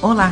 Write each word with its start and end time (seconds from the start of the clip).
Olá! 0.00 0.30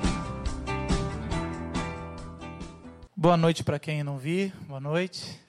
Boa 3.15 3.37
noite 3.37 3.63
para 3.63 3.79
quem 3.79 4.03
não 4.03 4.17
vi, 4.17 4.51
boa 4.67 4.81
noite. 4.81 5.39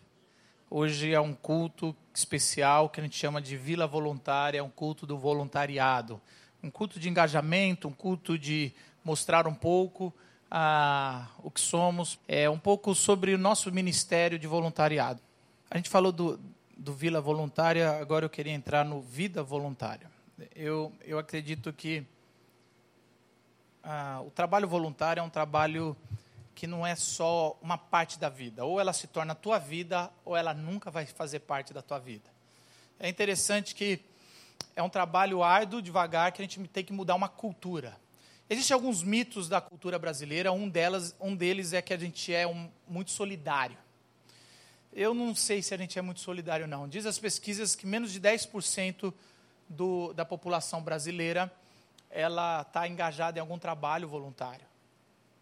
Hoje 0.71 1.13
é 1.13 1.21
um 1.21 1.35
culto 1.35 1.93
especial 2.19 2.89
que 2.89 3.01
a 3.01 3.03
gente 3.03 3.17
chama 3.17 3.41
de 3.41 3.57
Vila 3.57 3.87
Voluntária, 3.87 4.63
um 4.63 4.71
culto 4.71 5.07
do 5.07 5.17
voluntariado. 5.17 6.21
Um 6.63 6.71
culto 6.71 6.99
de 6.99 7.09
engajamento, 7.09 7.87
um 7.87 7.93
culto 7.93 8.37
de 8.37 8.73
mostrar 9.05 9.47
um 9.47 9.55
pouco 9.55 10.13
ah, 10.51 11.29
o 11.39 11.51
que 11.51 11.61
somos, 11.61 12.19
é 12.27 12.51
um 12.51 12.59
pouco 12.59 12.95
sobre 12.95 13.33
o 13.35 13.39
nosso 13.39 13.71
ministério 13.71 14.39
de 14.39 14.47
voluntariado. 14.49 15.21
A 15.71 15.77
gente 15.77 15.89
falou 15.89 16.11
do, 16.11 16.41
do 16.77 16.93
Vila 16.93 17.21
Voluntária, 17.21 17.91
agora 18.01 18.25
eu 18.25 18.31
queria 18.31 18.53
entrar 18.53 18.85
no 18.85 19.01
Vida 19.01 19.43
Voluntária. 19.43 20.11
Eu, 20.55 20.93
eu 21.05 21.19
acredito 21.19 21.73
que 21.73 22.05
ah, 23.83 24.23
o 24.27 24.31
trabalho 24.31 24.67
voluntário 24.67 25.21
é 25.21 25.23
um 25.23 25.31
trabalho 25.31 25.97
que 26.59 26.67
não 26.67 26.85
é 26.85 26.97
só 26.97 27.57
uma 27.63 27.79
parte 27.79 28.19
da 28.19 28.29
vida. 28.29 28.65
Ou 28.65 28.81
ela 28.81 28.93
se 28.93 29.07
torna 29.07 29.31
a 29.31 29.37
tua 29.37 29.61
vida, 29.61 30.11
ou 30.25 30.37
ela 30.37 30.53
nunca 30.53 30.91
vai 30.91 31.07
fazer 31.07 31.39
parte 31.39 31.73
da 31.73 31.81
tua 31.81 32.01
vida. 32.01 32.29
É 32.99 33.09
interessante 33.09 33.77
que 33.77 34.01
é 34.75 34.83
um 34.83 34.89
trabalho 34.89 35.41
árduo, 35.41 35.81
devagar, 35.81 36.33
que 36.33 36.43
a 36.43 36.45
gente 36.45 36.59
tem 36.67 36.85
que 36.85 36.93
mudar 36.93 37.15
uma 37.15 37.29
cultura. 37.29 37.97
Existem 38.51 38.75
alguns 38.75 39.05
mitos 39.05 39.49
da 39.49 39.61
cultura 39.61 40.01
brasileira, 40.01 40.51
um, 40.51 40.69
delas, 40.69 41.15
um 41.21 41.37
deles 41.37 41.73
é 41.73 41.81
que 41.81 41.95
a 41.95 41.97
gente 41.97 42.35
é 42.35 42.45
um, 42.45 42.69
muito 42.89 43.13
solidário. 43.13 43.79
Eu 44.93 45.15
não 45.15 45.37
sei 45.37 45.63
se 45.63 45.73
a 45.73 45.77
gente 45.77 45.97
é 45.97 46.03
muito 46.03 46.21
solidário, 46.21 46.67
não. 46.67 46.89
Diz 46.89 47.07
as 47.07 47.21
pesquisas 47.21 47.77
que 47.77 47.87
menos 47.87 48.11
de 48.11 48.21
10% 48.21 49.15
do, 49.69 50.13
da 50.13 50.25
população 50.25 50.83
brasileira 50.83 51.53
está 52.11 52.89
engajada 52.89 53.39
em 53.39 53.41
algum 53.41 53.61
trabalho 53.61 54.09
voluntário 54.09 54.68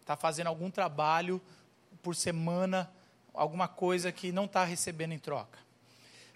está 0.07 0.15
fazendo 0.15 0.47
algum 0.47 0.71
trabalho 0.71 1.41
por 2.01 2.15
semana, 2.15 2.89
alguma 3.33 3.67
coisa 3.67 4.09
que 4.09 4.31
não 4.31 4.45
está 4.45 4.63
recebendo 4.63 5.11
em 5.11 5.19
troca. 5.19 5.59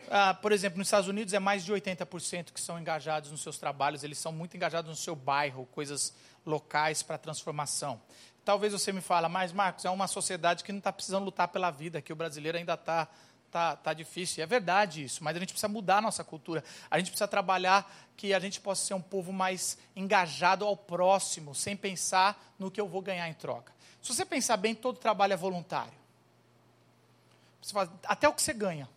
Ah, 0.09 0.33
por 0.33 0.51
exemplo, 0.51 0.77
nos 0.77 0.87
Estados 0.87 1.07
Unidos 1.07 1.33
é 1.33 1.39
mais 1.39 1.63
de 1.63 1.71
80% 1.71 2.51
que 2.51 2.59
são 2.59 2.77
engajados 2.77 3.31
nos 3.31 3.41
seus 3.41 3.57
trabalhos, 3.57 4.03
eles 4.03 4.17
são 4.17 4.33
muito 4.33 4.57
engajados 4.57 4.89
no 4.89 4.95
seu 4.97 5.15
bairro, 5.15 5.65
coisas 5.67 6.13
locais 6.45 7.01
para 7.01 7.17
transformação. 7.17 8.01
Talvez 8.43 8.73
você 8.73 8.91
me 8.91 8.99
fale, 8.99 9.29
mas 9.29 9.53
Marcos, 9.53 9.85
é 9.85 9.89
uma 9.89 10.07
sociedade 10.07 10.65
que 10.65 10.71
não 10.73 10.79
está 10.79 10.91
precisando 10.91 11.23
lutar 11.23 11.47
pela 11.47 11.71
vida, 11.71 12.01
que 12.01 12.11
o 12.11 12.15
brasileiro 12.15 12.57
ainda 12.57 12.73
está 12.73 13.07
tá, 13.51 13.75
tá 13.75 13.93
difícil. 13.93 14.41
E 14.41 14.43
é 14.43 14.45
verdade 14.45 15.03
isso, 15.03 15.23
mas 15.23 15.35
a 15.35 15.39
gente 15.39 15.49
precisa 15.49 15.67
mudar 15.67 15.97
a 15.97 16.01
nossa 16.01 16.23
cultura. 16.23 16.63
A 16.89 16.97
gente 16.97 17.09
precisa 17.09 17.27
trabalhar 17.27 17.91
que 18.15 18.33
a 18.33 18.39
gente 18.39 18.59
possa 18.61 18.85
ser 18.85 18.93
um 18.93 19.01
povo 19.01 19.33
mais 19.33 19.77
engajado 19.95 20.65
ao 20.65 20.75
próximo, 20.77 21.53
sem 21.53 21.75
pensar 21.75 22.53
no 22.57 22.71
que 22.71 22.79
eu 22.79 22.87
vou 22.87 23.01
ganhar 23.01 23.27
em 23.27 23.33
troca. 23.33 23.73
Se 24.01 24.13
você 24.13 24.25
pensar 24.25 24.57
bem, 24.57 24.73
todo 24.73 24.97
trabalho 24.97 25.33
é 25.33 25.37
voluntário. 25.37 25.93
Fala, 27.71 27.91
até 28.05 28.27
o 28.27 28.33
que 28.33 28.41
você 28.41 28.53
ganha. 28.53 28.89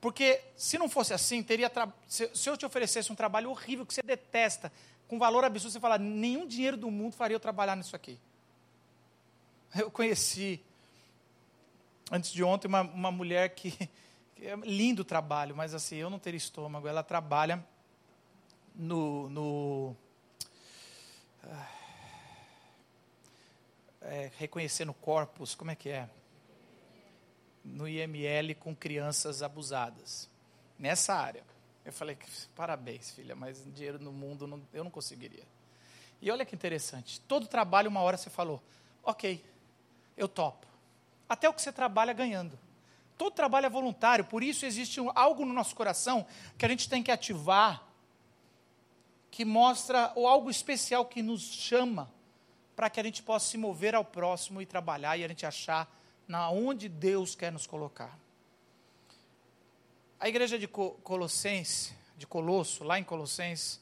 Porque 0.00 0.42
se 0.56 0.78
não 0.78 0.88
fosse 0.88 1.12
assim, 1.12 1.42
teria 1.42 1.70
se, 2.08 2.30
se 2.34 2.48
eu 2.48 2.56
te 2.56 2.64
oferecesse 2.64 3.12
um 3.12 3.14
trabalho 3.14 3.50
horrível 3.50 3.84
que 3.84 3.92
você 3.92 4.02
detesta, 4.02 4.72
com 5.06 5.18
valor 5.18 5.44
absurdo, 5.44 5.72
você 5.72 5.80
fala, 5.80 5.98
nenhum 5.98 6.46
dinheiro 6.46 6.76
do 6.76 6.90
mundo 6.90 7.12
faria 7.12 7.34
eu 7.34 7.40
trabalhar 7.40 7.76
nisso 7.76 7.94
aqui. 7.94 8.18
Eu 9.76 9.90
conheci 9.90 10.60
antes 12.10 12.32
de 12.32 12.42
ontem, 12.42 12.66
uma, 12.66 12.80
uma 12.82 13.10
mulher 13.10 13.54
que, 13.54 13.70
que, 14.34 14.46
é 14.46 14.56
lindo 14.56 15.04
trabalho, 15.04 15.54
mas 15.54 15.72
assim, 15.74 15.96
eu 15.96 16.10
não 16.10 16.18
teria 16.18 16.38
estômago. 16.38 16.88
Ela 16.88 17.02
trabalha 17.02 17.64
no. 18.74 19.30
no 19.30 19.96
é, 24.02 24.30
reconhecendo 24.38 24.92
corpos, 24.92 25.54
como 25.54 25.70
é 25.70 25.76
que 25.76 25.90
é? 25.90 26.08
No 27.64 27.86
IML 27.86 28.54
com 28.56 28.74
crianças 28.74 29.42
abusadas. 29.42 30.28
Nessa 30.78 31.14
área. 31.14 31.44
Eu 31.84 31.92
falei, 31.92 32.16
parabéns, 32.54 33.10
filha, 33.10 33.34
mas 33.34 33.62
dinheiro 33.74 33.98
no 33.98 34.12
mundo 34.12 34.46
não, 34.46 34.62
eu 34.72 34.84
não 34.84 34.90
conseguiria. 34.90 35.44
E 36.20 36.30
olha 36.30 36.44
que 36.44 36.54
interessante. 36.54 37.20
Todo 37.22 37.46
trabalho, 37.46 37.88
uma 37.88 38.00
hora 38.00 38.16
você 38.16 38.28
falou, 38.28 38.62
ok, 39.02 39.42
eu 40.16 40.28
topo 40.28 40.69
até 41.30 41.48
o 41.48 41.54
que 41.54 41.62
você 41.62 41.70
trabalha 41.70 42.12
ganhando. 42.12 42.58
Todo 43.16 43.32
trabalho 43.32 43.66
é 43.66 43.70
voluntário, 43.70 44.24
por 44.24 44.42
isso 44.42 44.66
existe 44.66 44.98
algo 45.14 45.44
no 45.44 45.52
nosso 45.52 45.76
coração 45.76 46.26
que 46.58 46.66
a 46.66 46.68
gente 46.68 46.88
tem 46.88 47.04
que 47.04 47.12
ativar, 47.12 47.86
que 49.30 49.44
mostra, 49.44 50.10
ou 50.16 50.26
algo 50.26 50.50
especial 50.50 51.04
que 51.04 51.22
nos 51.22 51.42
chama, 51.42 52.10
para 52.74 52.90
que 52.90 52.98
a 52.98 53.02
gente 53.04 53.22
possa 53.22 53.48
se 53.48 53.56
mover 53.56 53.94
ao 53.94 54.04
próximo 54.04 54.60
e 54.60 54.66
trabalhar 54.66 55.16
e 55.16 55.24
a 55.24 55.28
gente 55.28 55.46
achar 55.46 55.88
na 56.26 56.50
onde 56.50 56.88
Deus 56.88 57.36
quer 57.36 57.52
nos 57.52 57.64
colocar. 57.64 58.18
A 60.18 60.28
igreja 60.28 60.58
de 60.58 60.66
Colossenses, 60.66 61.94
de 62.16 62.26
Colosso, 62.26 62.82
lá 62.82 62.98
em 62.98 63.04
Colossenses, 63.04 63.80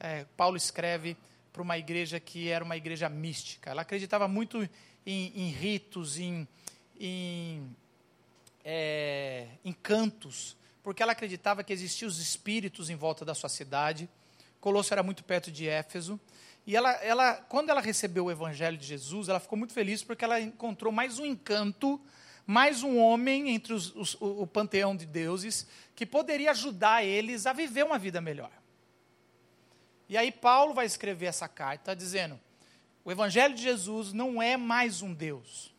é, 0.00 0.24
Paulo 0.34 0.56
escreve 0.56 1.14
para 1.52 1.60
uma 1.60 1.76
igreja 1.76 2.18
que 2.18 2.48
era 2.48 2.64
uma 2.64 2.76
igreja 2.76 3.08
mística. 3.08 3.70
Ela 3.70 3.82
acreditava 3.82 4.26
muito 4.26 4.62
em, 5.04 5.32
em 5.34 5.50
ritos, 5.50 6.18
em, 6.18 6.46
em, 6.98 7.76
é, 8.64 9.48
em 9.64 9.72
cantos, 9.72 10.56
porque 10.82 11.02
ela 11.02 11.12
acreditava 11.12 11.64
que 11.64 11.72
existiam 11.72 12.08
os 12.08 12.18
espíritos 12.18 12.90
em 12.90 12.96
volta 12.96 13.24
da 13.24 13.34
sua 13.34 13.48
cidade. 13.48 14.08
Colosso 14.60 14.92
era 14.92 15.02
muito 15.02 15.24
perto 15.24 15.50
de 15.50 15.68
Éfeso. 15.68 16.18
E 16.66 16.74
ela, 16.74 16.92
ela, 16.94 17.34
quando 17.34 17.70
ela 17.70 17.80
recebeu 17.80 18.24
o 18.24 18.30
evangelho 18.30 18.76
de 18.76 18.84
Jesus, 18.84 19.28
ela 19.28 19.38
ficou 19.38 19.56
muito 19.56 19.72
feliz 19.72 20.02
porque 20.02 20.24
ela 20.24 20.40
encontrou 20.40 20.92
mais 20.92 21.18
um 21.18 21.24
encanto, 21.24 22.00
mais 22.44 22.82
um 22.82 22.98
homem 22.98 23.50
entre 23.50 23.72
os, 23.72 23.94
os, 23.94 24.14
o, 24.14 24.42
o 24.42 24.46
panteão 24.46 24.96
de 24.96 25.06
deuses 25.06 25.66
que 25.94 26.04
poderia 26.04 26.50
ajudar 26.50 27.04
eles 27.04 27.46
a 27.46 27.52
viver 27.52 27.84
uma 27.84 27.98
vida 27.98 28.20
melhor. 28.20 28.50
E 30.08 30.16
aí 30.16 30.30
Paulo 30.30 30.74
vai 30.74 30.86
escrever 30.86 31.26
essa 31.26 31.48
carta 31.48 31.94
dizendo: 31.94 32.38
o 33.04 33.12
evangelho 33.12 33.54
de 33.54 33.62
Jesus 33.62 34.12
não 34.12 34.42
é 34.42 34.56
mais 34.56 35.02
um 35.02 35.14
Deus. 35.14 35.72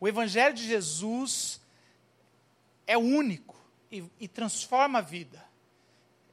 O 0.00 0.08
Evangelho 0.08 0.54
de 0.54 0.66
Jesus 0.66 1.60
é 2.86 2.96
único 2.96 3.56
e, 3.90 4.04
e 4.20 4.28
transforma 4.28 4.98
a 4.98 5.02
vida. 5.02 5.44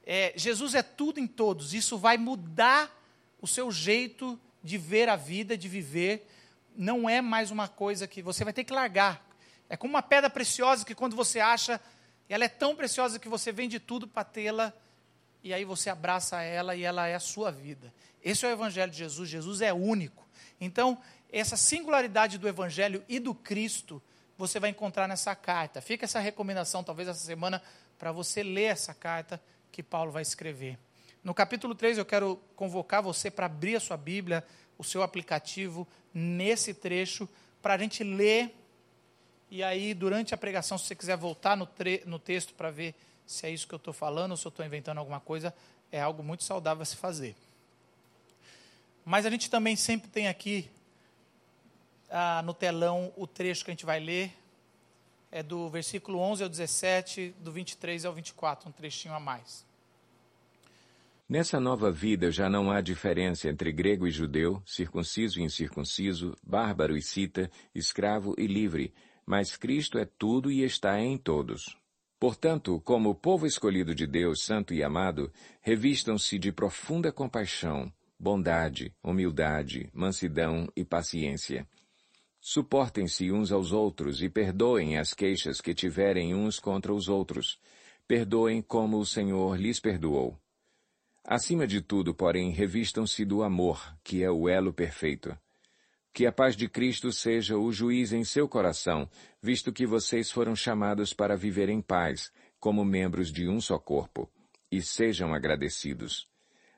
É, 0.04 0.32
Jesus 0.36 0.74
é 0.74 0.82
tudo 0.82 1.20
em 1.20 1.26
todos. 1.26 1.74
Isso 1.74 1.96
vai 1.96 2.16
mudar 2.18 2.90
o 3.40 3.46
seu 3.46 3.70
jeito 3.70 4.38
de 4.62 4.76
ver 4.78 5.08
a 5.08 5.16
vida, 5.16 5.56
de 5.56 5.68
viver. 5.68 6.28
Não 6.76 7.08
é 7.08 7.20
mais 7.20 7.50
uma 7.50 7.68
coisa 7.68 8.06
que 8.06 8.22
você 8.22 8.44
vai 8.44 8.52
ter 8.52 8.64
que 8.64 8.72
largar. 8.72 9.24
É 9.68 9.76
como 9.76 9.94
uma 9.94 10.02
pedra 10.02 10.28
preciosa 10.28 10.84
que 10.84 10.94
quando 10.94 11.16
você 11.16 11.40
acha, 11.40 11.80
ela 12.28 12.44
é 12.44 12.48
tão 12.48 12.74
preciosa 12.76 13.18
que 13.18 13.28
você 13.28 13.52
vende 13.52 13.78
tudo 13.78 14.06
para 14.06 14.24
tê-la 14.24 14.72
e 15.42 15.52
aí 15.52 15.64
você 15.64 15.90
abraça 15.90 16.40
ela 16.42 16.76
e 16.76 16.82
ela 16.82 17.06
é 17.06 17.14
a 17.14 17.20
sua 17.20 17.50
vida. 17.50 17.92
Esse 18.22 18.44
é 18.44 18.48
o 18.48 18.52
Evangelho 18.52 18.92
de 18.92 18.98
Jesus. 18.98 19.28
Jesus 19.28 19.60
é 19.60 19.72
único. 19.72 20.26
Então, 20.60 20.98
essa 21.40 21.56
singularidade 21.56 22.36
do 22.36 22.46
Evangelho 22.46 23.02
e 23.08 23.18
do 23.18 23.34
Cristo, 23.34 24.02
você 24.36 24.60
vai 24.60 24.70
encontrar 24.70 25.08
nessa 25.08 25.34
carta. 25.34 25.80
Fica 25.80 26.04
essa 26.04 26.20
recomendação, 26.20 26.84
talvez 26.84 27.08
essa 27.08 27.24
semana, 27.24 27.62
para 27.98 28.12
você 28.12 28.42
ler 28.42 28.64
essa 28.64 28.92
carta 28.92 29.40
que 29.70 29.82
Paulo 29.82 30.12
vai 30.12 30.22
escrever. 30.22 30.78
No 31.24 31.32
capítulo 31.32 31.74
3, 31.74 31.98
eu 31.98 32.04
quero 32.04 32.36
convocar 32.54 33.02
você 33.02 33.30
para 33.30 33.46
abrir 33.46 33.76
a 33.76 33.80
sua 33.80 33.96
Bíblia, 33.96 34.44
o 34.76 34.84
seu 34.84 35.02
aplicativo, 35.02 35.86
nesse 36.12 36.74
trecho, 36.74 37.28
para 37.62 37.74
a 37.74 37.78
gente 37.78 38.02
ler. 38.02 38.54
E 39.50 39.62
aí, 39.62 39.94
durante 39.94 40.34
a 40.34 40.36
pregação, 40.36 40.76
se 40.76 40.86
você 40.86 40.94
quiser 40.94 41.16
voltar 41.16 41.56
no, 41.56 41.68
no 42.06 42.18
texto 42.18 42.52
para 42.54 42.70
ver 42.70 42.94
se 43.26 43.46
é 43.46 43.50
isso 43.50 43.66
que 43.66 43.74
eu 43.74 43.78
estou 43.78 43.94
falando 43.94 44.32
ou 44.32 44.36
se 44.36 44.46
eu 44.46 44.50
estou 44.50 44.66
inventando 44.66 44.98
alguma 44.98 45.20
coisa, 45.20 45.54
é 45.90 46.00
algo 46.00 46.22
muito 46.22 46.42
saudável 46.44 46.82
a 46.82 46.86
se 46.86 46.96
fazer. 46.96 47.36
Mas 49.04 49.24
a 49.24 49.30
gente 49.30 49.48
também 49.48 49.76
sempre 49.76 50.08
tem 50.10 50.28
aqui 50.28 50.68
ah, 52.12 52.42
no 52.42 52.52
telão 52.52 53.12
o 53.16 53.26
trecho 53.26 53.64
que 53.64 53.70
a 53.70 53.74
gente 53.74 53.86
vai 53.86 53.98
ler. 53.98 54.32
É 55.30 55.42
do 55.42 55.68
versículo 55.70 56.18
11 56.18 56.42
ao 56.42 56.48
17, 56.48 57.34
do 57.40 57.50
23 57.50 58.04
ao 58.04 58.12
24, 58.12 58.68
um 58.68 58.72
trechinho 58.72 59.14
a 59.14 59.20
mais. 59.20 59.66
Nessa 61.26 61.58
nova 61.58 61.90
vida 61.90 62.30
já 62.30 62.50
não 62.50 62.70
há 62.70 62.82
diferença 62.82 63.48
entre 63.48 63.72
grego 63.72 64.06
e 64.06 64.10
judeu, 64.10 64.62
circunciso 64.66 65.40
e 65.40 65.42
incircunciso, 65.42 66.36
bárbaro 66.42 66.94
e 66.94 67.00
cita, 67.00 67.50
escravo 67.74 68.34
e 68.36 68.46
livre, 68.46 68.92
mas 69.24 69.56
Cristo 69.56 69.96
é 69.96 70.04
tudo 70.04 70.50
e 70.52 70.62
está 70.62 71.00
em 71.00 71.16
todos. 71.16 71.78
Portanto, 72.20 72.78
como 72.84 73.14
povo 73.14 73.46
escolhido 73.46 73.94
de 73.94 74.06
Deus, 74.06 74.44
santo 74.44 74.74
e 74.74 74.82
amado, 74.82 75.32
revistam-se 75.62 76.38
de 76.38 76.52
profunda 76.52 77.10
compaixão, 77.10 77.90
bondade, 78.18 78.94
humildade, 79.02 79.88
mansidão 79.94 80.68
e 80.76 80.84
paciência. 80.84 81.66
Suportem-se 82.44 83.30
uns 83.30 83.52
aos 83.52 83.70
outros 83.70 84.20
e 84.20 84.28
perdoem 84.28 84.98
as 84.98 85.14
queixas 85.14 85.60
que 85.60 85.72
tiverem 85.72 86.34
uns 86.34 86.58
contra 86.58 86.92
os 86.92 87.08
outros. 87.08 87.56
Perdoem 88.08 88.60
como 88.60 88.98
o 88.98 89.06
Senhor 89.06 89.56
lhes 89.56 89.78
perdoou. 89.78 90.36
Acima 91.24 91.68
de 91.68 91.80
tudo, 91.80 92.12
porém, 92.12 92.50
revistam-se 92.50 93.24
do 93.24 93.44
amor, 93.44 93.96
que 94.02 94.24
é 94.24 94.30
o 94.30 94.48
elo 94.48 94.72
perfeito. 94.72 95.38
Que 96.12 96.26
a 96.26 96.32
paz 96.32 96.56
de 96.56 96.68
Cristo 96.68 97.12
seja 97.12 97.56
o 97.56 97.72
juiz 97.72 98.12
em 98.12 98.24
seu 98.24 98.48
coração, 98.48 99.08
visto 99.40 99.72
que 99.72 99.86
vocês 99.86 100.28
foram 100.28 100.56
chamados 100.56 101.14
para 101.14 101.36
viver 101.36 101.68
em 101.68 101.80
paz, 101.80 102.32
como 102.58 102.84
membros 102.84 103.30
de 103.30 103.48
um 103.48 103.60
só 103.60 103.78
corpo, 103.78 104.28
e 104.68 104.82
sejam 104.82 105.32
agradecidos. 105.32 106.26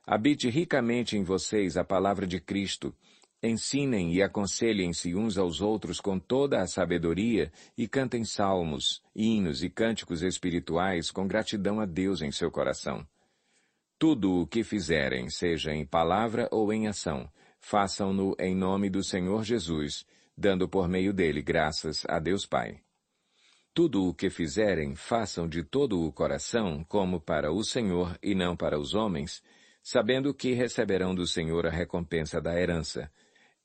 Habite 0.06 0.50
ricamente 0.50 1.16
em 1.16 1.24
vocês 1.24 1.78
a 1.78 1.84
palavra 1.84 2.26
de 2.26 2.38
Cristo. 2.38 2.94
Ensinem 3.46 4.14
e 4.14 4.22
aconselhem-se 4.22 5.14
uns 5.14 5.36
aos 5.36 5.60
outros 5.60 6.00
com 6.00 6.18
toda 6.18 6.62
a 6.62 6.66
sabedoria 6.66 7.52
e 7.76 7.86
cantem 7.86 8.24
salmos, 8.24 9.02
hinos 9.14 9.62
e 9.62 9.68
cânticos 9.68 10.22
espirituais 10.22 11.10
com 11.10 11.26
gratidão 11.28 11.78
a 11.78 11.84
Deus 11.84 12.22
em 12.22 12.32
seu 12.32 12.50
coração. 12.50 13.06
Tudo 13.98 14.40
o 14.40 14.46
que 14.46 14.64
fizerem, 14.64 15.28
seja 15.28 15.74
em 15.74 15.84
palavra 15.84 16.48
ou 16.50 16.72
em 16.72 16.88
ação, 16.88 17.30
façam-no 17.60 18.34
em 18.38 18.54
nome 18.54 18.88
do 18.88 19.04
Senhor 19.04 19.44
Jesus, 19.44 20.06
dando 20.34 20.66
por 20.66 20.88
meio 20.88 21.12
dele 21.12 21.42
graças 21.42 22.02
a 22.08 22.18
Deus 22.18 22.46
Pai. 22.46 22.80
Tudo 23.74 24.08
o 24.08 24.14
que 24.14 24.30
fizerem, 24.30 24.94
façam 24.94 25.46
de 25.46 25.62
todo 25.62 26.02
o 26.02 26.10
coração, 26.10 26.82
como 26.88 27.20
para 27.20 27.52
o 27.52 27.62
Senhor 27.62 28.18
e 28.22 28.34
não 28.34 28.56
para 28.56 28.78
os 28.78 28.94
homens, 28.94 29.42
sabendo 29.82 30.32
que 30.32 30.54
receberão 30.54 31.14
do 31.14 31.26
Senhor 31.26 31.66
a 31.66 31.70
recompensa 31.70 32.40
da 32.40 32.58
herança. 32.58 33.12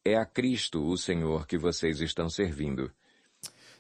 É 0.10 0.16
a 0.16 0.26
Cristo, 0.26 0.84
o 0.84 0.98
Senhor, 0.98 1.46
que 1.46 1.56
vocês 1.56 2.02
estão 2.02 2.32
servindo. 2.32 2.92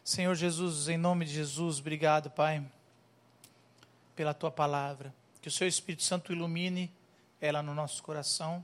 Senhor 0.03 0.35
Jesus, 0.35 0.87
em 0.87 0.95
nome 0.95 1.25
de 1.25 1.33
Jesus, 1.33 1.79
obrigado, 1.79 2.29
Pai, 2.29 2.63
pela 4.15 4.31
tua 4.31 4.51
palavra. 4.51 5.11
Que 5.41 5.47
o 5.47 5.51
seu 5.51 5.67
Espírito 5.67 6.03
Santo 6.03 6.31
ilumine 6.31 6.93
ela 7.41 7.63
no 7.63 7.73
nosso 7.73 8.03
coração 8.03 8.63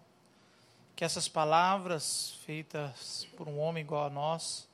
que 0.96 1.04
essas 1.04 1.28
palavras 1.28 2.38
feitas 2.46 3.28
por 3.36 3.48
um 3.48 3.58
homem 3.58 3.84
igual 3.84 4.06
a 4.06 4.12
nós 4.12 4.70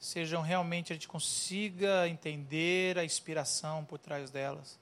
sejam 0.00 0.42
realmente 0.42 0.92
a 0.92 0.96
gente 0.96 1.06
consiga 1.06 2.08
entender 2.08 2.98
a 2.98 3.04
inspiração 3.04 3.84
por 3.84 4.00
trás 4.00 4.32
delas 4.32 4.76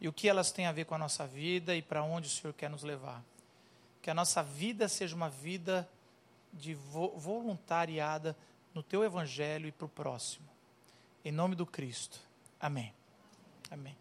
e 0.00 0.08
o 0.08 0.12
que 0.12 0.28
elas 0.28 0.50
têm 0.50 0.66
a 0.66 0.72
ver 0.72 0.86
com 0.86 0.96
a 0.96 0.98
nossa 0.98 1.24
vida 1.24 1.76
e 1.76 1.82
para 1.82 2.02
onde 2.02 2.26
o 2.26 2.30
Senhor 2.30 2.52
quer 2.52 2.68
nos 2.68 2.82
levar. 2.82 3.22
Que 4.02 4.10
a 4.10 4.14
nossa 4.14 4.42
vida 4.42 4.88
seja 4.88 5.14
uma 5.14 5.30
vida 5.30 5.88
de 6.52 6.74
vo 6.74 7.16
voluntariada 7.16 8.36
no 8.74 8.82
teu 8.82 9.04
evangelho 9.04 9.66
e 9.66 9.72
para 9.72 9.86
o 9.86 9.88
próximo. 9.88 10.48
Em 11.24 11.32
nome 11.32 11.54
do 11.54 11.66
Cristo. 11.66 12.20
Amém. 12.60 12.92
Amém. 13.70 13.96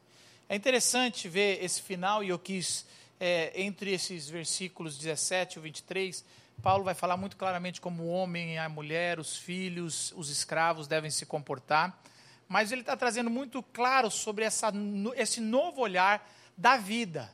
É 0.50 0.56
interessante 0.56 1.28
ver 1.28 1.64
esse 1.64 1.82
final 1.82 2.24
e 2.24 2.30
eu 2.30 2.40
quis 2.40 2.86
é, 3.20 3.52
entre 3.62 3.92
esses 3.92 4.30
versículos 4.30 4.98
17 4.98 5.58
e 5.58 5.62
23, 5.62 6.24
Paulo 6.62 6.84
vai 6.84 6.94
falar 6.94 7.18
muito 7.18 7.38
claramente 7.38 7.80
como 7.80 8.04
o 8.04 8.10
homem, 8.10 8.58
a 8.58 8.68
mulher, 8.68 9.20
os 9.20 9.36
filhos, 9.36 10.14
os 10.16 10.30
escravos 10.30 10.88
devem 10.88 11.12
se 11.12 11.26
comportar. 11.26 12.02
Mas 12.48 12.72
ele 12.72 12.82
está 12.82 12.96
trazendo 12.96 13.30
muito 13.30 13.62
claro 13.62 14.10
sobre 14.10 14.46
essa, 14.46 14.72
esse 15.16 15.42
novo 15.42 15.82
olhar 15.82 16.28
da 16.58 16.78
vida. 16.78 17.32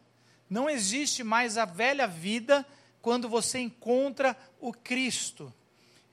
Não 0.49 0.69
existe 0.69 1.23
mais 1.23 1.57
a 1.57 1.65
velha 1.65 2.07
vida 2.07 2.65
quando 3.03 3.27
você 3.27 3.59
encontra 3.59 4.35
o 4.61 4.71
Cristo. 4.71 5.53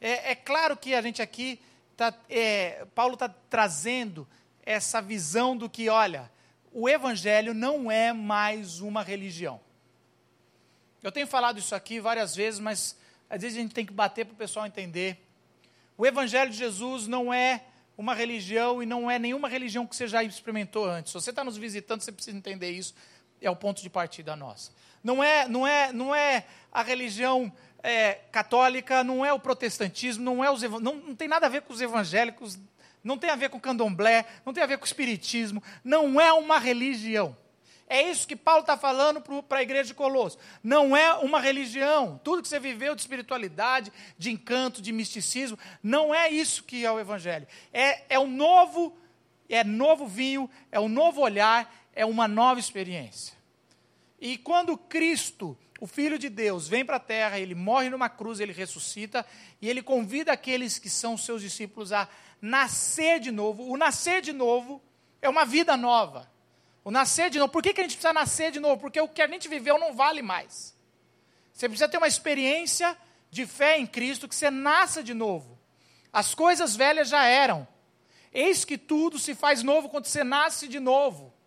É, 0.01 0.33
é 0.33 0.35
claro 0.35 0.77
que 0.77 0.93
a 0.93 1.01
gente 1.01 1.23
aqui, 1.23 1.61
tá, 1.97 2.13
é, 2.29 2.85
Paulo 2.97 3.15
está 3.15 3.29
trazendo 3.29 4.27
essa 4.65 5.01
visão 5.01 5.57
do 5.57 5.71
que, 5.71 5.89
olha, 5.89 6.29
o 6.73 6.89
Evangelho 6.89 7.55
não 7.55 7.93
é 7.93 8.13
mais 8.13 8.81
uma 8.81 9.05
religião. 9.05 9.61
Eu 11.01 11.13
tenho 11.13 11.29
falado 11.29 11.61
isso 11.61 11.77
aqui 11.77 12.01
várias 12.01 12.35
vezes, 12.35 12.59
mas 12.59 12.97
às 13.31 13.41
vezes 13.41 13.57
a 13.57 13.61
gente 13.61 13.73
tem 13.73 13.87
que 13.87 13.93
bater 13.93 14.27
para 14.27 14.35
o 14.35 14.37
pessoal 14.37 14.67
entender. 14.67 15.25
O 15.97 16.05
Evangelho 16.05 16.51
de 16.51 16.57
Jesus 16.57 17.07
não 17.07 17.33
é 17.33 17.63
uma 17.97 18.17
religião 18.17 18.83
e 18.83 18.87
não 18.87 19.09
é 19.09 19.17
nenhuma 19.17 19.49
religião 19.49 19.87
que 19.87 19.95
você 19.95 20.09
já 20.09 20.25
experimentou 20.25 20.87
antes. 20.87 21.13
Se 21.13 21.21
você 21.21 21.31
está 21.31 21.45
nos 21.45 21.57
visitando, 21.57 22.01
você 22.01 22.11
precisa 22.11 22.37
entender 22.37 22.73
isso. 22.73 22.95
É 23.41 23.51
o 23.51 23.57
ponto 23.57 23.83
de 23.83 23.91
partida 23.91 24.37
nossa. 24.37 24.73
Não 25.03 25.23
é, 25.25 25.49
não 25.49 25.67
é, 25.67 25.93
não 25.93 26.15
é 26.15 26.45
a 26.71 26.83
religião 26.83 27.53
é, 27.83 28.15
católica, 28.31 29.03
não 29.03 29.25
é 29.25 29.33
o 29.33 29.41
protestantismo, 29.41 30.23
não 30.23 30.45
é 30.45 30.51
os 30.51 30.63
não, 30.63 30.95
não 30.95 31.15
tem 31.15 31.27
nada 31.27 31.47
a 31.47 31.49
ver 31.49 31.63
com 31.63 31.73
os 31.73 31.81
evangélicos 31.81 32.59
não 33.03 33.19
tem 33.19 33.31
a 33.31 33.37
ver 33.37 33.49
com 33.49 33.59
candomblé, 33.59 34.27
não 34.45 34.53
tem 34.53 34.63
a 34.63 34.67
ver 34.67 34.79
com 34.79 34.85
espiritismo, 34.85 35.63
não 35.83 36.21
é 36.21 36.33
uma 36.33 36.59
religião. 36.59 37.37
É 37.89 38.09
isso 38.09 38.29
que 38.29 38.37
Paulo 38.37 38.61
está 38.61 38.77
falando 38.77 39.21
para 39.43 39.59
a 39.59 39.63
igreja 39.63 39.89
de 39.89 39.95
Colosso. 39.95 40.39
Não 40.63 40.97
é 40.97 41.13
uma 41.15 41.41
religião. 41.41 42.21
Tudo 42.23 42.41
que 42.41 42.47
você 42.47 42.61
viveu 42.61 42.95
de 42.95 43.01
espiritualidade, 43.01 43.93
de 44.17 44.31
encanto, 44.31 44.81
de 44.81 44.93
misticismo, 44.93 45.59
não 45.83 46.15
é 46.15 46.31
isso 46.31 46.63
que 46.63 46.85
é 46.85 46.93
o 46.93 47.01
Evangelho. 47.01 47.49
É, 47.73 48.15
é 48.15 48.19
um 48.19 48.29
novo, 48.29 48.97
é 49.49 49.65
novo 49.65 50.07
vinho, 50.07 50.49
é 50.71 50.79
um 50.79 50.89
novo 50.89 51.21
olhar, 51.21 51.69
é 52.01 52.07
uma 52.07 52.27
nova 52.27 52.59
experiência. 52.59 53.37
E 54.19 54.39
quando 54.39 54.75
Cristo, 54.75 55.55
o 55.79 55.87
Filho 55.87 56.19
de 56.19 56.31
Deus, 56.31 56.67
vem 56.67 56.83
para 56.83 56.97
a 56.97 57.01
terra, 57.01 57.39
ele 57.39 57.55
morre 57.55 57.91
numa 57.91 58.09
cruz, 58.09 58.41
ele 58.41 58.55
ressuscita, 58.55 59.27
e 59.61 59.69
ele 59.69 59.83
convida 59.83 60.33
aqueles 60.33 60.79
que 60.79 60.89
são 60.89 61.19
seus 61.19 61.43
discípulos 61.43 61.93
a 61.93 62.09
nascer 62.41 63.21
de 63.21 63.31
novo. 63.31 63.71
O 63.71 63.77
nascer 63.77 64.23
de 64.23 64.33
novo 64.33 64.81
é 65.21 65.29
uma 65.29 65.45
vida 65.45 65.77
nova. 65.77 66.27
O 66.83 66.91
nascer 66.91 67.29
de 67.29 67.39
novo. 67.39 67.53
Por 67.53 67.63
que, 67.63 67.75
que 67.75 67.83
a 67.83 67.85
gente 67.85 67.97
precisa 67.97 68.15
nascer 68.15 68.51
de 68.51 68.61
novo? 68.61 68.81
Porque 68.81 68.99
o 68.99 69.07
que 69.07 69.21
a 69.21 69.29
gente 69.29 69.47
viveu 69.47 69.79
não 69.79 69.93
vale 69.93 70.23
mais. 70.23 70.75
Você 71.53 71.69
precisa 71.69 71.87
ter 71.87 71.99
uma 71.99 72.09
experiência 72.09 72.97
de 73.31 73.45
fé 73.45 73.79
em 73.79 73.87
Cristo 73.87 74.27
que 74.27 74.35
você 74.35 74.51
nasça 74.51 75.03
de 75.03 75.13
novo. 75.13 75.59
As 76.11 76.35
coisas 76.35 76.75
velhas 76.75 77.11
já 77.11 77.27
eram. 77.27 77.69
Eis 78.33 78.65
que 78.65 78.79
tudo 78.79 79.19
se 79.19 79.35
faz 79.35 79.63
novo 79.63 79.91
quando 79.91 80.07
você 80.07 80.25
nasce 80.25 80.67
de 80.67 80.81
novo. 80.81 81.39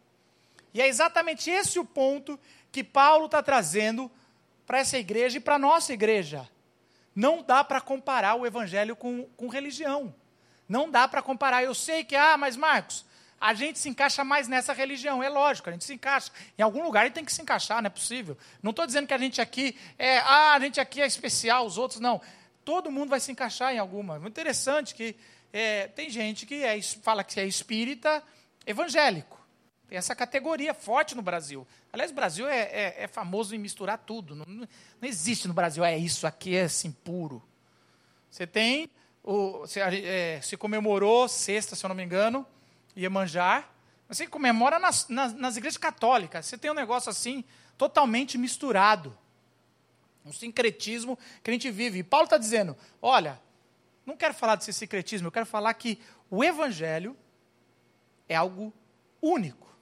E 0.74 0.82
é 0.82 0.88
exatamente 0.88 1.50
esse 1.50 1.80
o 1.80 1.86
ponto 1.86 2.40
que 2.72 2.84
Paulo 2.84 3.26
está 3.26 3.44
trazendo 3.44 4.12
para 4.66 4.80
essa 4.80 4.98
igreja 4.98 5.38
e 5.38 5.42
para 5.42 5.56
a 5.56 5.60
nossa 5.60 5.94
igreja. 5.94 6.50
Não 7.16 7.44
dá 7.44 7.64
para 7.64 7.80
comparar 7.80 8.36
o 8.36 8.46
evangelho 8.46 8.96
com, 8.96 9.26
com 9.38 9.48
religião. 9.48 10.14
Não 10.68 10.90
dá 10.90 11.08
para 11.08 11.22
comparar. 11.22 11.64
Eu 11.64 11.76
sei 11.76 12.04
que, 12.04 12.16
ah, 12.16 12.38
mas 12.38 12.56
Marcos, 12.56 13.06
a 13.40 13.54
gente 13.54 13.78
se 13.78 13.90
encaixa 13.90 14.24
mais 14.24 14.48
nessa 14.48 14.74
religião. 14.74 15.22
É 15.22 15.30
lógico, 15.30 15.70
a 15.70 15.74
gente 15.74 15.84
se 15.84 15.94
encaixa. 15.94 16.32
Em 16.58 16.62
algum 16.62 16.82
lugar 16.82 17.02
a 17.02 17.04
gente 17.06 17.14
tem 17.14 17.26
que 17.26 17.34
se 17.34 17.42
encaixar, 17.42 17.82
não 17.82 17.88
é 17.88 17.90
possível. 17.90 18.38
Não 18.64 18.72
estou 18.72 18.86
dizendo 18.86 19.06
que 19.06 19.14
a 19.14 19.18
gente 19.18 19.42
aqui 19.42 19.78
é, 20.00 20.18
ah, 20.20 20.54
a 20.54 20.60
gente 20.60 20.80
aqui 20.80 21.02
é 21.02 21.06
especial, 21.06 21.66
os 21.66 21.78
outros 21.78 22.00
não. 22.00 22.22
Todo 22.64 22.90
mundo 22.90 23.10
vai 23.10 23.20
se 23.20 23.32
encaixar 23.32 23.74
em 23.74 23.78
alguma. 23.80 24.18
Muito 24.18 24.34
interessante 24.34 24.96
que 24.96 25.16
é, 25.52 25.88
tem 25.90 26.10
gente 26.10 26.46
que 26.46 26.64
é, 26.64 26.82
fala 26.82 27.24
que 27.24 27.40
é 27.40 27.46
espírita 27.46 28.24
evangélico. 28.66 29.43
Tem 29.88 29.98
essa 29.98 30.16
categoria 30.16 30.74
forte 30.74 31.16
no 31.16 31.22
Brasil. 31.22 31.68
Aliás, 31.92 32.12
o 32.12 32.16
Brasil 32.16 32.48
é, 32.48 32.62
é, 32.62 33.04
é 33.04 33.08
famoso 33.08 33.54
em 33.54 33.58
misturar 33.58 33.98
tudo. 33.98 34.36
Não, 34.36 34.46
não, 34.46 34.68
existe 35.02 35.48
no 35.48 35.54
Brasil, 35.54 35.84
é 35.84 35.98
isso 35.98 36.26
aqui 36.26 36.56
é 36.56 36.64
assim 36.64 36.92
puro. 36.92 37.44
Você 38.30 38.48
tem 38.48 38.90
o, 39.24 39.68
se, 39.68 39.80
é, 39.80 40.42
se 40.42 40.58
comemorou 40.58 41.28
sexta, 41.28 41.76
se 41.76 41.86
eu 41.86 41.90
não 41.90 41.96
me 41.96 42.04
engano, 42.04 42.46
Iemanjá. 42.96 43.68
Você 44.08 44.28
comemora 44.28 44.80
nas, 44.80 45.08
nas, 45.08 45.34
nas 45.34 45.58
igrejas 45.58 45.78
católicas. 45.78 46.46
Você 46.46 46.58
tem 46.58 46.70
um 46.70 46.76
negócio 46.76 47.10
assim, 47.10 47.44
totalmente 47.78 48.38
misturado. 48.38 49.18
Um 50.26 50.32
sincretismo 50.32 51.18
que 51.44 51.50
a 51.50 51.54
gente 51.54 51.70
vive. 51.70 52.00
E 52.00 52.04
Paulo 52.04 52.26
está 52.26 52.38
dizendo: 52.38 52.78
olha, 53.02 53.42
não 54.06 54.16
quero 54.16 54.34
falar 54.34 54.56
desse 54.56 54.74
sincretismo, 54.74 55.28
eu 55.28 55.32
quero 55.32 55.46
falar 55.46 55.74
que 55.74 56.00
o 56.30 56.44
Evangelho 56.44 57.16
é 58.28 58.36
algo 58.36 58.74
único. 59.22 59.73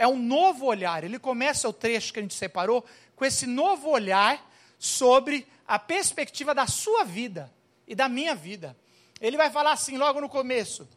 É 0.00 0.08
um 0.08 0.16
novo 0.16 0.64
olhar. 0.64 1.04
Ele 1.04 1.18
começa 1.18 1.68
o 1.68 1.74
trecho 1.74 2.10
que 2.10 2.18
a 2.18 2.22
gente 2.22 2.32
separou 2.32 2.82
com 3.14 3.22
esse 3.22 3.46
novo 3.46 3.90
olhar 3.90 4.50
sobre 4.78 5.46
a 5.68 5.78
perspectiva 5.78 6.54
da 6.54 6.66
sua 6.66 7.04
vida 7.04 7.52
e 7.86 7.94
da 7.94 8.08
minha 8.08 8.34
vida. 8.34 8.74
Ele 9.20 9.36
vai 9.36 9.50
falar 9.50 9.72
assim 9.72 9.98
logo 9.98 10.18
no 10.18 10.28
começo: 10.30 10.88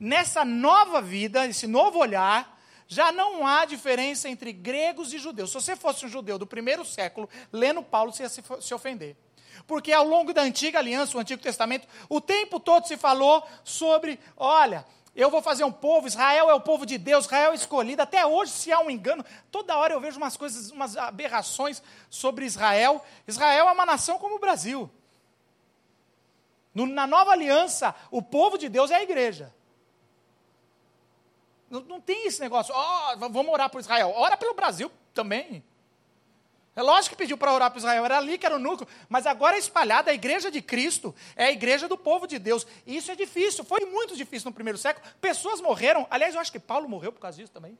nessa 0.00 0.44
nova 0.44 1.00
vida, 1.00 1.46
esse 1.46 1.68
novo 1.68 2.00
olhar, 2.00 2.60
já 2.88 3.12
não 3.12 3.46
há 3.46 3.64
diferença 3.64 4.28
entre 4.28 4.52
gregos 4.52 5.12
e 5.12 5.20
judeus. 5.20 5.50
Se 5.50 5.54
você 5.54 5.76
fosse 5.76 6.04
um 6.04 6.08
judeu 6.08 6.36
do 6.36 6.44
primeiro 6.44 6.84
século, 6.84 7.30
lendo 7.52 7.80
Paulo, 7.80 8.12
você 8.12 8.24
ia 8.24 8.28
se, 8.28 8.42
se 8.60 8.74
ofender. 8.74 9.16
Porque 9.68 9.92
ao 9.92 10.04
longo 10.04 10.34
da 10.34 10.42
antiga 10.42 10.80
aliança, 10.80 11.16
o 11.16 11.20
Antigo 11.20 11.40
Testamento, 11.40 11.86
o 12.08 12.20
tempo 12.20 12.58
todo 12.58 12.88
se 12.88 12.96
falou 12.96 13.46
sobre, 13.62 14.18
olha, 14.36 14.84
Eu 15.18 15.32
vou 15.32 15.42
fazer 15.42 15.64
um 15.64 15.72
povo, 15.72 16.06
Israel 16.06 16.48
é 16.48 16.54
o 16.54 16.60
povo 16.60 16.86
de 16.86 16.96
Deus, 16.96 17.24
Israel 17.24 17.50
é 17.50 17.54
escolhido. 17.56 18.00
Até 18.00 18.24
hoje, 18.24 18.52
se 18.52 18.70
há 18.70 18.78
um 18.78 18.88
engano, 18.88 19.24
toda 19.50 19.76
hora 19.76 19.92
eu 19.92 20.00
vejo 20.00 20.16
umas 20.16 20.36
coisas, 20.36 20.70
umas 20.70 20.96
aberrações 20.96 21.82
sobre 22.08 22.44
Israel. 22.44 23.04
Israel 23.26 23.68
é 23.68 23.72
uma 23.72 23.84
nação 23.84 24.16
como 24.16 24.36
o 24.36 24.38
Brasil. 24.38 24.88
No, 26.72 26.86
na 26.86 27.04
nova 27.04 27.32
aliança, 27.32 27.96
o 28.12 28.22
povo 28.22 28.56
de 28.56 28.68
Deus 28.68 28.92
é 28.92 28.94
a 28.94 29.02
igreja. 29.02 29.52
Não, 31.68 31.80
não 31.80 32.00
tem 32.00 32.28
esse 32.28 32.40
negócio, 32.40 32.72
oh, 32.72 33.28
vamos 33.28 33.52
orar 33.52 33.68
por 33.68 33.80
Israel. 33.80 34.12
Ora 34.14 34.36
pelo 34.36 34.54
Brasil 34.54 34.88
também. 35.12 35.64
É 36.78 36.82
lógico 36.82 37.16
que 37.16 37.18
pediu 37.24 37.36
para 37.36 37.52
orar 37.52 37.72
para 37.72 37.80
Israel, 37.80 38.04
era 38.04 38.18
ali 38.18 38.38
que 38.38 38.46
era 38.46 38.54
o 38.54 38.58
núcleo, 38.60 38.88
mas 39.08 39.26
agora 39.26 39.56
é 39.56 39.58
espalhada, 39.58 40.12
a 40.12 40.14
igreja 40.14 40.48
de 40.48 40.62
Cristo 40.62 41.12
é 41.34 41.46
a 41.46 41.50
igreja 41.50 41.88
do 41.88 41.98
povo 41.98 42.24
de 42.24 42.38
Deus. 42.38 42.64
E 42.86 42.96
isso 42.96 43.10
é 43.10 43.16
difícil, 43.16 43.64
foi 43.64 43.84
muito 43.86 44.16
difícil 44.16 44.48
no 44.48 44.54
primeiro 44.54 44.78
século. 44.78 45.04
Pessoas 45.20 45.60
morreram, 45.60 46.06
aliás, 46.08 46.36
eu 46.36 46.40
acho 46.40 46.52
que 46.52 46.60
Paulo 46.60 46.88
morreu 46.88 47.12
por 47.12 47.18
causa 47.18 47.36
disso 47.36 47.50
também. 47.50 47.76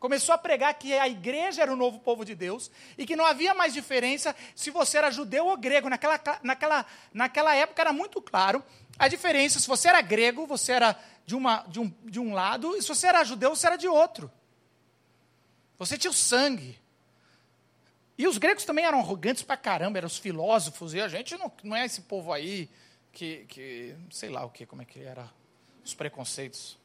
Começou 0.00 0.34
a 0.34 0.38
pregar 0.38 0.72
que 0.72 0.94
a 0.98 1.06
igreja 1.06 1.60
era 1.60 1.70
o 1.70 1.76
novo 1.76 1.98
povo 1.98 2.24
de 2.24 2.34
Deus 2.34 2.70
e 2.96 3.04
que 3.04 3.14
não 3.14 3.26
havia 3.26 3.52
mais 3.52 3.74
diferença 3.74 4.34
se 4.56 4.70
você 4.70 4.96
era 4.96 5.10
judeu 5.10 5.44
ou 5.44 5.56
grego. 5.58 5.90
Naquela, 5.90 6.18
naquela, 6.42 6.86
naquela 7.12 7.54
época 7.54 7.82
era 7.82 7.92
muito 7.92 8.22
claro 8.22 8.64
a 8.98 9.08
diferença. 9.08 9.60
Se 9.60 9.68
você 9.68 9.88
era 9.88 10.00
grego, 10.00 10.46
você 10.46 10.72
era 10.72 10.98
de, 11.26 11.36
uma, 11.36 11.66
de, 11.68 11.80
um, 11.80 11.92
de 12.02 12.18
um 12.18 12.32
lado, 12.32 12.74
e 12.78 12.80
se 12.80 12.88
você 12.88 13.08
era 13.08 13.22
judeu, 13.24 13.54
você 13.54 13.66
era 13.66 13.76
de 13.76 13.88
outro. 13.88 14.32
Você 15.78 15.98
tinha 15.98 16.10
o 16.10 16.14
sangue. 16.14 16.80
E 18.22 18.26
os 18.28 18.38
gregos 18.38 18.64
também 18.64 18.84
eram 18.84 19.00
arrogantes 19.00 19.42
pra 19.42 19.56
caramba, 19.56 19.98
eram 19.98 20.06
os 20.06 20.16
filósofos, 20.16 20.94
e 20.94 21.00
a 21.00 21.08
gente 21.08 21.36
não, 21.36 21.50
não 21.64 21.74
é 21.74 21.84
esse 21.84 22.02
povo 22.02 22.32
aí 22.32 22.70
que, 23.10 23.44
que, 23.48 23.96
sei 24.12 24.28
lá 24.28 24.44
o 24.44 24.48
que, 24.48 24.64
como 24.64 24.80
é 24.80 24.84
que 24.84 25.00
era, 25.00 25.28
os 25.84 25.92
preconceitos. 25.92 26.78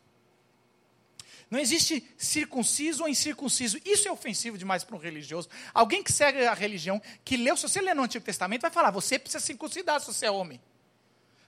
Não 1.47 1.59
existe 1.59 2.03
circunciso 2.17 3.03
ou 3.03 3.07
incircunciso. 3.07 3.79
Isso 3.85 4.07
é 4.07 4.11
ofensivo 4.11 4.57
demais 4.57 4.83
para 4.83 4.95
um 4.95 4.99
religioso. 4.99 5.47
Alguém 5.75 6.01
que 6.01 6.11
segue 6.11 6.43
a 6.43 6.55
religião, 6.55 6.99
que 7.23 7.37
leu, 7.37 7.55
se 7.55 7.69
você 7.69 7.81
ler 7.81 7.93
no 7.93 8.01
Antigo 8.01 8.25
Testamento, 8.25 8.63
vai 8.63 8.71
falar, 8.71 8.89
você 8.89 9.19
precisa 9.19 9.39
circuncidar 9.39 9.99
se 9.99 10.07
você 10.07 10.25
é 10.25 10.31
homem. 10.31 10.59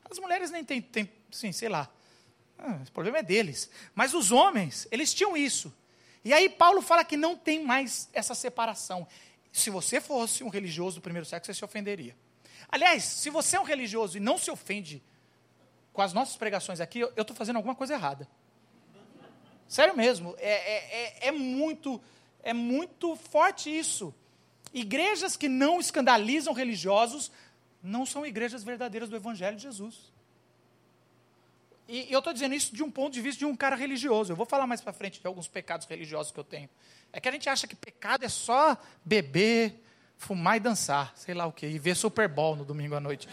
As 0.07 0.19
mulheres 0.19 0.51
nem 0.51 0.63
têm, 0.63 0.83
tem, 0.83 1.11
sim, 1.31 1.51
sei 1.51 1.67
lá. 1.67 1.89
Ah, 2.59 2.79
o 2.87 2.91
problema 2.91 3.17
é 3.17 3.23
deles. 3.23 3.71
Mas 3.95 4.13
os 4.13 4.31
homens, 4.31 4.87
eles 4.91 5.15
tinham 5.15 5.35
isso. 5.35 5.73
E 6.23 6.31
aí 6.31 6.47
Paulo 6.47 6.79
fala 6.79 7.03
que 7.03 7.17
não 7.17 7.35
tem 7.35 7.65
mais 7.65 8.07
essa 8.13 8.35
separação. 8.35 9.07
Se 9.51 9.69
você 9.69 9.99
fosse 9.99 10.43
um 10.43 10.49
religioso 10.49 10.97
do 10.97 11.01
primeiro 11.01 11.25
século, 11.25 11.45
você 11.45 11.53
se 11.53 11.65
ofenderia. 11.65 12.15
Aliás, 12.69 13.03
se 13.03 13.29
você 13.29 13.55
é 13.55 13.59
um 13.59 13.63
religioso 13.63 14.17
e 14.17 14.19
não 14.19 14.37
se 14.37 14.51
ofende 14.51 15.01
com 15.91 16.01
as 16.01 16.13
nossas 16.13 16.37
pregações 16.37 16.79
aqui, 16.79 16.99
eu 16.99 17.13
estou 17.17 17.35
fazendo 17.35 17.55
alguma 17.57 17.75
coisa 17.75 17.93
errada. 17.93 18.27
Sério 19.67 19.95
mesmo, 19.95 20.35
é, 20.37 20.49
é, 20.49 21.03
é, 21.03 21.27
é, 21.27 21.31
muito, 21.31 22.01
é 22.41 22.53
muito 22.53 23.15
forte 23.15 23.69
isso. 23.69 24.13
Igrejas 24.73 25.35
que 25.35 25.47
não 25.47 25.79
escandalizam 25.79 26.53
religiosos 26.53 27.31
não 27.81 28.05
são 28.05 28.25
igrejas 28.25 28.63
verdadeiras 28.63 29.09
do 29.09 29.15
Evangelho 29.15 29.55
de 29.55 29.63
Jesus. 29.63 30.11
E 31.87 32.11
eu 32.11 32.19
estou 32.19 32.31
dizendo 32.31 32.53
isso 32.53 32.75
de 32.75 32.83
um 32.83 32.91
ponto 32.91 33.13
de 33.13 33.21
vista 33.21 33.39
de 33.39 33.45
um 33.45 33.55
cara 33.55 33.75
religioso. 33.75 34.31
Eu 34.31 34.35
vou 34.35 34.45
falar 34.45 34.67
mais 34.67 34.79
para 34.79 34.93
frente 34.93 35.19
de 35.19 35.25
alguns 35.25 35.47
pecados 35.47 35.87
religiosos 35.87 36.31
que 36.31 36.39
eu 36.39 36.43
tenho. 36.43 36.69
É 37.11 37.19
que 37.19 37.27
a 37.27 37.31
gente 37.31 37.49
acha 37.49 37.67
que 37.67 37.75
pecado 37.75 38.23
é 38.23 38.29
só 38.29 38.77
beber, 39.03 39.83
fumar 40.17 40.57
e 40.57 40.59
dançar, 40.59 41.11
sei 41.15 41.33
lá 41.33 41.45
o 41.45 41.51
quê, 41.51 41.67
e 41.67 41.79
ver 41.79 41.95
Super 41.95 42.27
Bowl 42.27 42.55
no 42.55 42.65
domingo 42.65 42.95
à 42.95 42.99
noite. 42.99 43.27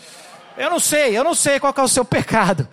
Eu 0.56 0.70
não 0.70 0.80
sei, 0.80 1.16
eu 1.16 1.22
não 1.22 1.34
sei 1.34 1.60
qual 1.60 1.74
é 1.76 1.82
o 1.82 1.88
seu 1.88 2.04
pecado. 2.04 2.66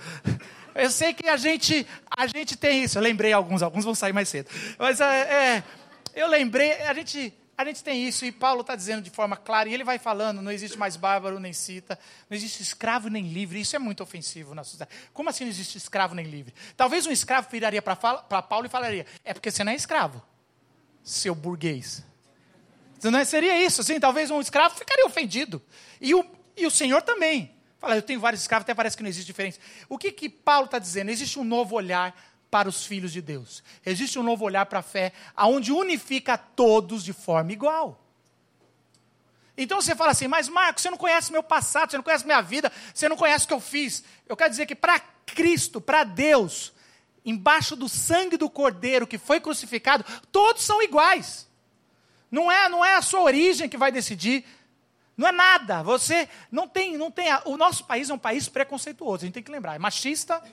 Eu 0.75 0.89
sei 0.89 1.13
que 1.13 1.27
a 1.27 1.37
gente, 1.37 1.85
a 2.17 2.25
gente 2.25 2.55
tem 2.55 2.83
isso. 2.83 2.97
Eu 2.97 3.01
lembrei 3.01 3.33
alguns, 3.33 3.61
alguns 3.61 3.83
vão 3.83 3.93
sair 3.93 4.13
mais 4.13 4.29
cedo. 4.29 4.49
Mas 4.79 4.99
é, 5.01 5.05
é 5.05 5.63
eu 6.15 6.27
lembrei, 6.27 6.71
a 6.83 6.93
gente, 6.93 7.33
a 7.57 7.65
gente 7.65 7.83
tem 7.83 8.07
isso, 8.07 8.25
e 8.25 8.31
Paulo 8.31 8.61
está 8.61 8.75
dizendo 8.75 9.01
de 9.01 9.09
forma 9.09 9.35
clara, 9.35 9.69
e 9.69 9.73
ele 9.73 9.83
vai 9.83 9.99
falando: 9.99 10.41
não 10.41 10.51
existe 10.51 10.77
mais 10.77 10.95
bárbaro 10.95 11.39
nem 11.39 11.53
cita, 11.53 11.99
não 12.29 12.35
existe 12.35 12.63
escravo 12.63 13.09
nem 13.09 13.27
livre. 13.27 13.59
Isso 13.59 13.75
é 13.75 13.79
muito 13.79 14.01
ofensivo 14.01 14.55
na 14.55 14.63
sociedade. 14.63 14.91
Como 15.13 15.29
assim 15.29 15.43
não 15.43 15.51
existe 15.51 15.77
escravo 15.77 16.15
nem 16.15 16.25
livre? 16.25 16.53
Talvez 16.75 17.05
um 17.05 17.11
escravo 17.11 17.49
viraria 17.51 17.81
para 17.81 18.41
Paulo 18.41 18.65
e 18.65 18.69
falaria: 18.69 19.05
é 19.23 19.33
porque 19.33 19.51
você 19.51 19.63
não 19.63 19.71
é 19.71 19.75
escravo 19.75 20.23
seu 21.03 21.35
burguês. 21.35 22.03
Não 23.03 23.19
é? 23.19 23.25
seria 23.25 23.61
isso, 23.61 23.81
assim, 23.81 23.99
talvez 23.99 24.31
um 24.31 24.39
escravo 24.39 24.75
ficaria 24.75 25.05
ofendido. 25.05 25.61
E 25.99 26.15
o, 26.15 26.25
e 26.55 26.65
o 26.65 26.71
Senhor 26.71 27.01
também. 27.01 27.53
Fala, 27.77 27.97
eu 27.97 28.01
tenho 28.01 28.19
vários 28.19 28.41
escravos, 28.41 28.63
até 28.63 28.73
parece 28.73 28.95
que 28.95 29.03
não 29.03 29.09
existe 29.09 29.27
diferença. 29.27 29.59
O 29.89 29.97
que, 29.97 30.11
que 30.11 30.29
Paulo 30.29 30.65
está 30.65 30.79
dizendo? 30.79 31.11
Existe 31.11 31.37
um 31.37 31.43
novo 31.43 31.75
olhar 31.75 32.15
para 32.49 32.69
os 32.69 32.85
filhos 32.85 33.11
de 33.11 33.21
Deus. 33.21 33.61
Existe 33.85 34.17
um 34.17 34.23
novo 34.23 34.45
olhar 34.45 34.65
para 34.67 34.79
a 34.79 34.83
fé, 34.83 35.11
aonde 35.35 35.71
unifica 35.71 36.37
todos 36.37 37.03
de 37.03 37.11
forma 37.11 37.51
igual. 37.51 37.99
Então 39.57 39.81
você 39.81 39.95
fala 39.95 40.11
assim, 40.11 40.27
mas 40.27 40.49
Marcos, 40.49 40.81
você 40.81 40.89
não 40.89 40.97
conhece 40.97 41.31
meu 41.31 41.43
passado, 41.43 41.91
você 41.91 41.97
não 41.97 42.03
conhece 42.03 42.25
minha 42.25 42.41
vida, 42.41 42.71
você 42.93 43.07
não 43.07 43.17
conhece 43.17 43.45
o 43.45 43.47
que 43.47 43.53
eu 43.53 43.59
fiz. 43.59 44.03
Eu 44.27 44.35
quero 44.35 44.49
dizer 44.49 44.65
que 44.65 44.75
para 44.75 44.99
Cristo, 45.25 45.79
para 45.79 46.03
Deus, 46.03 46.72
embaixo 47.25 47.75
do 47.75 47.87
sangue 47.87 48.37
do 48.37 48.49
cordeiro 48.49 49.07
que 49.07 49.17
foi 49.17 49.39
crucificado, 49.39 50.03
todos 50.31 50.63
são 50.63 50.81
iguais. 50.81 51.47
Não 52.29 52.51
é, 52.51 52.67
não 52.67 52.83
é 52.83 52.95
a 52.95 53.01
sua 53.01 53.21
origem 53.21 53.69
que 53.69 53.77
vai 53.77 53.91
decidir. 53.91 54.43
Não 55.15 55.27
é 55.27 55.31
nada. 55.31 55.83
Você 55.83 56.27
não 56.51 56.67
tem, 56.67 56.97
não 56.97 57.11
tem. 57.11 57.29
A, 57.29 57.43
o 57.45 57.57
nosso 57.57 57.85
país 57.85 58.09
é 58.09 58.13
um 58.13 58.19
país 58.19 58.49
preconceituoso. 58.49 59.23
A 59.23 59.25
gente 59.25 59.35
tem 59.35 59.43
que 59.43 59.51
lembrar. 59.51 59.75
É 59.75 59.79
machista, 59.79 60.43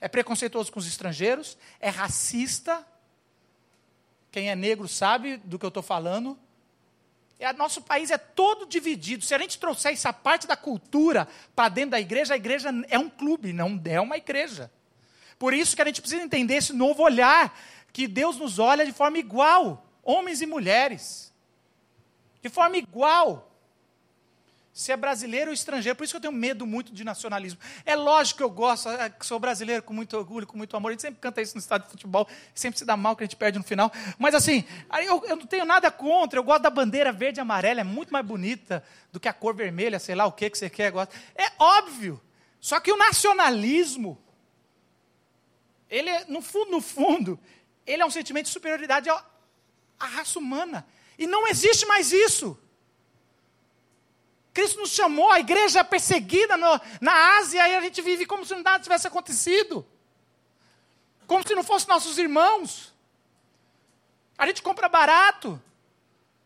é 0.00 0.08
preconceituoso 0.08 0.72
com 0.72 0.80
os 0.80 0.86
estrangeiros, 0.86 1.56
é 1.80 1.88
racista. 1.88 2.84
Quem 4.30 4.50
é 4.50 4.56
negro 4.56 4.88
sabe 4.88 5.36
do 5.38 5.58
que 5.58 5.64
eu 5.64 5.68
estou 5.68 5.82
falando. 5.82 6.38
É, 7.38 7.52
nosso 7.52 7.80
país 7.82 8.10
é 8.10 8.18
todo 8.18 8.66
dividido. 8.66 9.24
Se 9.24 9.32
a 9.32 9.38
gente 9.38 9.58
trouxer 9.58 9.92
essa 9.92 10.12
parte 10.12 10.46
da 10.46 10.56
cultura 10.56 11.28
para 11.54 11.68
dentro 11.68 11.92
da 11.92 12.00
igreja, 12.00 12.34
a 12.34 12.36
igreja 12.36 12.70
é 12.88 12.98
um 12.98 13.08
clube, 13.08 13.52
não 13.52 13.80
é 13.84 14.00
uma 14.00 14.16
igreja. 14.16 14.70
Por 15.38 15.54
isso 15.54 15.76
que 15.76 15.82
a 15.82 15.84
gente 15.84 16.00
precisa 16.00 16.22
entender 16.22 16.54
esse 16.54 16.72
novo 16.72 17.02
olhar, 17.02 17.56
que 17.92 18.06
Deus 18.06 18.36
nos 18.36 18.58
olha 18.58 18.84
de 18.84 18.92
forma 18.92 19.18
igual, 19.18 19.86
homens 20.02 20.42
e 20.42 20.46
mulheres. 20.46 21.32
De 22.42 22.48
forma 22.48 22.76
igual. 22.76 23.48
Se 24.72 24.92
é 24.92 24.96
brasileiro 24.96 25.50
ou 25.50 25.54
estrangeiro, 25.54 25.96
por 25.96 26.04
isso 26.04 26.12
que 26.12 26.18
eu 26.18 26.20
tenho 26.20 26.32
medo 26.32 26.64
muito 26.64 26.92
de 26.92 27.02
nacionalismo. 27.02 27.58
É 27.84 27.96
lógico 27.96 28.38
que 28.38 28.44
eu 28.44 28.50
gosto, 28.50 28.88
é, 28.88 29.12
sou 29.22 29.36
brasileiro 29.40 29.82
com 29.82 29.92
muito 29.92 30.16
orgulho, 30.16 30.46
com 30.46 30.56
muito 30.56 30.76
amor. 30.76 30.90
A 30.90 30.92
gente 30.92 31.02
sempre 31.02 31.20
canta 31.20 31.42
isso 31.42 31.56
no 31.56 31.58
estádio 31.58 31.86
de 31.86 31.90
futebol, 31.90 32.28
sempre 32.54 32.78
se 32.78 32.84
dá 32.84 32.96
mal 32.96 33.16
que 33.16 33.24
a 33.24 33.26
gente 33.26 33.34
perde 33.34 33.58
no 33.58 33.64
final. 33.64 33.90
Mas 34.20 34.36
assim, 34.36 34.64
eu, 35.04 35.24
eu 35.26 35.34
não 35.34 35.46
tenho 35.46 35.64
nada 35.64 35.90
contra, 35.90 36.38
eu 36.38 36.44
gosto 36.44 36.62
da 36.62 36.70
bandeira 36.70 37.10
verde 37.10 37.40
e 37.40 37.42
amarela, 37.42 37.80
é 37.80 37.84
muito 37.84 38.12
mais 38.12 38.24
bonita 38.24 38.84
do 39.10 39.18
que 39.18 39.26
a 39.26 39.32
cor 39.32 39.52
vermelha, 39.52 39.98
sei 39.98 40.14
lá 40.14 40.26
o 40.26 40.32
que, 40.32 40.48
que 40.48 40.56
você 40.56 40.70
quer. 40.70 40.92
Gosta. 40.92 41.12
É 41.34 41.50
óbvio. 41.58 42.20
Só 42.60 42.78
que 42.78 42.92
o 42.92 42.96
nacionalismo, 42.96 44.16
ele, 45.90 46.10
no 46.26 46.42
fundo, 46.42 46.70
no 46.70 46.80
fundo, 46.80 47.38
ele 47.86 48.02
é 48.02 48.06
um 48.06 48.10
sentimento 48.10 48.46
de 48.46 48.52
superioridade 48.52 49.08
à, 49.08 49.24
à 49.98 50.06
raça 50.06 50.38
humana. 50.38 50.86
E 51.18 51.26
não 51.26 51.46
existe 51.48 51.86
mais 51.86 52.12
isso. 52.12 52.58
Cristo 54.52 54.80
nos 54.80 54.90
chamou, 54.90 55.30
a 55.30 55.40
igreja 55.40 55.80
é 55.80 55.84
perseguida 55.84 56.56
no, 56.56 56.80
na 57.00 57.38
Ásia, 57.38 57.68
e 57.68 57.76
a 57.76 57.80
gente 57.80 58.02
vive 58.02 58.26
como 58.26 58.44
se 58.44 58.54
nada 58.56 58.82
tivesse 58.82 59.06
acontecido. 59.06 59.86
Como 61.26 61.46
se 61.46 61.54
não 61.54 61.62
fossem 61.62 61.88
nossos 61.88 62.18
irmãos. 62.18 62.92
A 64.36 64.46
gente 64.46 64.62
compra 64.62 64.88
barato. 64.88 65.60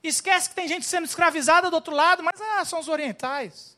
Esquece 0.02 0.48
que 0.48 0.54
tem 0.54 0.66
gente 0.66 0.84
sendo 0.84 1.04
escravizada 1.04 1.70
do 1.70 1.74
outro 1.74 1.94
lado, 1.94 2.22
mas 2.22 2.40
ah, 2.40 2.64
são 2.64 2.80
os 2.80 2.88
orientais. 2.88 3.76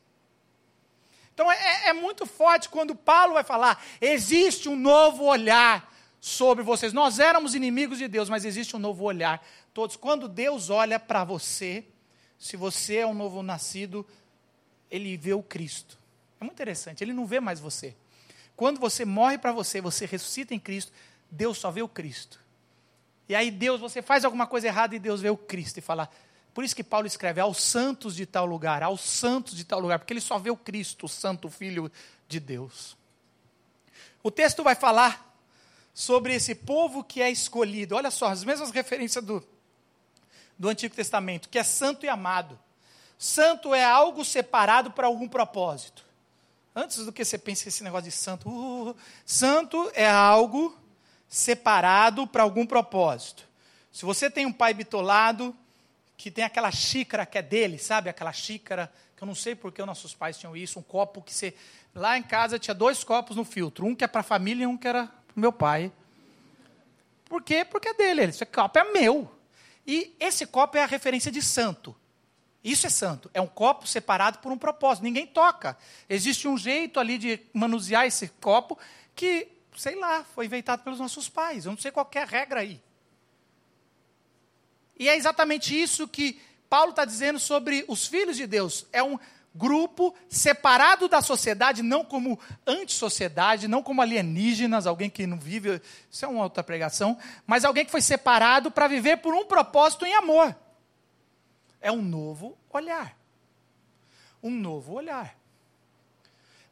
Então 1.35 1.51
é, 1.51 1.89
é 1.89 1.93
muito 1.93 2.25
forte 2.25 2.69
quando 2.69 2.95
Paulo 2.95 3.35
vai 3.35 3.45
falar: 3.45 3.83
existe 4.01 4.69
um 4.69 4.77
novo 4.77 5.25
olhar 5.25 5.93
sobre 6.21 6.65
vocês. 6.65 6.93
Nós 6.93 7.19
éramos 7.19 7.55
inimigos 7.55 7.99
de 7.99 8.09
Deus, 8.09 8.29
mas 8.29 8.45
existe 8.45 8.75
um 8.75 8.79
novo 8.79 9.05
olhar. 9.05 9.45
Todos, 9.75 9.97
quando 9.97 10.29
Deus 10.29 10.71
olha 10.71 10.99
para 10.99 11.25
você, 11.25 11.85
se 12.39 12.57
você 12.57 12.99
é 12.99 13.07
um 13.07 13.13
novo 13.13 13.43
nascido, 13.43 14.07
ele 14.91 15.17
vê 15.17 15.35
o 15.35 15.43
Cristo. 15.43 15.99
É 16.41 16.45
muito 16.45 16.55
interessante, 16.55 17.03
ele 17.03 17.13
não 17.13 17.27
vê 17.27 17.41
mais 17.41 17.59
você. 17.59 17.97
Quando 18.57 18.79
você 18.79 19.05
morre 19.05 19.37
para 19.37 19.51
você, 19.51 19.81
você 19.81 20.07
ressuscita 20.07 20.55
em 20.55 20.61
Cristo, 20.61 20.93
Deus 21.31 21.59
só 21.59 21.71
vê 21.71 21.83
o 21.83 21.89
Cristo. 21.89 22.39
E 23.29 23.35
aí 23.35 23.51
Deus, 23.51 23.81
você 23.81 24.01
faz 24.01 24.25
alguma 24.25 24.47
coisa 24.47 24.69
errada 24.69 24.95
e 24.95 24.99
Deus 24.99 25.21
vê 25.21 25.31
o 25.31 25.37
Cristo 25.37 25.79
e 25.79 25.83
fala: 25.83 26.09
por 26.55 26.63
isso 26.63 26.77
que 26.77 26.85
Paulo 26.85 27.07
escreve 27.07 27.41
aos 27.41 27.61
santos 27.61 28.15
de 28.15 28.25
tal 28.25 28.47
lugar, 28.47 28.81
aos 28.83 29.01
santos 29.01 29.57
de 29.57 29.65
tal 29.65 29.81
lugar, 29.81 29.99
porque 29.99 30.13
ele 30.13 30.21
só 30.21 30.39
vê 30.39 30.51
o 30.51 30.57
Cristo, 30.57 31.07
o 31.07 31.09
Santo 31.09 31.51
Filho 31.51 31.91
de 32.29 32.39
Deus. 32.39 32.97
O 34.23 34.31
texto 34.31 34.63
vai 34.63 34.77
falar 34.77 35.37
sobre 35.93 36.33
esse 36.33 36.55
povo 36.55 37.03
que 37.03 37.21
é 37.21 37.29
escolhido. 37.29 37.97
Olha 37.97 38.11
só, 38.11 38.29
as 38.29 38.45
mesmas 38.45 38.71
referências 38.71 39.25
do, 39.25 39.45
do 40.57 40.69
Antigo 40.69 40.95
Testamento, 40.95 41.49
que 41.49 41.59
é 41.59 41.65
santo 41.65 42.07
e 42.07 42.09
amado. 42.09 42.59
Santo 43.19 43.75
é 43.75 43.85
algo 43.85 44.25
separado 44.25 44.93
para 44.93 45.09
algum 45.09 45.29
propósito. 45.29 46.05
Antes 46.75 47.05
do 47.05 47.13
que 47.13 47.25
você 47.25 47.37
pense 47.37 47.69
esse 47.69 47.83
negócio 47.83 48.11
de 48.11 48.17
santo, 48.17 48.49
uh, 48.49 48.97
santo 49.27 49.91
é 49.93 50.09
algo 50.09 50.77
separado 51.29 52.27
para 52.27 52.45
algum 52.45 52.65
propósito. 52.65 53.49
Se 53.91 54.05
você 54.05 54.31
tem 54.31 54.47
um 54.47 54.53
pai 54.53 54.73
bitolado, 54.73 55.57
que 56.17 56.31
tem 56.31 56.45
aquela 56.45 56.71
xícara 56.71 57.27
que 57.27 57.39
é 57.39 57.43
dele, 57.43 57.79
sabe? 57.79 58.09
Aquela 58.09 58.33
xícara, 58.33 58.93
que 59.17 59.23
eu 59.23 59.27
não 59.27 59.35
sei 59.35 59.55
porque 59.55 59.81
os 59.81 59.87
nossos 59.87 60.15
pais 60.15 60.39
tinham 60.39 60.57
isso, 60.57 60.79
um 60.79 60.83
copo 60.83 61.23
que 61.23 61.33
você. 61.33 61.55
Lá 61.95 62.19
em 62.19 62.23
casa 62.23 62.59
tinha 62.59 62.75
dois 62.75 63.05
copos 63.05 63.37
no 63.37 63.45
filtro, 63.45 63.87
um 63.87 63.95
que 63.95 64.05
é 64.05 64.07
para 64.07 64.21
a 64.21 64.25
família 64.25 64.65
e 64.65 64.67
um 64.67 64.77
que 64.77 64.89
era 64.89 65.07
para 65.07 65.37
o 65.37 65.41
meu 65.41 65.53
pai. 65.53 65.93
Por 67.27 67.43
quê? 67.43 67.65
Porque 67.65 67.89
é 67.89 67.95
dele. 67.95 68.23
Esse 68.23 68.45
copo 68.47 68.79
é 68.79 68.93
meu. 68.93 69.31
E 69.87 70.15
esse 70.19 70.47
copo 70.47 70.77
é 70.77 70.83
a 70.83 70.87
referência 70.87 71.31
de 71.31 71.43
santo. 71.43 71.95
Isso 72.63 72.87
é 72.87 72.91
santo. 72.91 73.31
É 73.35 73.41
um 73.41 73.47
copo 73.47 73.87
separado 73.87 74.39
por 74.39 74.51
um 74.51 74.57
propósito. 74.57 75.05
Ninguém 75.05 75.27
toca. 75.27 75.77
Existe 76.09 76.49
um 76.49 76.57
jeito 76.57 76.99
ali 76.99 77.19
de 77.19 77.41
manusear 77.53 78.07
esse 78.07 78.29
copo 78.41 78.79
que, 79.15 79.49
sei 79.77 79.95
lá, 79.97 80.25
foi 80.35 80.47
inventado 80.47 80.83
pelos 80.83 80.99
nossos 80.99 81.29
pais. 81.29 81.67
Eu 81.67 81.73
não 81.73 81.79
sei 81.79 81.91
qual 81.91 82.09
é 82.15 82.19
a 82.21 82.25
regra 82.25 82.61
aí. 82.61 82.81
E 84.99 85.09
é 85.09 85.17
exatamente 85.17 85.81
isso 85.81 86.07
que 86.07 86.41
Paulo 86.69 86.91
está 86.91 87.05
dizendo 87.05 87.39
sobre 87.39 87.85
os 87.89 88.07
filhos 88.07 88.37
de 88.37 88.47
Deus. 88.47 88.87
É 88.93 89.03
um 89.03 89.19
grupo 89.55 90.13
separado 90.29 91.09
da 91.09 91.23
sociedade, 91.23 91.83
não 91.83 92.05
como 92.05 92.39
antissociedade, 92.67 93.69
não 93.69 93.83
como 93.83 94.03
alienígenas, 94.03 94.87
alguém 94.87 95.09
que 95.09 95.27
não 95.27 95.39
vive, 95.39 95.81
isso 96.11 96.25
é 96.25 96.29
uma 96.29 96.43
outra 96.43 96.65
pregação, 96.65 97.17
mas 97.47 97.65
alguém 97.65 97.85
que 97.85 97.93
foi 97.93 98.01
separado 98.01 98.71
para 98.71 98.89
viver 98.89 99.19
por 99.19 99.33
um 99.33 99.45
propósito 99.45 100.05
em 100.05 100.15
amor. 100.15 100.55
É 101.81 101.93
um 101.93 102.03
novo 102.03 102.59
olhar. 102.71 103.17
Um 104.43 104.51
novo 104.51 104.95
olhar. 104.95 105.37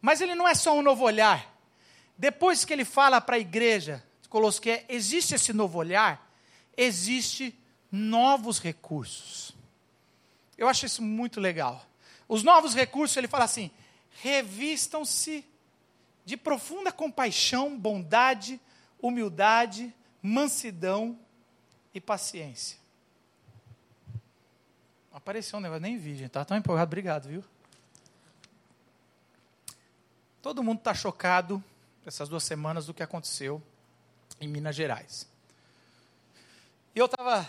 Mas 0.01 0.21
ele 0.21 0.35
não 0.35 0.49
é 0.49 0.55
só 0.55 0.77
um 0.77 0.83
novo 0.83 1.05
olhar. 1.05 1.55
Depois 2.19 2.65
que 2.65 2.73
ele 2.73 2.85
fala 2.85 3.21
para 3.21 3.37
a 3.37 3.39
igreja 3.39 4.03
de 4.21 4.29
Colossos 4.29 4.59
que 4.59 4.71
é, 4.71 4.85
existe 4.89 5.35
esse 5.35 5.53
novo 5.53 5.79
olhar, 5.79 6.29
existe 6.77 7.57
novos 7.93 8.59
recursos. 8.59 9.55
Eu 10.57 10.67
acho 10.67 10.87
isso 10.87 11.03
muito 11.03 11.39
legal. 11.39 11.85
Os 12.27 12.43
novos 12.43 12.75
recursos, 12.75 13.15
ele 13.19 13.29
fala 13.29 13.45
assim: 13.45 13.71
revistam-se 14.23 15.45
de 16.25 16.37
profunda 16.37 16.91
compaixão, 16.91 17.79
bondade, 17.79 18.59
humildade, 18.99 19.95
mansidão 20.23 21.19
e 21.93 22.01
paciência. 22.01 22.79
Apareceu 25.13 25.59
um 25.59 25.63
negócio, 25.63 25.83
nem 25.83 25.99
vi, 25.99 26.15
gente. 26.15 26.29
Estava 26.29 26.47
tão 26.47 26.57
empolgado, 26.57 26.89
obrigado, 26.89 27.29
viu? 27.29 27.45
Todo 30.41 30.63
mundo 30.63 30.79
está 30.79 30.95
chocado 30.95 31.63
essas 32.07 32.29
duas 32.29 32.43
semanas 32.43 32.87
do 32.87 32.95
que 32.95 33.03
aconteceu 33.03 33.63
em 34.41 34.49
Minas 34.49 34.75
Gerais. 34.75 35.29
E 36.95 36.99
eu 36.99 37.07
estava 37.07 37.49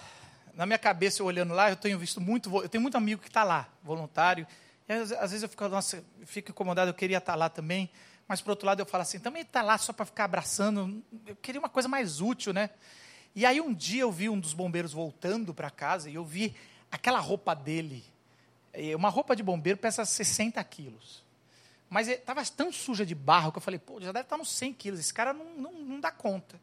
na 0.56 0.66
minha 0.66 0.78
cabeça, 0.78 1.22
eu 1.22 1.26
olhando 1.26 1.54
lá, 1.54 1.70
eu 1.70 1.76
tenho 1.76 1.98
visto 1.98 2.22
muito, 2.22 2.50
eu 2.62 2.70
tenho 2.70 2.82
muito 2.82 2.96
amigo 2.96 3.22
que 3.22 3.28
está 3.28 3.44
lá, 3.44 3.68
voluntário. 3.84 4.46
E 4.88 4.94
às, 4.94 5.12
às, 5.12 5.32
vezes 5.32 5.44
eu 5.44 5.50
fico, 5.50 5.68
nossa, 5.68 6.04
fico 6.26 6.52
incomodado, 6.52 6.90
eu 6.90 6.94
queria 6.94 7.18
estar 7.18 7.34
tá 7.34 7.38
lá 7.38 7.50
também. 7.50 7.90
Mas 8.28 8.42
por 8.42 8.52
outro 8.52 8.66
lado 8.66 8.80
eu 8.80 8.86
falo 8.86 9.02
assim, 9.02 9.20
também 9.20 9.42
está 9.42 9.62
lá 9.62 9.78
só 9.78 9.92
para 9.92 10.06
ficar 10.06 10.26
abraçando. 10.26 11.04
Eu 11.26 11.36
queria 11.36 11.60
uma 11.60 11.70
coisa 11.70 11.90
mais 11.90 12.22
útil, 12.22 12.54
né? 12.54 12.70
E 13.36 13.46
aí 13.46 13.60
um 13.60 13.74
dia 13.74 14.04
eu 14.04 14.12
vi 14.12 14.30
um 14.30 14.40
dos 14.40 14.54
bombeiros 14.54 14.94
voltando 14.94 15.54
para 15.54 15.70
casa 15.70 16.10
e 16.10 16.16
eu 16.16 16.24
vi 16.24 16.56
aquela 16.92 17.20
roupa 17.20 17.54
dele. 17.54 18.04
Uma 18.96 19.10
roupa 19.10 19.36
de 19.36 19.44
bombeiro 19.44 19.78
pesa 19.78 20.06
60 20.06 20.64
quilos. 20.64 21.24
Mas 21.90 22.08
estava 22.08 22.44
tão 22.46 22.72
suja 22.72 23.06
de 23.06 23.14
barro 23.14 23.52
que 23.52 23.58
eu 23.58 23.62
falei, 23.62 23.80
pô, 23.80 24.00
já 24.00 24.12
deve 24.12 24.26
estar 24.26 24.36
tá 24.36 24.38
nos 24.38 24.50
100 24.52 24.74
quilos. 24.74 25.00
Esse 25.00 25.14
cara 25.14 25.34
não, 25.34 25.46
não, 25.56 25.74
não 25.74 26.00
dá 26.00 26.12
conta. 26.12 26.60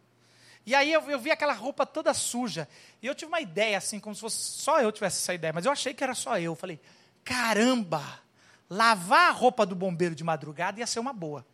E 0.70 0.74
aí 0.76 0.92
eu, 0.92 1.02
eu, 1.10 1.18
vi 1.18 1.32
aquela 1.32 1.52
roupa 1.52 1.84
toda 1.84 2.14
suja. 2.14 2.68
E 3.02 3.06
eu 3.08 3.12
tive 3.12 3.28
uma 3.28 3.40
ideia, 3.40 3.76
assim, 3.76 3.98
como 3.98 4.14
se 4.14 4.20
fosse 4.20 4.36
só 4.36 4.80
eu 4.80 4.92
tivesse 4.92 5.16
essa 5.16 5.34
ideia. 5.34 5.52
Mas 5.52 5.66
eu 5.66 5.72
achei 5.72 5.92
que 5.92 6.04
era 6.04 6.14
só 6.14 6.38
eu. 6.38 6.54
Falei, 6.54 6.78
caramba, 7.24 8.20
lavar 8.68 9.30
a 9.30 9.32
roupa 9.32 9.66
do 9.66 9.74
bombeiro 9.74 10.14
de 10.14 10.22
madrugada 10.22 10.78
ia 10.78 10.86
ser 10.86 11.00
uma 11.00 11.12
boa. 11.12 11.44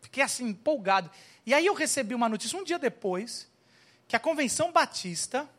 Fiquei 0.00 0.22
assim, 0.22 0.50
empolgado. 0.50 1.10
E 1.44 1.52
aí 1.52 1.66
eu 1.66 1.74
recebi 1.74 2.14
uma 2.14 2.28
notícia 2.28 2.56
um 2.56 2.62
dia 2.62 2.78
depois, 2.78 3.50
que 4.06 4.14
a 4.14 4.20
Convenção 4.20 4.70
Batista 4.70 5.50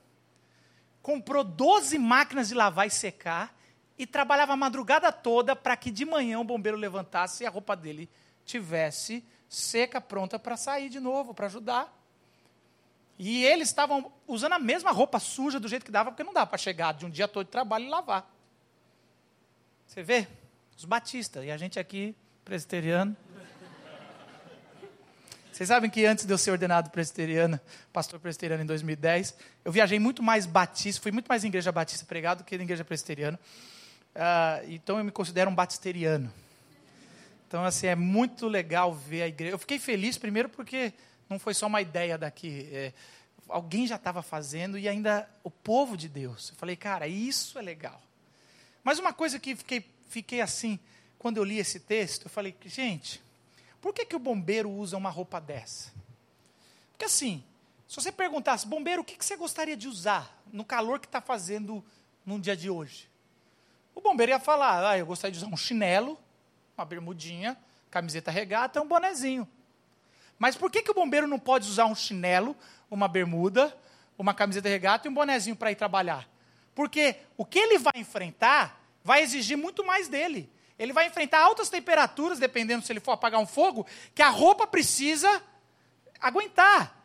comprou 1.02 1.43
12 1.43 2.00
máquinas 2.00 2.47
de 2.47 2.54
lavar 2.54 2.88
e 2.88 2.89
secar 2.89 3.54
e 3.97 4.08
trabalhava 4.08 4.54
a 4.54 4.56
madrugada 4.56 5.12
toda 5.12 5.54
para 5.54 5.76
que 5.76 5.91
de 5.91 6.06
manhã 6.06 6.39
o 6.39 6.45
bombeiro 6.45 6.78
levantasse 6.78 7.43
e 7.43 7.45
a 7.45 7.50
roupa 7.50 7.76
dele 7.76 8.10
tivesse 8.45 9.21
seca, 9.50 10.00
pronta 10.00 10.39
para 10.39 10.56
sair 10.56 10.88
de 10.88 11.02
novo, 11.02 11.34
para 11.34 11.47
ajudar. 11.47 11.98
E 13.19 13.43
eles 13.43 13.67
estavam 13.67 14.10
usando 14.25 14.53
a 14.53 14.60
mesma 14.60 14.91
roupa 14.91 15.19
suja 15.19 15.60
do 15.60 15.67
jeito 15.67 15.84
que 15.84 15.91
dava, 15.91 16.10
porque 16.10 16.23
não 16.23 16.34
dá 16.34 16.45
para 16.45 16.58
chegar 16.58 16.93
de 16.93 17.05
um 17.05 17.10
dia 17.10 17.27
todo 17.27 17.45
de 17.45 17.51
trabalho 17.51 17.86
e 17.86 17.89
lavar. 17.89 18.34
Você 19.86 20.01
vê? 20.01 20.25
Os 20.77 20.86
batistas, 20.86 21.43
e 21.43 21.51
a 21.51 21.58
gente 21.58 21.77
aqui, 21.77 22.15
presbiteriano. 22.45 23.15
Vocês 25.51 25.67
sabem 25.67 25.89
que 25.89 26.05
antes 26.05 26.25
de 26.25 26.32
eu 26.32 26.38
ser 26.38 26.51
ordenado 26.51 26.89
presbiteriano, 26.89 27.60
pastor 27.91 28.17
presbiteriano 28.17 28.63
em 28.63 28.65
2010, 28.65 29.36
eu 29.65 29.71
viajei 29.73 29.99
muito 29.99 30.23
mais 30.23 30.45
batista, 30.45 31.01
fui 31.01 31.12
muito 31.12 31.27
mais 31.27 31.43
em 31.43 31.47
igreja 31.47 31.69
batista 31.73 32.05
pregado 32.05 32.43
do 32.43 32.45
que 32.45 32.55
em 32.55 32.62
igreja 32.62 32.86
presbiteriana. 32.86 33.38
Uh, 34.15 34.65
então 34.69 34.97
eu 34.97 35.03
me 35.03 35.12
considero 35.12 35.51
um 35.51 35.55
batisteriano. 35.55 36.32
Então, 37.45 37.65
assim, 37.65 37.88
é 37.88 37.95
muito 37.95 38.47
legal 38.47 38.93
ver 38.93 39.23
a 39.23 39.27
igreja. 39.27 39.55
Eu 39.55 39.60
fiquei 39.60 39.77
feliz, 39.77 40.17
primeiro, 40.17 40.47
porque 40.47 40.93
não 41.30 41.38
foi 41.38 41.54
só 41.54 41.68
uma 41.68 41.82
ideia 41.82 42.18
daqui. 42.18 42.68
É, 42.72 42.94
alguém 43.48 43.86
já 43.86 43.96
estava 43.96 44.22
fazendo 44.22 44.78
e 44.78 44.88
ainda 44.88 45.30
o 45.44 45.52
povo 45.52 45.96
de 45.96 46.10
Deus. 46.10 46.50
Eu 46.50 46.56
falei, 46.56 46.76
cara, 46.76 47.08
isso 47.08 47.60
é 47.60 47.62
legal. 47.62 48.02
Mas 48.84 49.00
uma 49.00 49.13
coisa 49.13 49.39
que 49.39 49.56
fiquei, 49.56 49.86
fiquei 50.10 50.42
assim, 50.42 50.80
quando 51.18 51.38
eu 51.38 51.44
li 51.44 51.60
esse 51.60 51.80
texto, 51.80 52.26
eu 52.26 52.30
falei, 52.30 52.56
gente, 52.65 53.22
por 53.80 53.94
que, 53.94 54.06
que 54.06 54.15
o 54.15 54.20
bombeiro 54.20 54.70
usa 54.70 54.98
uma 54.98 55.10
roupa 55.10 55.39
dessa? 55.39 55.92
Porque 56.92 57.06
assim, 57.06 57.44
se 57.88 57.96
você 57.96 58.12
perguntasse, 58.12 58.68
bombeiro, 58.68 59.02
o 59.02 59.06
que, 59.06 59.15
que 59.15 59.26
você 59.26 59.36
gostaria 59.36 59.76
de 59.76 59.88
usar 59.88 60.42
no 60.52 60.65
calor 60.65 61.00
que 61.00 61.08
está 61.08 61.22
fazendo 61.22 61.84
no 62.26 62.39
dia 62.39 62.56
de 62.56 62.70
hoje? 62.70 63.10
O 63.96 64.02
bombeiro 64.02 64.32
ia 64.32 64.39
falar, 64.39 64.92
ah, 64.92 64.98
eu 64.98 65.06
gostaria 65.06 65.32
de 65.32 65.39
usar 65.39 65.48
um 65.48 65.58
chinelo, 65.58 66.18
uma 66.78 66.86
bermudinha, 66.86 67.58
camiseta 67.89 68.32
regata, 68.32 68.82
um 68.82 68.88
bonezinho. 68.88 69.48
Mas 70.39 70.56
por 70.56 70.71
que, 70.71 70.82
que 70.82 70.89
o 70.89 70.93
bombeiro 70.93 71.28
não 71.28 71.38
pode 71.38 71.67
usar 71.67 71.86
um 71.86 71.93
chinelo, 71.93 72.56
uma 72.89 73.10
bermuda, 73.10 73.78
uma 74.17 74.34
camiseta 74.34 74.69
regata 74.69 75.08
e 75.08 75.12
um 75.12 75.13
bonezinho 75.13 75.56
para 75.56 75.71
ir 75.71 75.75
trabalhar? 75.75 76.28
Porque 76.73 77.17
o 77.36 77.43
que 77.43 77.60
ele 77.60 77.78
vai 77.78 77.93
enfrentar 77.97 78.82
vai 79.04 79.21
exigir 79.21 79.58
muito 79.58 79.86
mais 79.86 80.08
dele. 80.08 80.49
Ele 80.78 80.93
vai 80.93 81.08
enfrentar 81.08 81.41
altas 81.41 81.69
temperaturas, 81.69 82.39
dependendo 82.39 82.86
se 82.86 82.93
ele 82.93 83.02
for 83.02 83.12
apagar 83.12 83.41
um 83.41 83.45
fogo, 83.45 83.86
que 84.15 84.21
a 84.21 84.30
roupa 84.30 84.65
precisa 84.65 85.43
aguentar. 86.21 86.95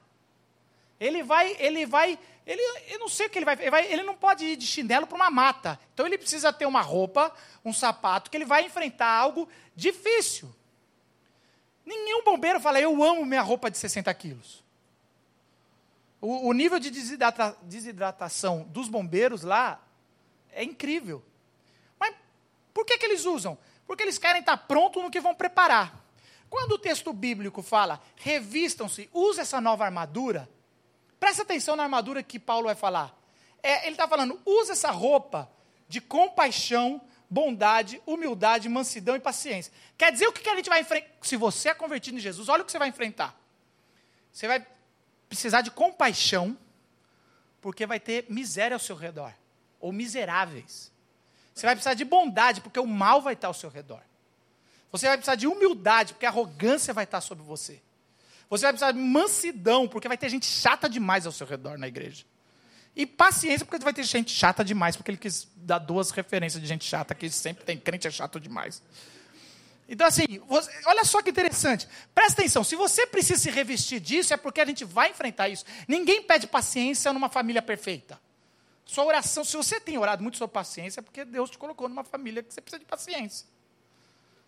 Ele 1.01 1.25
vai, 1.25 1.57
ele 1.59 1.85
vai, 1.85 2.16
ele, 2.47 2.62
eu 2.88 3.01
não 3.01 3.09
sei 3.09 3.27
o 3.27 3.31
que 3.31 3.37
ele 3.37 3.44
vai, 3.44 3.57
ele 3.61 3.70
vai, 3.70 3.92
ele 3.92 4.05
não 4.05 4.14
pode 4.14 4.44
ir 4.44 4.57
de 4.57 4.64
chinelo 4.64 5.09
para 5.09 5.16
uma 5.16 5.29
mata. 5.29 5.79
Então 5.92 6.07
ele 6.07 6.16
precisa 6.16 6.53
ter 6.53 6.66
uma 6.66 6.83
roupa, 6.83 7.35
um 7.64 7.73
sapato 7.73 8.31
que 8.31 8.37
ele 8.37 8.44
vai 8.44 8.64
enfrentar 8.64 9.09
algo 9.09 9.49
difícil. 9.75 10.55
Nenhum 11.85 12.25
bombeiro 12.25 12.61
fala, 12.61 12.81
eu 12.81 13.03
amo 13.03 13.27
minha 13.27 13.42
roupa 13.42 13.70
de 13.70 13.79
60 13.79 14.12
quilos. 14.14 14.64
O, 16.20 16.49
o 16.49 16.53
nível 16.53 16.79
de 16.79 16.90
desidrata, 16.90 17.57
desidratação 17.62 18.62
dos 18.70 18.88
bombeiros 18.88 19.42
lá 19.42 19.83
é 20.51 20.64
incrível. 20.64 21.23
Mas 21.99 22.14
por 22.73 22.87
que, 22.87 22.97
que 22.97 23.05
eles 23.05 23.27
usam? 23.27 23.59
Porque 23.87 24.03
eles 24.03 24.16
querem 24.16 24.40
estar 24.40 24.57
prontos 24.57 25.03
no 25.03 25.11
que 25.11 25.20
vão 25.20 25.35
preparar. 25.35 26.03
Quando 26.49 26.73
o 26.73 26.79
texto 26.79 27.12
bíblico 27.12 27.62
fala, 27.62 28.01
revistam-se, 28.16 29.11
use 29.12 29.40
essa 29.40 29.61
nova 29.61 29.85
armadura, 29.85 30.49
presta 31.20 31.42
atenção 31.42 31.77
na 31.77 31.83
armadura 31.83 32.23
que 32.23 32.38
Paulo 32.38 32.66
vai 32.66 32.75
falar. 32.75 33.14
É, 33.62 33.87
ele 33.87 33.94
está 33.94 34.07
falando, 34.07 34.40
use 34.47 34.73
essa 34.73 34.90
roupa 34.90 35.51
de 35.88 36.01
compaixão, 36.01 37.01
bondade, 37.35 38.01
humildade, 38.07 38.68
mansidão 38.68 39.16
e 39.16 39.20
paciência. 39.20 39.73
Quer 39.99 40.12
dizer 40.12 40.29
o 40.29 40.33
que, 40.33 40.49
a 40.49 40.55
gente 40.55 40.68
vai 40.68 40.81
enfrentar? 40.81 41.11
Se 41.20 41.37
você 41.37 41.70
é 41.70 41.75
convertido 41.75 42.16
em 42.16 42.20
Jesus, 42.20 42.49
olha 42.49 42.62
o 42.62 42.64
que 42.64 42.70
você 42.70 42.79
vai 42.79 42.88
enfrentar. 42.88 43.37
Você 44.33 44.47
vai 44.47 44.64
precisar 45.29 45.61
de 45.61 45.73
compaixão, 45.73 46.57
porque 47.61 47.87
vai 47.87 47.99
ter 47.99 48.27
miséria 48.29 48.77
ao 48.77 48.79
seu 48.79 48.94
redor, 48.94 49.35
ou 49.81 49.90
miseráveis. 49.90 50.92
Você 51.53 51.66
vai 51.66 51.75
precisar 51.75 51.94
de 51.94 52.05
bondade, 52.05 52.61
porque 52.61 52.79
o 52.79 52.87
mal 52.87 53.20
vai 53.20 53.35
estar 53.35 53.49
ao 53.49 53.55
seu 53.55 53.68
redor. 53.68 54.03
Você 54.92 55.09
vai 55.09 55.16
precisar 55.16 55.35
de 55.35 55.49
humildade, 55.49 56.12
porque 56.14 56.27
a 56.27 56.29
arrogância 56.29 56.94
vai 56.94 57.03
estar 57.03 57.20
sobre 57.20 57.42
você. 57.42 57.83
Você 58.49 58.62
vai 58.62 58.73
precisar 58.73 58.92
de 58.92 58.99
mansidão, 59.01 59.88
porque 59.88 60.07
vai 60.07 60.16
ter 60.16 60.29
gente 60.29 60.47
chata 60.47 60.88
demais 60.88 61.27
ao 61.27 61.33
seu 61.33 61.49
redor 61.49 61.77
na 61.79 61.88
igreja. 61.88 62.25
E 62.96 63.04
paciência, 63.04 63.66
porque 63.66 63.83
vai 63.83 63.92
ter 63.92 64.04
gente 64.04 64.30
chata 64.30 64.64
demais, 64.64 64.96
porque 64.96 65.11
ele 65.11 65.18
quis 65.18 65.48
dar 65.57 65.78
duas 65.78 66.11
referências 66.11 66.62
de 66.62 66.68
gente 66.68 66.85
chata, 66.85 67.14
que 67.14 67.28
sempre 67.28 67.64
tem 67.64 67.76
crente 67.76 68.07
é 68.07 68.11
chato 68.11 68.38
demais. 68.38 68.80
Então, 69.88 70.07
assim, 70.07 70.40
você, 70.46 70.70
olha 70.87 71.04
só 71.04 71.20
que 71.20 71.30
interessante. 71.30 71.88
Presta 72.14 72.40
atenção, 72.40 72.64
se 72.64 72.76
você 72.76 73.07
precisa 73.07 73.38
se 73.38 73.50
revestir 73.50 74.00
disso, 74.00 74.33
é 74.33 74.37
porque 74.37 74.61
a 74.61 74.64
gente 74.64 74.85
vai 74.85 75.11
enfrentar 75.11 75.48
isso. 75.48 75.64
Ninguém 75.87 76.22
pede 76.22 76.46
paciência 76.46 77.12
numa 77.12 77.28
família 77.28 77.61
perfeita. 77.61 78.18
Sua 78.85 79.04
oração, 79.04 79.44
se 79.44 79.57
você 79.57 79.80
tem 79.80 79.98
orado 79.98 80.22
muito 80.22 80.38
sobre 80.38 80.54
paciência, 80.54 81.00
é 81.00 81.02
porque 81.02 81.24
Deus 81.24 81.50
te 81.50 81.59
colocou 81.59 81.88
numa 81.88 82.04
família 82.04 82.42
que 82.42 82.52
você 82.52 82.61
precisa 82.61 82.78
de 82.78 82.87
paciência. 82.87 83.46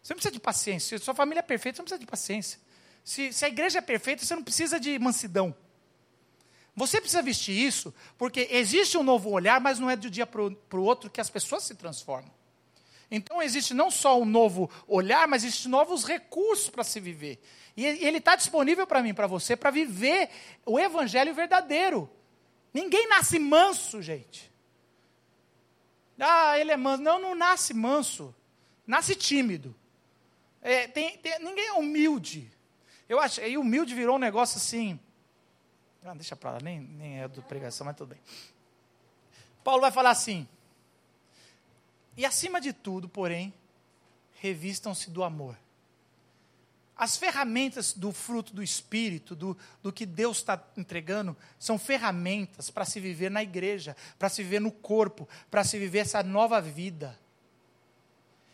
Você 0.02 0.14
não 0.14 0.18
precisa 0.18 0.32
de 0.32 0.40
paciência. 0.40 0.98
Se 0.98 1.04
sua 1.04 1.14
família 1.14 1.40
é 1.40 1.42
perfeita, 1.42 1.76
você 1.76 1.80
não 1.80 1.84
precisa 1.86 1.98
de 1.98 2.06
paciência. 2.06 2.60
Se, 3.04 3.32
se 3.32 3.44
a 3.44 3.48
igreja 3.48 3.78
é 3.78 3.82
perfeita, 3.82 4.24
você 4.24 4.34
não 4.34 4.42
precisa 4.42 4.78
de 4.78 4.98
mansidão. 4.98 5.54
Você 6.76 7.00
precisa 7.00 7.22
vestir 7.22 7.56
isso, 7.56 7.92
porque 8.18 8.48
existe 8.50 8.98
um 8.98 9.02
novo 9.02 9.30
olhar, 9.30 9.58
mas 9.58 9.78
não 9.78 9.88
é 9.88 9.96
de 9.96 10.08
um 10.08 10.10
dia 10.10 10.26
para 10.26 10.42
o 10.42 10.82
outro 10.82 11.08
que 11.08 11.22
as 11.22 11.30
pessoas 11.30 11.62
se 11.62 11.74
transformam. 11.74 12.30
Então 13.10 13.40
existe 13.40 13.72
não 13.72 13.90
só 13.90 14.20
um 14.20 14.26
novo 14.26 14.70
olhar, 14.86 15.26
mas 15.26 15.42
existem 15.42 15.70
novos 15.70 16.04
recursos 16.04 16.68
para 16.68 16.84
se 16.84 17.00
viver. 17.00 17.40
E 17.74 17.84
ele 17.84 18.18
está 18.18 18.36
disponível 18.36 18.86
para 18.86 19.02
mim, 19.02 19.14
para 19.14 19.26
você, 19.26 19.56
para 19.56 19.70
viver 19.70 20.28
o 20.66 20.78
evangelho 20.78 21.32
verdadeiro. 21.34 22.10
Ninguém 22.74 23.08
nasce 23.08 23.38
manso, 23.38 24.02
gente. 24.02 24.52
Ah, 26.18 26.58
ele 26.58 26.72
é 26.72 26.76
manso. 26.76 27.02
Não, 27.02 27.18
não 27.18 27.34
nasce 27.34 27.72
manso. 27.72 28.34
Nasce 28.86 29.14
tímido. 29.14 29.74
É, 30.60 30.86
tem, 30.88 31.16
tem, 31.18 31.38
ninguém 31.38 31.68
é 31.68 31.72
humilde. 31.72 32.50
Eu 33.08 33.20
acho, 33.20 33.40
e 33.40 33.56
humilde 33.56 33.94
virou 33.94 34.16
um 34.16 34.18
negócio 34.18 34.58
assim. 34.58 34.98
Ah, 36.06 36.14
deixa 36.14 36.36
para 36.36 36.52
lá, 36.52 36.58
nem, 36.62 36.80
nem 36.80 37.20
é 37.20 37.26
do 37.26 37.42
pregação, 37.42 37.84
mas 37.84 37.96
tudo 37.96 38.10
bem. 38.10 38.20
Paulo 39.64 39.80
vai 39.80 39.90
falar 39.90 40.10
assim: 40.10 40.46
e 42.16 42.24
acima 42.24 42.60
de 42.60 42.72
tudo, 42.72 43.08
porém, 43.08 43.52
revistam-se 44.40 45.10
do 45.10 45.24
amor. 45.24 45.58
As 46.96 47.16
ferramentas 47.16 47.92
do 47.92 48.12
fruto 48.12 48.54
do 48.54 48.62
Espírito, 48.62 49.34
do, 49.34 49.58
do 49.82 49.92
que 49.92 50.06
Deus 50.06 50.38
está 50.38 50.62
entregando, 50.76 51.36
são 51.58 51.76
ferramentas 51.76 52.70
para 52.70 52.84
se 52.84 53.00
viver 53.00 53.28
na 53.28 53.42
igreja, 53.42 53.96
para 54.16 54.28
se 54.28 54.44
viver 54.44 54.60
no 54.60 54.70
corpo, 54.70 55.28
para 55.50 55.64
se 55.64 55.76
viver 55.76 55.98
essa 55.98 56.22
nova 56.22 56.60
vida. 56.60 57.18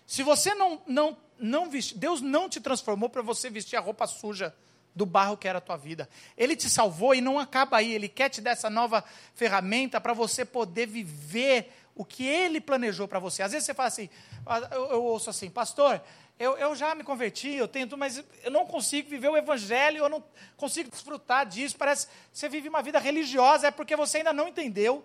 Se 0.07 0.23
você 0.23 0.55
não, 0.55 0.83
não, 0.87 1.17
não 1.39 1.71
vestir, 1.71 1.99
Deus 1.99 2.23
não 2.23 2.49
te 2.49 2.63
transformou 2.63 3.11
para 3.11 3.21
você 3.21 3.51
vestir 3.51 3.77
a 3.77 3.81
roupa 3.81 4.07
suja 4.07 4.55
do 4.95 5.07
barro 5.07 5.37
que 5.37 5.49
era 5.49 5.59
a 5.59 5.61
tua 5.61 5.77
vida. 5.77 6.09
Ele 6.37 6.55
te 6.55 6.69
salvou 6.69 7.15
e 7.15 7.21
não 7.21 7.39
acaba 7.39 7.79
aí, 7.79 7.93
Ele 7.93 8.09
quer 8.09 8.29
te 8.29 8.41
dar 8.41 8.51
essa 8.51 8.69
nova 8.69 9.05
ferramenta 9.35 10.01
para 10.01 10.13
você 10.13 10.45
poder 10.45 10.87
viver 10.87 11.73
o 11.95 12.05
que 12.05 12.27
ele 12.27 12.61
planejou 12.61 13.07
para 13.07 13.19
você. 13.19 13.43
Às 13.43 13.53
vezes 13.53 13.67
você 13.67 13.75
fala 13.75 13.89
assim, 13.89 14.09
ah, 14.47 14.61
eu, 14.73 14.93
eu 14.93 15.05
ouço 15.05 15.29
assim, 15.29 15.51
pastor, 15.51 16.01
eu, 16.39 16.57
eu, 16.57 16.75
já 16.75 16.95
me 16.95 17.05
converti, 17.05 17.51
eu 17.51 17.69
tento, 17.69 17.97
mas 17.97 18.23
eu 18.43 18.51
não 18.51 18.67
consigo 18.67 19.09
viver 19.09 19.29
o 19.29 19.37
evangelho, 19.37 19.99
eu 19.99 20.09
não 20.09 20.25
consigo 20.57 20.91
desfrutar 20.91 21.47
disso. 21.47 21.77
Parece 21.77 22.07
que 22.07 22.13
você 22.33 22.49
vive 22.49 22.69
uma 22.69 22.83
vida 22.83 22.99
religiosa, 22.99 23.69
é 23.69 23.71
porque 23.71 23.95
você 23.95 24.19
ainda 24.19 24.33
não 24.33 24.49
entendeu 24.49 25.05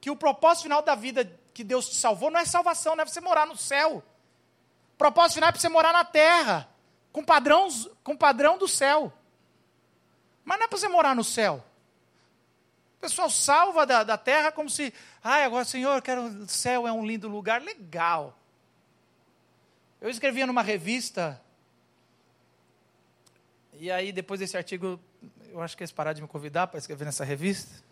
que 0.00 0.10
o 0.10 0.16
propósito 0.16 0.64
final 0.64 0.82
da 0.82 0.94
vida 0.94 1.30
que 1.52 1.64
Deus 1.64 1.88
te 1.88 1.96
salvou 1.96 2.30
não 2.30 2.38
é 2.38 2.44
salvação, 2.44 2.94
não 2.94 3.02
é 3.02 3.06
você 3.06 3.20
morar 3.20 3.46
no 3.46 3.56
céu. 3.56 4.02
O 4.94 4.98
propósito 4.98 5.34
final 5.34 5.48
é 5.48 5.52
para 5.52 5.60
você 5.60 5.68
morar 5.68 5.92
na 5.92 6.04
terra, 6.04 6.68
com, 7.18 7.24
padrões, 7.24 7.88
com 8.04 8.16
padrão 8.16 8.56
do 8.56 8.68
céu. 8.68 9.12
Mas 10.44 10.56
não 10.58 10.66
é 10.66 10.68
para 10.68 10.78
você 10.78 10.86
morar 10.86 11.16
no 11.16 11.24
céu. 11.24 11.64
O 12.96 13.00
pessoal 13.00 13.28
salva 13.28 13.84
da, 13.84 14.04
da 14.04 14.16
terra 14.16 14.52
como 14.52 14.70
se, 14.70 14.94
ai, 15.22 15.42
agora, 15.42 15.64
Senhor, 15.64 16.00
quero, 16.00 16.22
o 16.22 16.48
céu 16.48 16.86
é 16.86 16.92
um 16.92 17.04
lindo 17.04 17.28
lugar. 17.28 17.60
Legal. 17.60 18.38
Eu 20.00 20.08
escrevia 20.08 20.46
numa 20.46 20.62
revista, 20.62 21.40
e 23.72 23.90
aí 23.90 24.12
depois 24.12 24.38
desse 24.38 24.56
artigo, 24.56 25.00
eu 25.50 25.60
acho 25.60 25.76
que 25.76 25.82
eles 25.82 25.90
pararam 25.90 26.14
de 26.14 26.22
me 26.22 26.28
convidar 26.28 26.68
para 26.68 26.78
escrever 26.78 27.04
nessa 27.04 27.24
revista. 27.24 27.82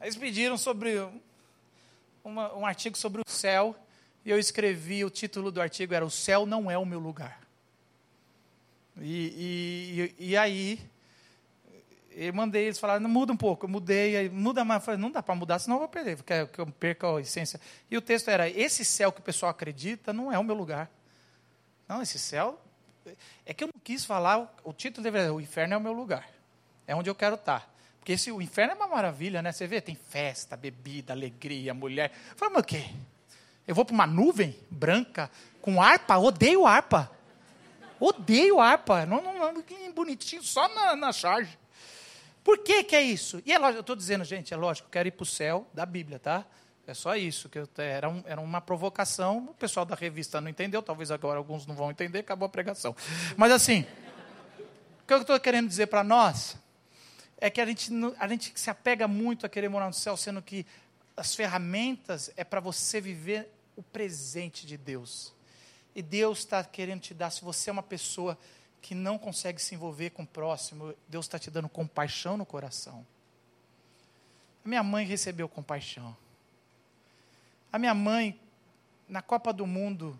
Aí 0.00 0.08
eles 0.08 0.16
pediram 0.16 0.56
sobre 0.56 0.96
uma, 2.24 2.54
um 2.54 2.64
artigo 2.64 2.96
sobre 2.96 3.20
o 3.20 3.30
céu, 3.30 3.76
e 4.24 4.30
eu 4.30 4.38
escrevi, 4.38 5.04
o 5.04 5.10
título 5.10 5.50
do 5.50 5.60
artigo 5.60 5.92
era 5.92 6.06
O 6.06 6.10
Céu 6.10 6.46
Não 6.46 6.70
É 6.70 6.78
o 6.78 6.86
Meu 6.86 7.00
Lugar. 7.00 7.49
E, 8.98 10.12
e, 10.18 10.30
e 10.30 10.36
aí 10.36 10.80
eu 12.12 12.32
mandei, 12.34 12.64
eles 12.64 12.78
falaram, 12.78 13.08
muda 13.08 13.32
um 13.32 13.36
pouco. 13.36 13.66
Eu 13.66 13.70
mudei, 13.70 14.16
aí, 14.16 14.28
muda 14.28 14.64
mais. 14.64 14.82
Eu 14.82 14.84
falei, 14.86 15.00
não 15.00 15.10
dá 15.10 15.22
para 15.22 15.34
mudar, 15.34 15.58
senão 15.58 15.76
eu 15.76 15.80
vou 15.80 15.88
perder, 15.88 16.16
porque 16.16 16.60
eu 16.60 16.66
perca 16.66 17.16
a 17.16 17.20
essência. 17.20 17.60
E 17.90 17.96
o 17.96 18.00
texto 18.02 18.28
era, 18.28 18.48
esse 18.48 18.84
céu 18.84 19.12
que 19.12 19.20
o 19.20 19.22
pessoal 19.22 19.50
acredita 19.50 20.12
não 20.12 20.32
é 20.32 20.38
o 20.38 20.44
meu 20.44 20.54
lugar. 20.54 20.90
Não, 21.88 22.02
esse 22.02 22.18
céu... 22.18 22.60
É 23.46 23.54
que 23.54 23.64
eu 23.64 23.68
não 23.68 23.80
quis 23.82 24.04
falar, 24.04 24.54
o 24.62 24.72
título 24.72 25.02
deveria 25.02 25.32
o 25.32 25.40
inferno 25.40 25.74
é 25.74 25.76
o 25.76 25.80
meu 25.80 25.92
lugar. 25.92 26.28
É 26.86 26.94
onde 26.94 27.08
eu 27.08 27.14
quero 27.14 27.34
estar. 27.34 27.68
Porque 27.98 28.12
esse, 28.12 28.30
o 28.30 28.40
inferno 28.40 28.72
é 28.72 28.76
uma 28.76 28.86
maravilha, 28.88 29.42
né? 29.42 29.52
Você 29.52 29.66
vê, 29.66 29.80
tem 29.80 29.94
festa, 29.94 30.56
bebida, 30.56 31.12
alegria, 31.12 31.72
mulher. 31.74 32.12
Eu 32.30 32.36
falei, 32.36 32.54
mas 32.54 32.62
o 32.62 32.66
quê? 32.66 32.84
Eu 33.66 33.74
vou 33.74 33.84
para 33.84 33.94
uma 33.94 34.06
nuvem 34.06 34.56
branca 34.70 35.30
com 35.60 35.82
harpa? 35.82 36.18
Odeio 36.18 36.66
harpa. 36.66 37.10
Odeio 38.00 38.58
harpa. 38.58 39.04
Não, 39.04 39.22
não, 39.22 39.52
não, 39.52 39.92
bonitinho, 39.92 40.42
só 40.42 40.66
na, 40.74 40.96
na 40.96 41.12
charge. 41.12 41.58
Por 42.42 42.58
que, 42.58 42.82
que 42.82 42.96
é 42.96 43.02
isso? 43.02 43.42
E 43.44 43.52
é 43.52 43.58
lógico, 43.58 43.78
eu 43.78 43.82
estou 43.82 43.94
dizendo, 43.94 44.24
gente, 44.24 44.52
é 44.54 44.56
lógico, 44.56 44.88
quero 44.90 45.06
ir 45.06 45.12
para 45.12 45.22
o 45.22 45.26
céu 45.26 45.66
da 45.74 45.84
Bíblia, 45.84 46.18
tá? 46.18 46.46
É 46.86 46.94
só 46.94 47.14
isso, 47.14 47.48
que 47.48 47.58
eu, 47.58 47.68
era, 47.76 48.08
um, 48.08 48.22
era 48.26 48.40
uma 48.40 48.60
provocação, 48.60 49.48
o 49.50 49.54
pessoal 49.54 49.84
da 49.86 49.94
revista 49.94 50.40
não 50.40 50.48
entendeu, 50.48 50.82
talvez 50.82 51.10
agora 51.10 51.38
alguns 51.38 51.66
não 51.66 51.74
vão 51.74 51.90
entender, 51.90 52.20
acabou 52.20 52.46
a 52.46 52.48
pregação. 52.48 52.96
Mas 53.36 53.52
assim, 53.52 53.86
o 55.02 55.06
que 55.06 55.12
eu 55.12 55.20
estou 55.20 55.38
querendo 55.38 55.68
dizer 55.68 55.86
para 55.86 56.02
nós 56.02 56.56
é 57.36 57.48
que 57.50 57.60
a 57.60 57.66
gente, 57.66 57.90
a 58.18 58.26
gente 58.26 58.52
se 58.56 58.70
apega 58.70 59.06
muito 59.06 59.46
a 59.46 59.48
querer 59.48 59.68
morar 59.68 59.86
no 59.86 59.94
céu, 59.94 60.16
sendo 60.16 60.42
que 60.42 60.66
as 61.16 61.34
ferramentas 61.34 62.32
é 62.36 62.42
para 62.42 62.60
você 62.60 63.00
viver 63.00 63.52
o 63.76 63.82
presente 63.82 64.66
de 64.66 64.76
Deus. 64.76 65.32
E 65.94 66.02
Deus 66.02 66.38
está 66.38 66.62
querendo 66.62 67.00
te 67.00 67.14
dar, 67.14 67.30
se 67.30 67.42
você 67.42 67.70
é 67.70 67.72
uma 67.72 67.82
pessoa 67.82 68.38
que 68.80 68.94
não 68.94 69.18
consegue 69.18 69.60
se 69.60 69.74
envolver 69.74 70.10
com 70.10 70.22
o 70.22 70.26
próximo, 70.26 70.94
Deus 71.08 71.26
está 71.26 71.38
te 71.38 71.50
dando 71.50 71.68
compaixão 71.68 72.36
no 72.36 72.46
coração. 72.46 73.06
A 74.64 74.68
minha 74.68 74.82
mãe 74.82 75.04
recebeu 75.04 75.48
compaixão. 75.48 76.16
A 77.72 77.78
minha 77.78 77.94
mãe, 77.94 78.38
na 79.08 79.22
Copa 79.22 79.52
do 79.52 79.66
Mundo, 79.66 80.18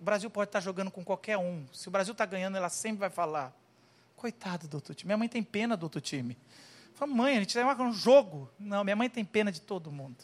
o 0.00 0.04
Brasil 0.04 0.30
pode 0.30 0.48
estar 0.48 0.60
jogando 0.60 0.90
com 0.90 1.04
qualquer 1.04 1.38
um. 1.38 1.66
Se 1.72 1.88
o 1.88 1.90
Brasil 1.90 2.12
está 2.12 2.26
ganhando, 2.26 2.56
ela 2.56 2.68
sempre 2.68 2.98
vai 3.00 3.10
falar: 3.10 3.52
coitado 4.16 4.68
do 4.68 4.74
outro 4.74 4.94
time. 4.94 5.08
Minha 5.08 5.18
mãe 5.18 5.28
tem 5.28 5.42
pena 5.42 5.76
do 5.76 5.84
outro 5.84 6.00
time. 6.00 6.36
Fala, 6.94 7.12
mãe, 7.12 7.36
a 7.36 7.40
gente 7.40 7.54
vai 7.54 7.76
um 7.76 7.92
jogo. 7.92 8.48
Não, 8.58 8.84
minha 8.84 8.96
mãe 8.96 9.10
tem 9.10 9.24
pena 9.24 9.50
de 9.50 9.60
todo 9.60 9.90
mundo. 9.90 10.16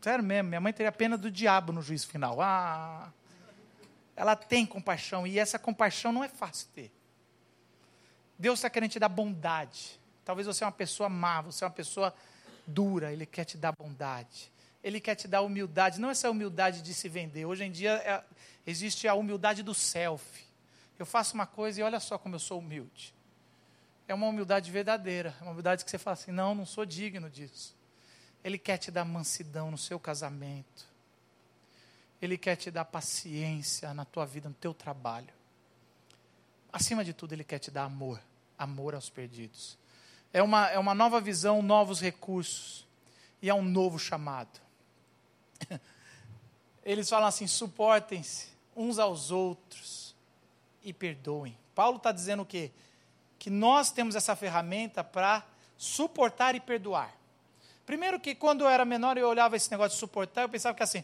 Sério 0.00 0.24
mesmo, 0.24 0.48
minha 0.48 0.60
mãe 0.60 0.72
teria 0.72 0.92
pena 0.92 1.16
do 1.16 1.30
diabo 1.30 1.72
no 1.72 1.82
juízo 1.82 2.06
final. 2.06 2.40
Ah, 2.40 3.12
ela 4.20 4.36
tem 4.36 4.66
compaixão 4.66 5.26
e 5.26 5.38
essa 5.38 5.58
compaixão 5.58 6.12
não 6.12 6.22
é 6.22 6.28
fácil 6.28 6.68
ter. 6.74 6.92
Deus 8.38 8.58
está 8.58 8.68
querendo 8.68 8.90
te 8.90 8.98
dar 8.98 9.08
bondade. 9.08 9.98
Talvez 10.26 10.46
você 10.46 10.62
é 10.62 10.66
uma 10.66 10.72
pessoa 10.72 11.08
má, 11.08 11.40
você 11.40 11.64
é 11.64 11.66
uma 11.66 11.72
pessoa 11.72 12.14
dura, 12.66 13.14
Ele 13.14 13.24
quer 13.24 13.46
te 13.46 13.56
dar 13.56 13.72
bondade. 13.72 14.52
Ele 14.84 15.00
quer 15.00 15.14
te 15.14 15.26
dar 15.26 15.40
humildade, 15.40 15.98
não 15.98 16.10
essa 16.10 16.30
humildade 16.30 16.82
de 16.82 16.92
se 16.92 17.08
vender. 17.08 17.46
Hoje 17.46 17.64
em 17.64 17.72
dia 17.72 17.92
é, 17.92 18.22
existe 18.66 19.08
a 19.08 19.14
humildade 19.14 19.62
do 19.62 19.72
self. 19.72 20.46
Eu 20.98 21.06
faço 21.06 21.34
uma 21.34 21.46
coisa 21.46 21.80
e 21.80 21.82
olha 21.82 21.98
só 21.98 22.18
como 22.18 22.34
eu 22.34 22.40
sou 22.40 22.58
humilde. 22.58 23.14
É 24.06 24.12
uma 24.12 24.26
humildade 24.26 24.70
verdadeira, 24.70 25.34
é 25.40 25.44
uma 25.44 25.52
humildade 25.52 25.82
que 25.82 25.90
você 25.90 25.96
fala 25.96 26.12
assim: 26.12 26.30
não, 26.30 26.54
não 26.54 26.66
sou 26.66 26.84
digno 26.84 27.30
disso. 27.30 27.74
Ele 28.44 28.58
quer 28.58 28.76
te 28.76 28.90
dar 28.90 29.06
mansidão 29.06 29.70
no 29.70 29.78
seu 29.78 29.98
casamento. 29.98 30.89
Ele 32.20 32.36
quer 32.36 32.56
te 32.56 32.70
dar 32.70 32.84
paciência 32.84 33.92
na 33.94 34.04
tua 34.04 34.26
vida, 34.26 34.48
no 34.48 34.54
teu 34.54 34.74
trabalho. 34.74 35.32
Acima 36.72 37.04
de 37.04 37.12
tudo, 37.12 37.32
Ele 37.32 37.44
quer 37.44 37.58
te 37.58 37.70
dar 37.70 37.84
amor, 37.84 38.20
amor 38.58 38.94
aos 38.94 39.08
perdidos. 39.08 39.78
É 40.32 40.42
uma, 40.42 40.68
é 40.68 40.78
uma 40.78 40.94
nova 40.94 41.20
visão, 41.20 41.62
novos 41.62 42.00
recursos, 42.00 42.86
e 43.42 43.48
é 43.48 43.54
um 43.54 43.62
novo 43.62 43.98
chamado. 43.98 44.60
Eles 46.84 47.08
falam 47.08 47.28
assim: 47.28 47.46
suportem-se 47.46 48.48
uns 48.76 48.98
aos 48.98 49.30
outros 49.30 50.14
e 50.82 50.92
perdoem. 50.92 51.56
Paulo 51.74 51.96
está 51.96 52.12
dizendo 52.12 52.42
o 52.42 52.46
quê? 52.46 52.70
Que 53.38 53.50
nós 53.50 53.90
temos 53.90 54.14
essa 54.14 54.36
ferramenta 54.36 55.02
para 55.02 55.44
suportar 55.76 56.54
e 56.54 56.60
perdoar. 56.60 57.14
Primeiro 57.86 58.20
que 58.20 58.34
quando 58.34 58.60
eu 58.60 58.68
era 58.68 58.84
menor 58.84 59.16
eu 59.16 59.26
olhava 59.28 59.56
esse 59.56 59.70
negócio 59.70 59.96
de 59.96 60.00
suportar, 60.00 60.42
eu 60.42 60.48
pensava 60.48 60.76
que 60.76 60.82
assim, 60.82 61.02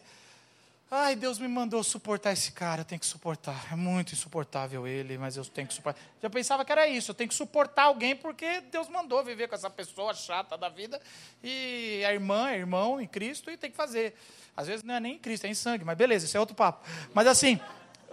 Ai, 0.89 1.17
Deus 1.17 1.37
me 1.37 1.49
mandou 1.49 1.83
suportar 1.83 2.31
esse 2.31 2.51
cara, 2.53 2.81
eu 2.81 2.85
tenho 2.85 2.99
que 2.99 3.05
suportar. 3.05 3.67
É 3.71 3.75
muito 3.75 4.13
insuportável 4.13 4.87
ele, 4.87 5.17
mas 5.17 5.35
eu 5.35 5.43
tenho 5.43 5.67
que 5.67 5.73
suportar. 5.73 5.99
Já 6.21 6.29
pensava 6.29 6.63
que 6.63 6.71
era 6.71 6.87
isso, 6.87 7.11
eu 7.11 7.15
tenho 7.15 7.27
que 7.27 7.35
suportar 7.35 7.83
alguém 7.83 8.15
porque 8.15 8.61
Deus 8.71 8.87
mandou 8.87 9.21
viver 9.21 9.49
com 9.49 9.55
essa 9.55 9.69
pessoa 9.69 10.13
chata 10.13 10.57
da 10.57 10.69
vida. 10.69 11.01
E 11.43 12.03
a 12.07 12.13
irmã, 12.13 12.49
é 12.51 12.57
irmão 12.57 13.01
em 13.01 13.07
Cristo 13.07 13.51
e 13.51 13.57
tem 13.57 13.69
que 13.69 13.75
fazer. 13.75 14.15
Às 14.55 14.67
vezes 14.67 14.81
não 14.83 14.93
é 14.93 14.99
nem 15.01 15.15
em 15.15 15.19
Cristo, 15.19 15.45
é 15.45 15.49
em 15.49 15.53
sangue, 15.53 15.83
mas 15.83 15.97
beleza, 15.97 16.25
isso 16.25 16.37
é 16.37 16.39
outro 16.39 16.55
papo. 16.55 16.87
Mas 17.13 17.27
assim, 17.27 17.59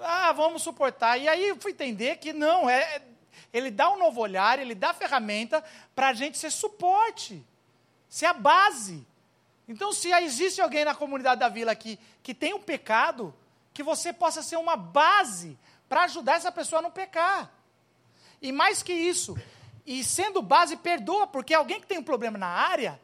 Ah, 0.00 0.32
vamos 0.32 0.62
suportar. 0.62 1.16
E 1.16 1.28
aí 1.28 1.48
eu 1.48 1.56
fui 1.56 1.70
entender 1.70 2.16
que 2.16 2.32
não, 2.32 2.68
é, 2.68 3.00
ele 3.52 3.70
dá 3.70 3.88
um 3.90 3.98
novo 3.98 4.20
olhar, 4.20 4.58
ele 4.58 4.74
dá 4.74 4.92
ferramenta 4.92 5.62
para 5.94 6.08
a 6.08 6.12
gente 6.12 6.36
ser 6.36 6.50
suporte, 6.50 7.42
ser 8.08 8.26
a 8.26 8.32
base. 8.32 9.06
Então, 9.66 9.92
se 9.92 10.10
existe 10.12 10.60
alguém 10.60 10.84
na 10.84 10.94
comunidade 10.94 11.40
da 11.40 11.48
vila 11.48 11.72
aqui 11.72 11.98
que 12.22 12.34
tem 12.34 12.52
um 12.52 12.60
pecado, 12.60 13.34
que 13.72 13.82
você 13.82 14.12
possa 14.12 14.42
ser 14.42 14.56
uma 14.56 14.76
base 14.76 15.58
para 15.88 16.04
ajudar 16.04 16.36
essa 16.36 16.52
pessoa 16.52 16.80
a 16.80 16.82
não 16.82 16.90
pecar. 16.90 17.50
E 18.40 18.52
mais 18.52 18.82
que 18.82 18.92
isso, 18.92 19.36
e 19.86 20.04
sendo 20.04 20.42
base, 20.42 20.76
perdoa, 20.76 21.26
porque 21.26 21.54
alguém 21.54 21.80
que 21.80 21.86
tem 21.86 21.98
um 21.98 22.04
problema 22.04 22.36
na 22.38 22.46
área 22.46 23.00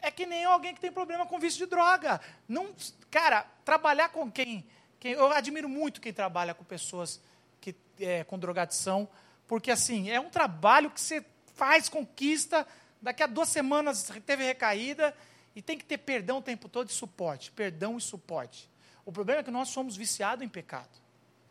é 0.00 0.10
que 0.10 0.26
nem 0.26 0.44
alguém 0.44 0.74
que 0.74 0.80
tem 0.80 0.92
problema 0.92 1.26
com 1.26 1.38
vício 1.38 1.60
de 1.60 1.66
droga. 1.66 2.20
Não, 2.48 2.74
cara, 3.10 3.46
trabalhar 3.64 4.10
com 4.10 4.30
quem, 4.30 4.66
quem 5.00 5.12
eu 5.12 5.32
admiro 5.32 5.68
muito 5.68 6.00
quem 6.00 6.12
trabalha 6.12 6.54
com 6.54 6.62
pessoas 6.64 7.20
que 7.60 7.74
é, 7.98 8.22
com 8.24 8.38
drogadição, 8.38 9.08
porque 9.46 9.70
assim 9.70 10.10
é 10.10 10.20
um 10.20 10.28
trabalho 10.28 10.90
que 10.90 11.00
você 11.00 11.24
faz 11.54 11.88
conquista, 11.88 12.66
daqui 13.00 13.22
a 13.22 13.26
duas 13.26 13.48
semanas 13.48 14.12
teve 14.26 14.44
recaída 14.44 15.16
e 15.54 15.62
tem 15.62 15.78
que 15.78 15.84
ter 15.84 15.98
perdão 15.98 16.38
o 16.38 16.42
tempo 16.42 16.68
todo 16.68 16.88
e 16.88 16.92
suporte, 16.92 17.50
perdão 17.52 17.96
e 17.96 18.00
suporte. 18.00 18.68
O 19.04 19.12
problema 19.12 19.40
é 19.40 19.44
que 19.44 19.50
nós 19.50 19.68
somos 19.68 19.96
viciados 19.96 20.44
em 20.44 20.48
pecado. 20.48 20.88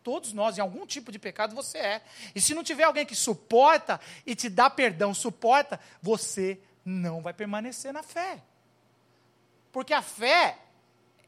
Todos 0.04 0.34
nós, 0.34 0.58
em 0.58 0.62
algum 0.62 0.86
tipo 0.86 1.12
de 1.12 1.20
pecado, 1.20 1.56
você 1.56 1.78
é. 1.78 2.02
E 2.36 2.42
se 2.42 2.54
não 2.54 2.64
tiver 2.64 2.84
alguém 2.84 3.06
que 3.06 3.16
suporta 3.16 4.02
e 4.26 4.36
te 4.36 4.50
dá 4.50 4.70
perdão, 4.70 5.14
suporta, 5.14 5.80
você 6.02 6.60
não 6.84 7.22
vai 7.22 7.34
permanecer 7.34 7.94
na 7.94 8.04
fé. 8.04 8.42
Porque 9.72 9.94
a 9.94 10.02
fé, 10.02 10.58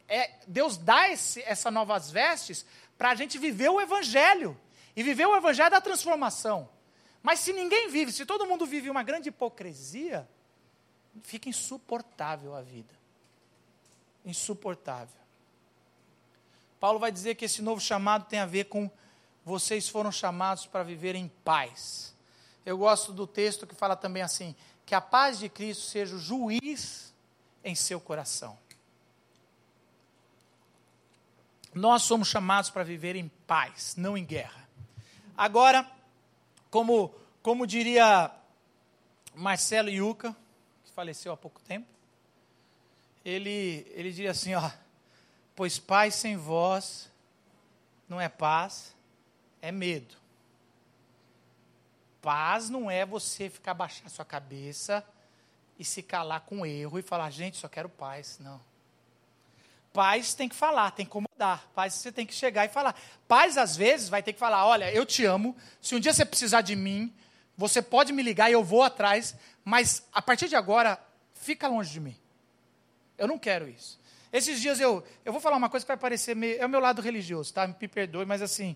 é, 0.10 0.32
Deus 0.46 0.78
dá 0.78 1.10
esse, 1.10 1.42
essas 1.44 1.72
novas 1.72 2.12
vestes 2.12 2.66
para 2.98 3.12
a 3.12 3.16
gente 3.16 3.38
viver 3.38 3.70
o 3.70 3.80
Evangelho. 3.80 4.60
E 4.94 5.04
viver 5.04 5.26
o 5.26 5.36
Evangelho 5.36 5.72
da 5.72 5.80
transformação. 5.80 6.70
Mas 7.24 7.40
se 7.40 7.54
ninguém 7.54 7.90
vive, 7.90 8.12
se 8.12 8.26
todo 8.26 8.46
mundo 8.46 8.66
vive 8.66 8.90
uma 8.90 9.04
grande 9.04 9.30
hipocrisia, 9.30 10.28
fica 11.24 11.50
insuportável 11.50 12.56
a 12.56 12.62
vida. 12.62 12.94
Insuportável. 14.24 15.26
Paulo 16.80 17.00
vai 17.00 17.12
dizer 17.12 17.36
que 17.36 17.46
esse 17.46 17.62
novo 17.62 17.82
chamado 17.82 18.26
tem 18.26 18.40
a 18.40 18.46
ver 18.46 18.66
com 18.66 18.90
vocês 19.44 19.88
foram 19.88 20.12
chamados 20.12 20.66
para 20.66 20.84
viver 20.84 21.16
em 21.16 21.28
paz. 21.44 22.16
Eu 22.66 22.78
gosto 22.78 23.14
do 23.14 23.28
texto 23.28 23.68
que 23.68 23.76
fala 23.76 23.96
também 23.96 24.24
assim: 24.24 24.56
que 24.86 24.96
a 24.96 25.02
paz 25.02 25.40
de 25.40 25.50
Cristo 25.50 25.84
seja 25.84 26.16
o 26.16 26.20
juiz 26.20 27.14
em 27.64 27.76
seu 27.76 28.00
coração. 28.00 28.58
Nós 31.74 32.04
somos 32.04 32.28
chamados 32.28 32.70
para 32.70 32.84
viver 32.84 33.16
em 33.16 33.28
paz, 33.46 33.96
não 33.98 34.18
em 34.18 34.24
guerra. 34.24 34.68
Agora, 35.38 35.90
como, 36.72 37.14
como 37.42 37.68
diria 37.68 38.32
Marcelo 39.36 39.90
Yuca, 39.90 40.36
faleceu 40.96 41.32
há 41.34 41.38
pouco 41.38 41.62
tempo, 41.62 41.88
ele, 43.24 43.86
ele 43.92 44.12
diria 44.12 44.32
assim: 44.32 44.56
ó, 44.56 44.72
Pois 45.56 45.80
paz 45.80 46.16
sem 46.16 46.36
vós 46.36 47.10
não 48.10 48.20
é 48.20 48.28
paz, 48.28 48.94
é 49.62 49.72
medo. 49.72 50.16
Paz 52.22 52.70
não 52.70 52.92
é 52.92 53.06
você 53.06 53.50
ficar 53.50 53.74
baixar 53.74 54.10
sua 54.10 54.26
cabeça 54.26 55.06
e 55.80 55.86
se 55.86 56.04
calar 56.04 56.42
com 56.42 56.66
erro 56.66 57.00
e 57.00 57.02
falar, 57.02 57.30
gente, 57.30 57.58
só 57.58 57.70
quero 57.70 57.88
paz. 57.88 58.38
Não. 58.40 58.60
Paz 59.94 60.34
tem 60.34 60.50
que 60.50 60.56
falar, 60.56 60.92
tem 60.92 61.06
que 61.06 61.10
incomodar. 61.10 61.66
Paz 61.74 61.94
você 61.94 62.12
tem 62.12 62.26
que 62.26 62.34
chegar 62.34 62.66
e 62.66 62.70
falar. 62.70 63.00
Paz, 63.28 63.58
às 63.58 63.78
vezes, 63.78 64.10
vai 64.10 64.22
ter 64.22 64.34
que 64.34 64.40
falar: 64.40 64.66
olha, 64.66 64.92
eu 64.92 65.06
te 65.06 65.24
amo. 65.24 65.56
Se 65.82 65.96
um 65.96 66.00
dia 66.00 66.14
você 66.14 66.26
precisar 66.26 66.62
de 66.62 66.76
mim, 66.76 67.14
você 67.58 67.82
pode 67.82 68.12
me 68.14 68.22
ligar 68.22 68.50
e 68.50 68.54
eu 68.54 68.64
vou 68.64 68.84
atrás. 68.84 69.36
Mas 69.64 70.06
a 70.12 70.22
partir 70.22 70.48
de 70.48 70.56
agora, 70.56 71.00
fica 71.34 71.68
longe 71.68 71.92
de 71.92 72.00
mim. 72.00 72.16
Eu 73.18 73.28
não 73.28 73.40
quero 73.40 73.68
isso. 73.68 74.00
Esses 74.32 74.60
dias 74.60 74.80
eu, 74.80 75.04
eu 75.24 75.32
vou 75.32 75.42
falar 75.42 75.56
uma 75.56 75.70
coisa 75.70 75.86
que 75.86 75.88
vai 75.88 75.98
parecer 75.98 76.36
meio, 76.36 76.62
é 76.62 76.66
o 76.66 76.70
meu 76.70 76.80
lado 76.80 77.02
religioso, 77.02 77.54
tá? 77.54 77.66
Me 77.66 77.88
perdoe, 77.88 78.26
mas 78.26 78.42
assim, 78.42 78.76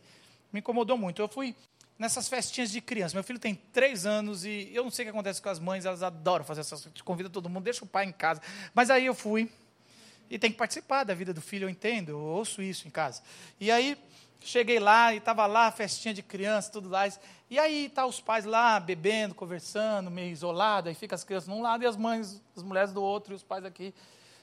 me 0.53 0.59
incomodou 0.61 0.97
muito. 0.97 1.21
Eu 1.21 1.27
fui 1.27 1.55
nessas 1.97 2.29
festinhas 2.29 2.71
de 2.71 2.79
criança. 2.79 3.13
Meu 3.13 3.23
filho 3.23 3.37
tem 3.37 3.55
três 3.73 4.05
anos 4.05 4.45
e 4.45 4.71
eu 4.73 4.83
não 4.83 4.89
sei 4.89 5.03
o 5.03 5.05
que 5.07 5.09
acontece 5.09 5.41
com 5.41 5.49
as 5.49 5.59
mães, 5.59 5.85
elas 5.85 6.01
adoram 6.01 6.45
fazer 6.45 6.61
essas 6.61 6.87
convida 7.03 7.29
todo 7.29 7.49
mundo, 7.49 7.65
deixa 7.65 7.83
o 7.83 7.87
pai 7.87 8.05
em 8.05 8.11
casa. 8.13 8.41
Mas 8.73 8.89
aí 8.89 9.05
eu 9.05 9.13
fui 9.13 9.51
e 10.29 10.39
tem 10.39 10.49
que 10.49 10.57
participar 10.57 11.03
da 11.03 11.13
vida 11.13 11.33
do 11.33 11.41
filho, 11.41 11.65
eu 11.65 11.69
entendo, 11.69 12.09
eu 12.09 12.19
ouço 12.19 12.61
isso 12.61 12.87
em 12.87 12.91
casa. 12.91 13.21
E 13.59 13.69
aí 13.69 13.97
cheguei 14.39 14.79
lá 14.79 15.13
e 15.13 15.17
estava 15.17 15.45
lá, 15.45 15.69
festinha 15.71 16.13
de 16.13 16.23
criança, 16.23 16.71
tudo 16.71 16.87
lá. 16.87 17.05
E 17.49 17.57
aí 17.57 17.89
tá 17.89 18.05
os 18.05 18.21
pais 18.21 18.45
lá 18.45 18.79
bebendo, 18.79 19.33
conversando, 19.33 20.11
meio 20.11 20.31
isolado, 20.31 20.87
aí 20.87 20.93
fica 20.93 21.15
as 21.15 21.23
crianças 21.23 21.47
num 21.47 21.61
lado 21.61 21.83
e 21.83 21.87
as 21.87 21.97
mães, 21.97 22.41
as 22.55 22.61
mulheres 22.61 22.93
do 22.93 23.01
outro 23.01 23.33
e 23.33 23.35
os 23.35 23.41
pais 23.41 23.65
aqui 23.65 23.93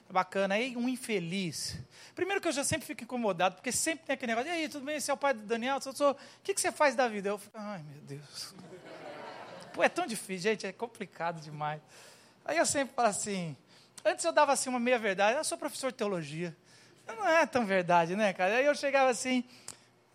bacana. 0.09 0.55
Aí 0.55 0.75
um 0.75 0.89
infeliz. 0.89 1.77
Primeiro 2.13 2.41
que 2.41 2.49
eu 2.49 2.51
já 2.51 2.65
sempre 2.65 2.85
fico 2.85 3.03
incomodado, 3.03 3.55
porque 3.55 3.71
sempre 3.71 4.05
tem 4.05 4.13
aquele 4.13 4.33
negócio, 4.33 4.51
e 4.51 4.53
aí, 4.53 4.67
tudo 4.67 4.85
bem, 4.85 4.99
você 4.99 5.09
é 5.09 5.13
o 5.13 5.17
pai 5.17 5.33
do 5.33 5.41
Daniel? 5.41 5.79
Sou, 5.79 6.11
o 6.11 6.17
que, 6.43 6.53
que 6.53 6.59
você 6.59 6.71
faz 6.71 6.95
da 6.95 7.07
vida? 7.07 7.29
Eu 7.29 7.37
fico, 7.37 7.57
ai 7.57 7.81
meu 7.81 8.01
Deus. 8.01 8.53
Pô, 9.73 9.83
é 9.83 9.89
tão 9.89 10.05
difícil, 10.05 10.51
gente, 10.51 10.67
é 10.67 10.73
complicado 10.73 11.39
demais. 11.39 11.81
Aí 12.43 12.57
eu 12.57 12.65
sempre 12.65 12.93
falo 12.93 13.07
assim, 13.07 13.55
antes 14.03 14.25
eu 14.25 14.33
dava 14.33 14.51
assim 14.51 14.69
uma 14.69 14.79
meia 14.79 14.99
verdade, 14.99 15.37
eu 15.37 15.43
sou 15.45 15.57
professor 15.57 15.91
de 15.91 15.97
teologia. 15.97 16.55
Não 17.07 17.25
é 17.25 17.45
tão 17.45 17.65
verdade, 17.65 18.15
né, 18.17 18.33
cara? 18.33 18.55
Aí 18.55 18.65
eu 18.65 18.75
chegava 18.75 19.09
assim, 19.09 19.45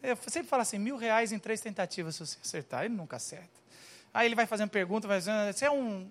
eu 0.02 0.16
sempre 0.16 0.48
falo 0.48 0.62
assim, 0.62 0.78
mil 0.78 0.96
reais 0.96 1.32
em 1.32 1.38
três 1.38 1.60
tentativas 1.60 2.16
se 2.16 2.26
você 2.26 2.38
acertar. 2.42 2.84
Ele 2.84 2.94
nunca 2.94 3.16
acerta. 3.16 3.62
Aí 4.12 4.26
ele 4.26 4.34
vai 4.34 4.46
fazendo 4.46 4.70
pergunta, 4.70 5.08
vai 5.08 5.18
dizendo, 5.18 5.52
você 5.52 5.64
é 5.64 5.70
um 5.70 6.10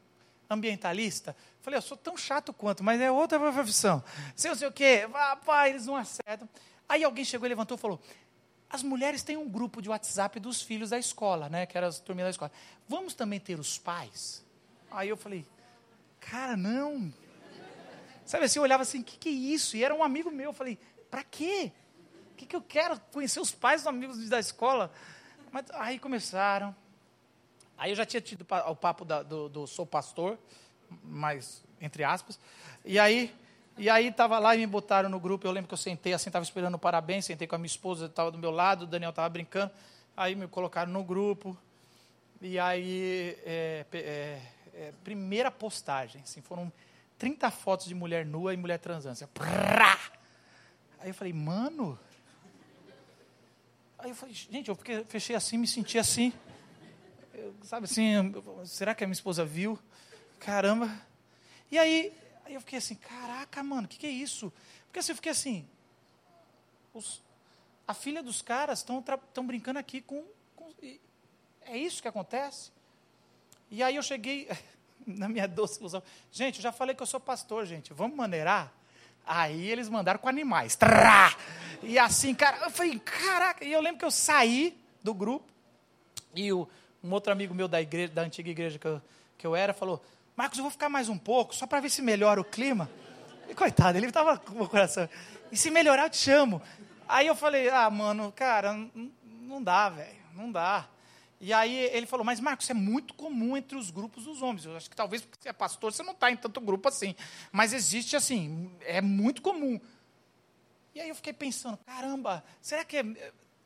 ambientalista? 0.50 1.36
Falei, 1.62 1.78
eu 1.78 1.82
sou 1.82 1.98
tão 1.98 2.18
chato 2.18 2.52
quanto, 2.52 2.84
mas 2.84 3.00
é 3.00 3.12
outra 3.12 3.40
profissão. 3.40 4.04
Sei 4.36 4.50
não 4.50 4.58
sei 4.58 4.68
o 4.68 4.72
quê, 4.72 5.08
pai, 5.46 5.70
eles 5.70 5.86
não 5.86 5.96
acertam. 5.96 6.50
Aí 6.90 7.04
alguém 7.04 7.24
chegou 7.24 7.46
e 7.46 7.50
levantou 7.50 7.78
e 7.78 7.80
falou: 7.80 8.02
as 8.70 8.82
mulheres 8.82 9.22
têm 9.22 9.38
um 9.38 9.48
grupo 9.48 9.82
de 9.82 9.90
WhatsApp 9.90 10.40
dos 10.40 10.62
filhos 10.62 10.90
da 10.90 10.98
escola, 10.98 11.50
né? 11.50 11.66
Que 11.66 11.78
eram 11.78 11.88
as 11.88 12.00
turminhas 12.00 12.28
da 12.28 12.32
escola. 12.32 12.52
Vamos 12.88 13.14
também 13.14 13.40
ter 13.40 13.60
os 13.60 13.78
pais? 13.78 14.44
Aí 14.90 15.10
eu 15.10 15.18
falei, 15.18 15.46
cara, 16.20 16.58
não. 16.58 17.14
Sabe 18.26 18.46
assim, 18.46 18.60
eu 18.60 18.64
olhava 18.64 18.84
assim, 18.84 19.02
o 19.02 19.04
que, 19.04 19.18
que 19.18 19.30
é 19.30 19.32
isso? 19.32 19.76
E 19.76 19.84
era 19.84 19.94
um 19.94 20.04
amigo 20.04 20.32
meu. 20.32 20.50
Eu 20.50 20.54
falei, 20.54 20.80
para 21.10 21.24
quê? 21.24 21.72
Que, 22.42 22.48
que 22.48 22.56
eu 22.56 22.62
quero? 22.62 23.00
Conhecer 23.14 23.40
os 23.40 23.52
pais 23.52 23.82
dos 23.82 23.88
amigos 23.88 24.28
da 24.28 24.40
escola? 24.40 24.92
Mas 25.52 25.66
aí 25.74 26.00
começaram. 26.00 26.76
Aí 27.78 27.92
eu 27.92 27.96
já 27.96 28.04
tinha 28.04 28.20
tido 28.20 28.46
o 28.68 28.76
papo 28.76 29.06
da, 29.06 29.22
do, 29.22 29.48
do 29.48 29.68
Sou 29.68 29.86
Pastor 29.86 30.40
mais 31.04 31.64
entre 31.80 32.04
aspas. 32.04 32.40
E 32.84 32.98
aí, 32.98 33.32
e 33.78 33.92
aí 33.92 34.08
estava 34.08 34.40
lá 34.40 34.56
e 34.56 34.60
me 34.60 34.66
botaram 34.66 35.08
no 35.08 35.20
grupo. 35.20 35.46
Eu 35.46 35.52
lembro 35.52 35.68
que 35.68 35.74
eu 35.76 35.78
sentei 35.78 36.14
assim, 36.14 36.30
estava 36.30 36.42
esperando 36.42 36.74
o 36.74 36.80
parabéns, 36.80 37.26
sentei 37.26 37.48
com 37.48 37.54
a 37.54 37.60
minha 37.60 37.68
esposa, 37.68 38.08
estava 38.08 38.32
do 38.32 38.40
meu 38.40 38.50
lado, 38.50 38.84
o 38.84 38.88
Daniel 38.88 39.12
estava 39.12 39.30
brincando. 39.30 39.72
Aí 40.18 40.34
me 40.34 40.48
colocaram 40.48 40.92
no 40.92 41.04
grupo. 41.04 41.56
E 42.42 42.58
aí, 42.58 43.38
é, 43.46 43.86
é, 43.94 44.42
é, 44.74 44.94
primeira 45.04 45.52
postagem, 45.52 46.24
assim, 46.24 46.42
foram 46.42 46.74
30 47.20 47.52
fotos 47.52 47.86
de 47.86 47.94
mulher 47.94 48.26
nua 48.26 48.52
e 48.52 48.58
mulher 48.58 48.80
transando. 48.80 49.14
Assim, 49.14 49.26
aí 51.00 51.10
eu 51.10 51.14
falei, 51.14 51.34
mano. 51.34 52.00
Aí 54.02 54.10
eu 54.10 54.16
falei, 54.16 54.36
gente, 54.36 54.70
eu 54.70 54.76
fiquei, 54.76 55.04
fechei 55.06 55.36
assim, 55.36 55.58
me 55.58 55.68
senti 55.68 55.98
assim. 55.98 56.34
Eu, 57.34 57.56
sabe 57.64 57.86
assim, 57.86 58.34
será 58.66 58.94
que 58.94 59.04
a 59.04 59.08
minha 59.08 59.14
esposa 59.14 59.46
viu? 59.46 59.80
caramba. 60.42 60.92
E 61.72 61.78
aí, 61.78 62.12
aí 62.44 62.54
eu 62.56 62.60
fiquei 62.60 62.80
assim, 62.80 62.96
caraca, 62.96 63.64
mano, 63.64 63.86
o 63.86 63.88
que, 63.88 63.98
que, 63.98 64.08
é 64.08 64.10
isso? 64.10 64.52
Porque 64.88 65.00
assim, 65.00 65.12
eu 65.12 65.16
fiquei 65.16 65.32
assim, 65.32 65.70
os, 66.94 67.22
a 67.88 67.94
filha 67.94 68.22
dos 68.22 68.42
caras 68.42 68.80
estão 68.80 69.46
brincando 69.46 69.80
aqui 69.80 70.02
com, 70.02 70.26
com. 70.56 70.74
É 71.62 71.78
isso 71.78 72.02
que 72.02 72.08
acontece? 72.08 72.72
E 73.70 73.82
aí 73.82 73.96
eu 73.96 74.04
cheguei, 74.04 74.50
na 75.06 75.30
minha 75.30 75.48
doce 75.48 75.80
ilusão, 75.80 76.04
gente, 76.32 76.58
eu 76.58 76.64
já 76.64 76.72
falei 76.72 76.96
que 76.96 77.02
eu 77.02 77.08
sou 77.08 77.20
pastor, 77.20 77.66
gente, 77.66 77.94
vamos 77.94 78.18
maneirar? 78.18 78.74
Aí 79.24 79.70
eles 79.70 79.88
mandaram 79.88 80.20
com 80.20 80.28
animais. 80.28 80.76
Trá! 80.76 81.36
E 81.84 81.98
assim, 81.98 82.34
cara, 82.34 82.58
eu 82.63 82.70
falei, 82.70 83.00
caraca, 83.00 83.65
e 83.65 83.72
eu 83.72 83.82
lembro 83.82 84.00
que 84.00 84.06
eu 84.06 84.12
saí 84.12 84.78
do 85.04 85.13
grupo, 85.13 85.46
e 86.36 86.54
o, 86.54 86.67
um 87.04 87.12
outro 87.12 87.32
amigo 87.32 87.54
meu 87.54 87.67
da 87.67 87.82
igreja, 87.82 88.13
da 88.13 88.22
antiga 88.22 88.50
igreja 88.50 88.78
que 88.78 88.88
eu, 88.88 89.02
que 89.38 89.48
eu 89.48 89.56
era, 89.56 89.74
falou, 89.74 90.04
Marcos, 90.36 90.58
eu 90.58 90.63
vou 90.63 90.72
ficar 90.72 90.89
mais 90.89 91.10
um 91.10 91.17
pouco, 91.17 91.56
só 91.56 91.65
para 91.65 91.80
ver 91.80 91.89
se 91.89 92.02
melhora 92.02 92.39
o 92.39 92.46
clima. 92.46 92.89
E 93.50 93.56
coitado, 93.56 93.98
ele 93.98 94.08
estava 94.08 94.38
com 94.38 94.62
o 94.62 94.70
coração. 94.70 95.10
E 95.52 95.58
se 95.58 95.70
melhorar, 95.70 96.04
eu 96.04 96.10
te 96.10 96.17
chamo. 96.17 96.62
Aí 97.08 97.28
eu 97.28 97.36
falei, 97.36 97.70
ah, 97.70 97.89
mano, 97.89 98.32
cara, 98.32 98.74
não 99.41 99.62
dá, 99.62 99.89
velho, 99.89 100.17
não 100.34 100.52
dá. 100.52 100.88
E 101.41 101.52
aí 101.52 101.76
ele 101.76 102.06
falou, 102.06 102.24
mas 102.24 102.39
Marcos, 102.39 102.70
é 102.70 102.74
muito 102.74 103.15
comum 103.15 103.58
entre 103.58 103.76
os 103.76 103.89
grupos 103.89 104.26
dos 104.26 104.41
homens. 104.44 104.65
Eu 104.65 104.78
acho 104.78 104.89
que 104.89 104.96
talvez 104.96 105.24
porque 105.24 105.41
você 105.41 105.50
é 105.50 105.54
pastor, 105.54 105.91
você 105.91 106.04
não 106.04 106.13
está 106.13 106.32
em 106.32 106.38
tanto 106.38 106.62
grupo 106.62 106.88
assim. 106.88 107.15
Mas 107.52 107.74
existe 107.74 108.15
assim, 108.15 108.72
é 108.82 109.02
muito 109.02 109.41
comum. 109.41 109.82
E 110.94 111.00
aí 111.00 111.10
eu 111.10 111.16
fiquei 111.16 111.34
pensando, 111.34 111.78
caramba, 111.86 112.44
será 112.62 112.84
que 112.84 112.98
é, 112.98 113.04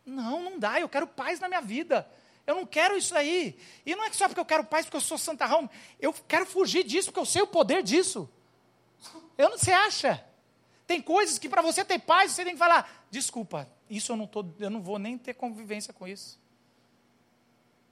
Não, 0.05 0.43
não 0.43 0.59
dá, 0.59 0.79
eu 0.79 0.89
quero 0.89 1.07
paz 1.07 1.39
na 1.39 1.47
minha 1.47 1.61
vida. 1.61 2.07
Eu 2.45 2.55
não 2.55 2.65
quero 2.65 2.95
isso 2.95 3.15
aí. 3.15 3.57
E 3.85 3.95
não 3.95 4.03
é 4.03 4.13
só 4.13 4.27
porque 4.27 4.39
eu 4.39 4.45
quero 4.45 4.63
paz, 4.63 4.85
porque 4.85 4.97
eu 4.97 5.01
sou 5.01 5.17
santarrão. 5.17 5.69
Eu 5.99 6.13
quero 6.13 6.45
fugir 6.45 6.83
disso, 6.83 7.07
porque 7.07 7.19
eu 7.19 7.25
sei 7.25 7.41
o 7.41 7.47
poder 7.47 7.81
disso. 7.81 8.29
Eu 9.37 9.49
não, 9.49 9.57
você 9.57 9.71
acha? 9.71 10.23
Tem 10.87 11.01
coisas 11.01 11.37
que 11.37 11.49
para 11.49 11.61
você 11.61 11.83
ter 11.83 11.99
paz, 11.99 12.31
você 12.31 12.45
tem 12.45 12.53
que 12.53 12.59
falar, 12.59 13.05
desculpa, 13.09 13.67
isso 13.89 14.11
eu 14.11 14.15
não, 14.15 14.27
tô, 14.27 14.45
eu 14.59 14.69
não 14.69 14.81
vou 14.81 14.97
nem 14.97 15.17
ter 15.17 15.33
convivência 15.33 15.91
com 15.91 16.07
isso. 16.07 16.39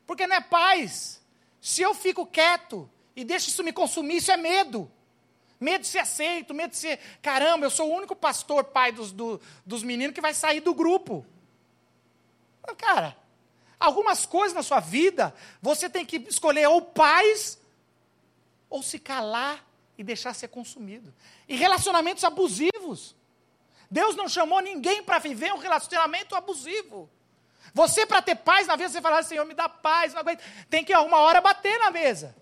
Porque 0.05 0.27
não 0.27 0.35
é 0.35 0.41
paz. 0.41 1.21
Se 1.59 1.81
eu 1.81 1.93
fico 1.93 2.25
quieto 2.25 2.89
e 3.15 3.23
deixo 3.23 3.49
isso 3.49 3.63
me 3.63 3.73
consumir, 3.73 4.17
isso 4.17 4.31
é 4.31 4.37
medo. 4.37 4.91
Medo 5.63 5.83
de 5.83 5.87
ser 5.87 5.99
aceito, 5.99 6.53
medo 6.53 6.71
de 6.71 6.77
ser, 6.77 6.99
caramba, 7.21 7.65
eu 7.65 7.69
sou 7.69 7.89
o 7.89 7.95
único 7.95 8.13
pastor, 8.13 8.65
pai 8.65 8.91
dos, 8.91 9.13
do, 9.13 9.39
dos 9.65 9.81
meninos 9.81 10.13
que 10.13 10.19
vai 10.19 10.33
sair 10.33 10.59
do 10.59 10.73
grupo. 10.73 11.25
Cara, 12.77 13.15
algumas 13.79 14.25
coisas 14.25 14.53
na 14.53 14.61
sua 14.61 14.81
vida, 14.81 15.33
você 15.61 15.89
tem 15.89 16.05
que 16.05 16.17
escolher 16.27 16.67
ou 16.67 16.81
paz, 16.81 17.57
ou 18.69 18.83
se 18.83 18.99
calar 18.99 19.65
e 19.97 20.03
deixar 20.03 20.33
ser 20.33 20.49
consumido. 20.49 21.13
E 21.47 21.55
relacionamentos 21.55 22.25
abusivos. 22.25 23.15
Deus 23.89 24.17
não 24.17 24.27
chamou 24.27 24.59
ninguém 24.59 25.01
para 25.01 25.17
viver 25.17 25.53
um 25.53 25.59
relacionamento 25.59 26.35
abusivo. 26.35 27.09
Você, 27.73 28.05
para 28.05 28.21
ter 28.21 28.35
paz 28.35 28.67
na 28.67 28.75
vida, 28.75 28.89
você 28.89 28.99
fala, 29.01 29.23
Senhor, 29.23 29.45
me 29.45 29.53
dá 29.53 29.69
paz, 29.69 30.13
não 30.13 30.19
aguento. 30.19 30.41
Tem 30.69 30.83
que, 30.83 30.93
uma 30.93 31.19
hora, 31.19 31.39
bater 31.39 31.79
na 31.79 31.89
mesa. 31.89 32.35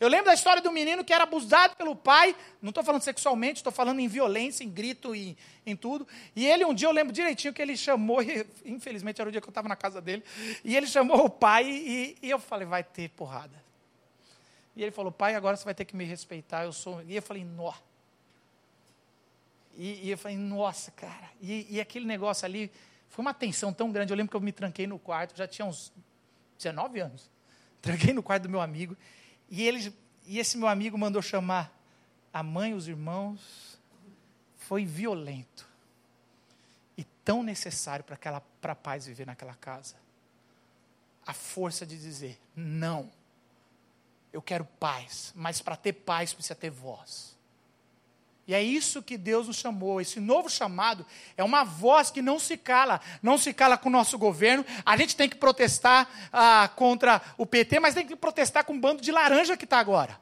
Eu 0.00 0.08
lembro 0.08 0.26
da 0.26 0.34
história 0.34 0.62
do 0.62 0.70
menino 0.70 1.04
que 1.04 1.12
era 1.12 1.24
abusado 1.24 1.74
pelo 1.74 1.96
pai, 1.96 2.36
não 2.62 2.68
estou 2.68 2.84
falando 2.84 3.02
sexualmente, 3.02 3.56
estou 3.56 3.72
falando 3.72 3.98
em 3.98 4.06
violência, 4.06 4.62
em 4.62 4.70
grito 4.70 5.14
e 5.14 5.36
em 5.66 5.74
tudo. 5.74 6.06
E 6.36 6.46
ele, 6.46 6.64
um 6.64 6.72
dia, 6.72 6.86
eu 6.86 6.92
lembro 6.92 7.12
direitinho 7.12 7.52
que 7.52 7.60
ele 7.60 7.76
chamou, 7.76 8.22
e, 8.22 8.46
infelizmente 8.64 9.20
era 9.20 9.28
o 9.28 9.32
dia 9.32 9.40
que 9.40 9.48
eu 9.48 9.50
estava 9.50 9.68
na 9.68 9.74
casa 9.74 10.00
dele, 10.00 10.22
e 10.64 10.76
ele 10.76 10.86
chamou 10.86 11.24
o 11.24 11.30
pai 11.30 11.66
e, 11.66 12.16
e, 12.22 12.30
eu 12.30 12.38
falei, 12.38 12.66
vai 12.66 12.84
ter 12.84 13.08
porrada. 13.10 13.62
E 14.76 14.82
ele 14.82 14.92
falou, 14.92 15.10
pai, 15.10 15.34
agora 15.34 15.56
você 15.56 15.64
vai 15.64 15.74
ter 15.74 15.84
que 15.84 15.96
me 15.96 16.04
respeitar, 16.04 16.64
eu 16.64 16.72
sou. 16.72 17.02
E 17.02 17.16
eu 17.16 17.22
falei, 17.22 17.44
nó. 17.44 17.72
E, 19.76 20.06
e 20.06 20.10
eu 20.10 20.18
falei, 20.18 20.36
nossa, 20.36 20.92
cara. 20.92 21.30
E 21.40 21.80
aquele 21.80 22.06
negócio 22.06 22.46
ali, 22.46 22.70
foi 23.08 23.24
uma 23.24 23.34
tensão 23.34 23.72
tão 23.72 23.90
grande. 23.90 24.12
Eu 24.12 24.16
lembro 24.16 24.30
que 24.30 24.36
eu 24.36 24.40
me 24.40 24.52
tranquei 24.52 24.86
no 24.86 24.98
quarto, 24.98 25.36
já 25.36 25.48
tinha 25.48 25.66
uns 25.66 25.92
19 26.56 27.00
anos. 27.00 27.28
Tranquei 27.80 28.12
no 28.12 28.22
quarto 28.22 28.44
do 28.44 28.48
meu 28.48 28.60
amigo. 28.60 28.96
E, 29.48 29.62
ele, 29.62 29.94
e 30.26 30.38
esse 30.38 30.56
meu 30.56 30.68
amigo 30.68 30.98
mandou 30.98 31.22
chamar 31.22 31.72
a 32.32 32.42
mãe, 32.42 32.74
os 32.74 32.88
irmãos. 32.88 33.78
Foi 34.56 34.84
violento. 34.84 35.66
E 36.96 37.04
tão 37.24 37.42
necessário 37.42 38.04
para 38.04 38.72
a 38.72 38.74
paz 38.74 39.06
viver 39.06 39.26
naquela 39.26 39.54
casa. 39.54 39.96
A 41.26 41.32
força 41.32 41.86
de 41.86 41.96
dizer: 41.96 42.38
não. 42.54 43.10
Eu 44.32 44.42
quero 44.42 44.64
paz, 44.64 45.32
mas 45.34 45.62
para 45.62 45.76
ter 45.76 45.94
paz 45.94 46.34
precisa 46.34 46.54
ter 46.54 46.70
voz. 46.70 47.37
E 48.48 48.54
é 48.54 48.62
isso 48.62 49.02
que 49.02 49.18
Deus 49.18 49.46
nos 49.46 49.58
chamou. 49.58 50.00
Esse 50.00 50.18
novo 50.18 50.48
chamado 50.48 51.04
é 51.36 51.44
uma 51.44 51.64
voz 51.64 52.10
que 52.10 52.22
não 52.22 52.38
se 52.38 52.56
cala. 52.56 52.98
Não 53.22 53.36
se 53.36 53.52
cala 53.52 53.76
com 53.76 53.90
o 53.90 53.92
nosso 53.92 54.16
governo. 54.16 54.64
A 54.86 54.96
gente 54.96 55.14
tem 55.14 55.28
que 55.28 55.36
protestar 55.36 56.08
ah, 56.32 56.66
contra 56.74 57.20
o 57.36 57.44
PT, 57.44 57.78
mas 57.78 57.92
tem 57.92 58.06
que 58.06 58.16
protestar 58.16 58.64
com 58.64 58.72
o 58.72 58.80
bando 58.80 59.02
de 59.02 59.12
laranja 59.12 59.54
que 59.54 59.64
está 59.64 59.78
agora. 59.78 60.18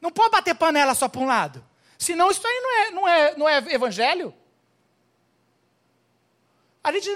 Não 0.00 0.10
pode 0.10 0.32
bater 0.32 0.56
panela 0.56 0.92
só 0.92 1.08
para 1.08 1.20
um 1.20 1.26
lado. 1.26 1.64
Senão 1.96 2.32
isso 2.32 2.44
aí 2.44 2.60
não 2.60 2.72
é, 2.72 2.90
não 2.90 3.08
é, 3.08 3.36
não 3.36 3.48
é 3.48 3.74
evangelho. 3.74 4.34
A 6.82 6.90
gente, 6.90 7.08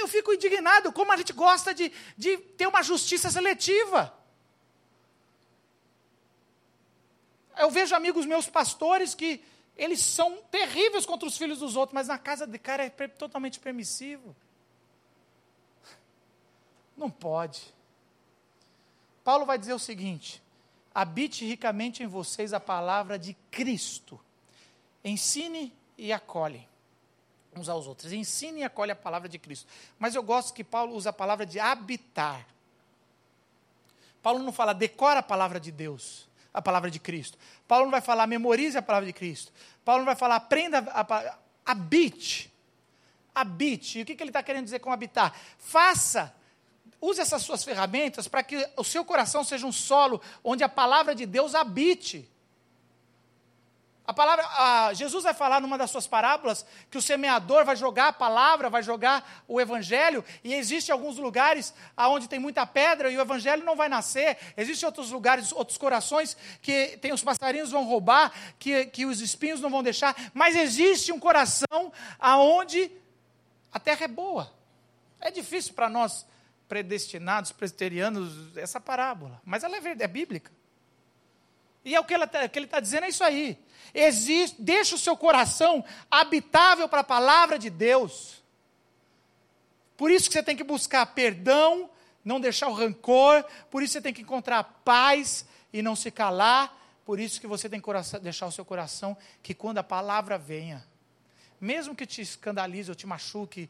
eu 0.00 0.08
fico 0.08 0.34
indignado 0.34 0.92
como 0.92 1.12
a 1.12 1.16
gente 1.16 1.32
gosta 1.32 1.72
de, 1.72 1.90
de 2.18 2.36
ter 2.36 2.66
uma 2.66 2.82
justiça 2.82 3.30
seletiva. 3.30 4.12
Eu 7.56 7.70
vejo 7.70 7.94
amigos 7.94 8.26
meus 8.26 8.46
pastores 8.48 9.14
que 9.14 9.42
eles 9.76 10.00
são 10.00 10.42
terríveis 10.50 11.06
contra 11.06 11.26
os 11.26 11.36
filhos 11.36 11.58
dos 11.58 11.76
outros, 11.76 11.94
mas 11.94 12.08
na 12.08 12.18
casa 12.18 12.46
de 12.46 12.58
cara 12.58 12.84
é 12.84 12.90
totalmente 13.08 13.58
permissivo. 13.58 14.34
Não 16.96 17.10
pode. 17.10 17.74
Paulo 19.24 19.46
vai 19.46 19.58
dizer 19.58 19.72
o 19.72 19.78
seguinte: 19.78 20.42
habite 20.94 21.44
ricamente 21.46 22.02
em 22.02 22.06
vocês 22.06 22.52
a 22.52 22.60
palavra 22.60 23.18
de 23.18 23.34
Cristo. 23.50 24.20
Ensine 25.04 25.72
e 25.96 26.12
acolhe 26.12 26.68
uns 27.56 27.68
aos 27.68 27.86
outros. 27.86 28.12
Ensine 28.12 28.60
e 28.60 28.64
acolhe 28.64 28.92
a 28.92 28.96
palavra 28.96 29.28
de 29.28 29.38
Cristo. 29.38 29.66
Mas 29.98 30.14
eu 30.14 30.22
gosto 30.22 30.54
que 30.54 30.62
Paulo 30.62 30.94
usa 30.94 31.10
a 31.10 31.12
palavra 31.12 31.46
de 31.46 31.58
habitar. 31.58 32.46
Paulo 34.22 34.42
não 34.42 34.52
fala 34.52 34.72
decora 34.72 35.20
a 35.20 35.22
palavra 35.22 35.58
de 35.58 35.72
Deus 35.72 36.28
a 36.52 36.60
palavra 36.60 36.90
de 36.90 36.98
Cristo. 36.98 37.38
Paulo 37.66 37.84
não 37.86 37.90
vai 37.90 38.00
falar 38.00 38.26
memorize 38.26 38.76
a 38.76 38.82
palavra 38.82 39.06
de 39.06 39.12
Cristo. 39.12 39.52
Paulo 39.84 40.00
não 40.00 40.06
vai 40.06 40.16
falar 40.16 40.36
aprenda 40.36 40.78
a 40.78 41.04
palavra. 41.04 41.38
Habite. 41.64 42.52
Habite. 43.34 43.98
E 43.98 44.02
o 44.02 44.04
que, 44.04 44.14
que 44.14 44.22
ele 44.22 44.30
está 44.30 44.42
querendo 44.42 44.64
dizer 44.64 44.80
com 44.80 44.92
habitar? 44.92 45.34
Faça. 45.58 46.34
Use 47.00 47.20
essas 47.20 47.42
suas 47.42 47.64
ferramentas 47.64 48.28
para 48.28 48.42
que 48.42 48.68
o 48.76 48.84
seu 48.84 49.04
coração 49.04 49.42
seja 49.42 49.66
um 49.66 49.72
solo 49.72 50.20
onde 50.44 50.62
a 50.62 50.68
palavra 50.68 51.14
de 51.14 51.26
Deus 51.26 51.54
habite. 51.54 52.28
A 54.04 54.12
palavra, 54.12 54.44
a, 54.44 54.92
Jesus 54.94 55.22
vai 55.22 55.32
falar 55.32 55.60
numa 55.60 55.78
das 55.78 55.90
suas 55.90 56.08
parábolas 56.08 56.66
que 56.90 56.98
o 56.98 57.02
semeador 57.02 57.64
vai 57.64 57.76
jogar 57.76 58.08
a 58.08 58.12
palavra, 58.12 58.68
vai 58.68 58.82
jogar 58.82 59.44
o 59.46 59.60
evangelho, 59.60 60.24
e 60.42 60.52
existem 60.54 60.92
alguns 60.92 61.18
lugares 61.18 61.72
onde 61.96 62.28
tem 62.28 62.38
muita 62.38 62.66
pedra 62.66 63.10
e 63.10 63.16
o 63.16 63.20
evangelho 63.20 63.64
não 63.64 63.76
vai 63.76 63.88
nascer. 63.88 64.36
Existem 64.56 64.86
outros 64.86 65.10
lugares, 65.10 65.52
outros 65.52 65.78
corações 65.78 66.36
que 66.60 66.98
tem 66.98 67.12
os 67.12 67.22
passarinhos 67.22 67.70
vão 67.70 67.84
roubar, 67.84 68.32
que, 68.58 68.86
que 68.86 69.06
os 69.06 69.20
espinhos 69.20 69.60
não 69.60 69.70
vão 69.70 69.84
deixar, 69.84 70.16
mas 70.34 70.56
existe 70.56 71.12
um 71.12 71.20
coração 71.20 71.92
aonde 72.18 72.90
a 73.72 73.78
terra 73.78 74.04
é 74.04 74.08
boa. 74.08 74.52
É 75.20 75.30
difícil 75.30 75.74
para 75.74 75.88
nós 75.88 76.26
predestinados, 76.68 77.52
presbiterianos, 77.52 78.56
essa 78.56 78.80
parábola, 78.80 79.40
mas 79.44 79.62
ela 79.62 79.76
é, 79.76 79.80
é 80.00 80.08
bíblica. 80.08 80.50
E 81.84 81.94
é 81.94 82.00
o 82.00 82.04
que, 82.04 82.14
tá, 82.26 82.44
ele 82.44 82.64
está 82.64 82.80
dizendo, 82.80 83.04
é 83.04 83.08
isso 83.08 83.24
aí. 83.24 83.58
Existe, 83.94 84.60
deixa 84.60 84.94
o 84.94 84.98
seu 84.98 85.16
coração 85.16 85.84
habitável 86.10 86.88
para 86.88 87.00
a 87.00 87.04
palavra 87.04 87.58
de 87.58 87.68
Deus. 87.68 88.42
Por 89.96 90.10
isso 90.10 90.28
que 90.28 90.34
você 90.34 90.42
tem 90.42 90.56
que 90.56 90.64
buscar 90.64 91.06
perdão, 91.06 91.90
não 92.24 92.40
deixar 92.40 92.68
o 92.68 92.72
rancor, 92.72 93.44
por 93.70 93.82
isso 93.82 93.94
você 93.94 94.00
tem 94.00 94.14
que 94.14 94.22
encontrar 94.22 94.64
paz 94.84 95.46
e 95.72 95.82
não 95.82 95.94
se 95.94 96.10
calar, 96.10 96.76
por 97.04 97.18
isso 97.18 97.40
que 97.40 97.46
você 97.46 97.68
tem 97.68 97.80
que 97.80 98.18
deixar 98.20 98.46
o 98.46 98.52
seu 98.52 98.64
coração 98.64 99.16
que 99.42 99.54
quando 99.54 99.78
a 99.78 99.82
palavra 99.82 100.38
venha, 100.38 100.84
mesmo 101.60 101.94
que 101.94 102.06
te 102.06 102.22
escandalize 102.22 102.90
ou 102.90 102.94
te 102.94 103.06
machuque, 103.06 103.68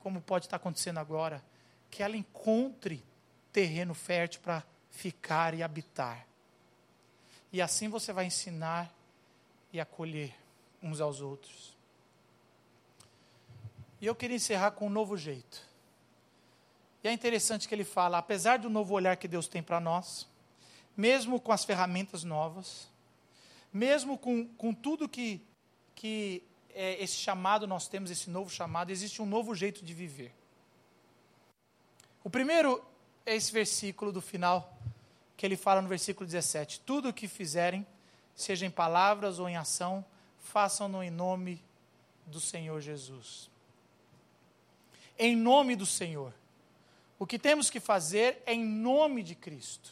como 0.00 0.20
pode 0.20 0.46
estar 0.46 0.56
acontecendo 0.56 0.98
agora, 0.98 1.42
que 1.90 2.02
ela 2.02 2.16
encontre 2.16 3.04
terreno 3.52 3.94
fértil 3.94 4.40
para 4.42 4.64
ficar 4.90 5.54
e 5.54 5.62
habitar. 5.62 6.26
E 7.52 7.60
assim 7.60 7.88
você 7.88 8.12
vai 8.12 8.26
ensinar 8.26 8.92
e 9.72 9.80
acolher 9.80 10.34
uns 10.82 11.00
aos 11.00 11.20
outros. 11.20 11.76
E 14.00 14.06
eu 14.06 14.14
queria 14.14 14.36
encerrar 14.36 14.70
com 14.72 14.86
um 14.86 14.90
novo 14.90 15.16
jeito. 15.16 15.68
E 17.02 17.08
é 17.08 17.12
interessante 17.12 17.68
que 17.68 17.74
ele 17.74 17.84
fala, 17.84 18.18
apesar 18.18 18.58
do 18.58 18.70
novo 18.70 18.94
olhar 18.94 19.16
que 19.16 19.28
Deus 19.28 19.48
tem 19.48 19.62
para 19.62 19.80
nós, 19.80 20.28
mesmo 20.96 21.40
com 21.40 21.52
as 21.52 21.64
ferramentas 21.64 22.24
novas, 22.24 22.88
mesmo 23.72 24.18
com, 24.18 24.46
com 24.46 24.72
tudo 24.74 25.08
que, 25.08 25.40
que 25.94 26.42
é, 26.74 27.02
esse 27.02 27.16
chamado 27.16 27.66
nós 27.66 27.88
temos, 27.88 28.10
esse 28.10 28.28
novo 28.28 28.50
chamado, 28.50 28.90
existe 28.90 29.22
um 29.22 29.26
novo 29.26 29.54
jeito 29.54 29.84
de 29.84 29.94
viver. 29.94 30.34
O 32.22 32.28
primeiro 32.28 32.84
é 33.24 33.34
esse 33.34 33.52
versículo 33.52 34.12
do 34.12 34.20
final, 34.20 34.78
que 35.40 35.46
ele 35.46 35.56
fala 35.56 35.80
no 35.80 35.88
versículo 35.88 36.26
17: 36.26 36.80
Tudo 36.80 37.08
o 37.08 37.12
que 37.14 37.26
fizerem, 37.26 37.86
seja 38.34 38.66
em 38.66 38.70
palavras 38.70 39.38
ou 39.38 39.48
em 39.48 39.56
ação, 39.56 40.04
façam-no 40.38 41.02
em 41.02 41.08
nome 41.08 41.64
do 42.26 42.38
Senhor 42.38 42.78
Jesus. 42.78 43.48
Em 45.18 45.34
nome 45.34 45.76
do 45.76 45.86
Senhor. 45.86 46.34
O 47.18 47.26
que 47.26 47.38
temos 47.38 47.70
que 47.70 47.80
fazer 47.80 48.42
é 48.44 48.52
em 48.52 48.62
nome 48.62 49.22
de 49.22 49.34
Cristo. 49.34 49.90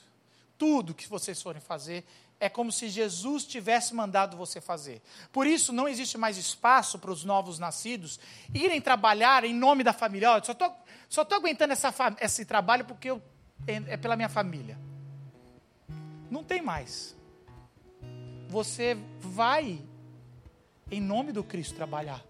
Tudo 0.58 0.92
que 0.92 1.08
vocês 1.08 1.40
forem 1.40 1.62
fazer 1.62 2.04
é 2.38 2.50
como 2.50 2.70
se 2.70 2.90
Jesus 2.90 3.46
tivesse 3.46 3.94
mandado 3.94 4.36
você 4.36 4.60
fazer. 4.60 5.00
Por 5.32 5.46
isso, 5.46 5.72
não 5.72 5.88
existe 5.88 6.18
mais 6.18 6.36
espaço 6.36 6.98
para 6.98 7.10
os 7.10 7.24
novos 7.24 7.58
nascidos 7.58 8.20
irem 8.52 8.82
trabalhar 8.82 9.44
em 9.44 9.54
nome 9.54 9.82
da 9.82 9.94
família. 9.94 10.30
Olha, 10.30 10.44
só 11.08 11.22
estou 11.22 11.38
aguentando 11.38 11.72
essa, 11.72 11.90
esse 12.20 12.44
trabalho 12.44 12.84
porque 12.84 13.08
eu, 13.08 13.22
é, 13.66 13.94
é 13.94 13.96
pela 13.96 14.14
minha 14.14 14.28
família. 14.28 14.78
Não 16.30 16.44
tem 16.44 16.62
mais 16.62 17.16
você 18.48 18.96
vai, 19.20 19.78
em 20.90 21.00
nome 21.00 21.32
do 21.32 21.44
Cristo, 21.44 21.74
trabalhar. 21.74 22.24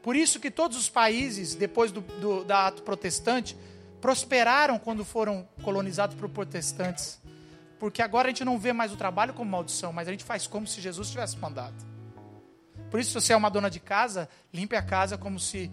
Por 0.00 0.14
isso 0.14 0.38
que 0.38 0.50
todos 0.50 0.78
os 0.78 0.88
países, 0.88 1.56
depois 1.56 1.90
do, 1.90 2.00
do 2.00 2.44
da 2.44 2.68
ato 2.68 2.82
protestante, 2.82 3.56
prosperaram 4.00 4.78
quando 4.78 5.04
foram 5.04 5.46
colonizados 5.62 6.16
por 6.16 6.28
protestantes. 6.28 7.20
Porque 7.80 8.00
agora 8.00 8.28
a 8.28 8.30
gente 8.30 8.44
não 8.44 8.58
vê 8.58 8.72
mais 8.72 8.92
o 8.92 8.96
trabalho 8.96 9.34
como 9.34 9.50
maldição, 9.50 9.92
mas 9.92 10.06
a 10.06 10.12
gente 10.12 10.24
faz 10.24 10.46
como 10.46 10.66
se 10.66 10.80
Jesus 10.80 11.10
tivesse 11.10 11.36
mandado. 11.36 11.74
Por 12.88 13.00
isso, 13.00 13.10
se 13.10 13.14
você 13.14 13.32
é 13.32 13.36
uma 13.36 13.50
dona 13.50 13.68
de 13.68 13.80
casa, 13.80 14.28
limpe 14.54 14.76
a 14.76 14.82
casa 14.82 15.18
como 15.18 15.40
se, 15.40 15.70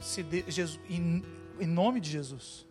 se 0.00 0.24
de, 0.24 0.44
Jesus, 0.48 0.80
em, 0.90 1.24
em 1.60 1.66
nome 1.66 2.00
de 2.00 2.10
Jesus. 2.10 2.66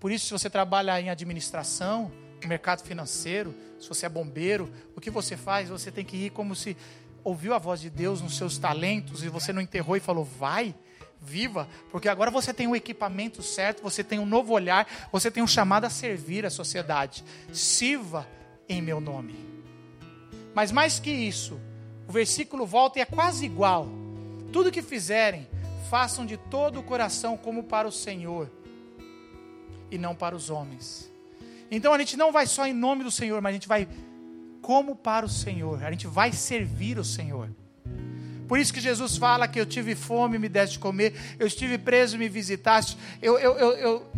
Por 0.00 0.10
isso, 0.10 0.26
se 0.26 0.32
você 0.32 0.50
trabalha 0.50 1.00
em 1.00 1.08
administração, 1.08 2.10
mercado 2.44 2.82
financeiro, 2.82 3.54
se 3.80 3.88
você 3.88 4.06
é 4.06 4.08
bombeiro, 4.08 4.70
o 4.94 5.00
que 5.00 5.10
você 5.10 5.36
faz? 5.36 5.68
Você 5.68 5.90
tem 5.90 6.04
que 6.04 6.16
ir 6.16 6.30
como 6.30 6.54
se 6.54 6.76
ouviu 7.22 7.54
a 7.54 7.58
voz 7.58 7.80
de 7.80 7.90
Deus 7.90 8.20
nos 8.20 8.36
seus 8.36 8.58
talentos 8.58 9.24
e 9.24 9.28
você 9.28 9.52
não 9.52 9.60
enterrou 9.60 9.96
e 9.96 10.00
falou, 10.00 10.24
vai, 10.24 10.74
viva, 11.20 11.68
porque 11.90 12.08
agora 12.08 12.30
você 12.30 12.54
tem 12.54 12.68
o 12.68 12.76
equipamento 12.76 13.42
certo, 13.42 13.82
você 13.82 14.04
tem 14.04 14.18
um 14.18 14.26
novo 14.26 14.52
olhar, 14.52 14.86
você 15.10 15.30
tem 15.30 15.42
um 15.42 15.46
chamado 15.46 15.84
a 15.84 15.90
servir 15.90 16.46
a 16.46 16.50
sociedade. 16.50 17.24
Sirva 17.52 18.26
em 18.68 18.80
meu 18.80 19.00
nome. 19.00 19.34
Mas 20.54 20.70
mais 20.70 20.98
que 20.98 21.10
isso, 21.10 21.60
o 22.08 22.12
versículo 22.12 22.64
volta 22.64 22.98
e 22.98 23.02
é 23.02 23.06
quase 23.06 23.44
igual. 23.44 23.88
Tudo 24.52 24.70
que 24.70 24.80
fizerem, 24.80 25.48
façam 25.90 26.24
de 26.24 26.36
todo 26.36 26.80
o 26.80 26.82
coração 26.82 27.36
como 27.36 27.64
para 27.64 27.88
o 27.88 27.92
Senhor 27.92 28.50
e 29.90 29.98
não 29.98 30.14
para 30.14 30.34
os 30.34 30.50
homens. 30.50 31.12
Então 31.70 31.92
a 31.92 31.98
gente 31.98 32.16
não 32.16 32.30
vai 32.32 32.46
só 32.46 32.66
em 32.66 32.72
nome 32.72 33.02
do 33.04 33.10
Senhor, 33.10 33.40
mas 33.40 33.50
a 33.50 33.54
gente 33.54 33.68
vai 33.68 33.88
como 34.62 34.96
para 34.96 35.24
o 35.26 35.28
Senhor. 35.28 35.82
A 35.84 35.90
gente 35.90 36.06
vai 36.06 36.32
servir 36.32 36.98
o 36.98 37.04
Senhor. 37.04 37.50
Por 38.46 38.58
isso 38.58 38.72
que 38.72 38.80
Jesus 38.80 39.16
fala 39.16 39.48
que 39.48 39.60
eu 39.60 39.66
tive 39.66 39.94
fome, 39.94 40.38
me 40.38 40.48
deste 40.48 40.74
de 40.74 40.78
comer, 40.78 41.14
eu 41.38 41.46
estive 41.46 41.78
preso, 41.78 42.16
me 42.16 42.28
visitaste, 42.28 42.96
eu 43.20 43.38
eu 43.38 43.58
eu 43.58 43.72
eu 43.72 44.12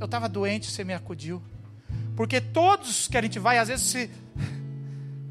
eu 0.00 0.04
estava 0.04 0.28
doente, 0.28 0.70
você 0.70 0.84
me 0.84 0.94
acudiu. 0.94 1.42
Porque 2.16 2.40
todos 2.40 3.08
que 3.08 3.16
a 3.16 3.22
gente 3.22 3.38
vai, 3.38 3.58
às 3.58 3.68
vezes 3.68 3.86
se, 3.86 4.10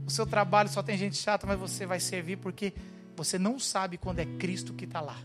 o 0.06 0.12
seu 0.12 0.26
trabalho 0.26 0.68
só 0.68 0.84
tem 0.84 0.98
gente 0.98 1.16
chata, 1.16 1.48
mas 1.48 1.58
você 1.58 1.86
vai 1.86 2.00
servir 2.00 2.38
porque 2.38 2.74
você 3.16 3.40
não 3.40 3.60
sabe 3.60 3.98
quando 3.98 4.20
é 4.20 4.26
Cristo 4.26 4.74
que 4.74 4.86
está 4.86 5.00
lá. 5.00 5.18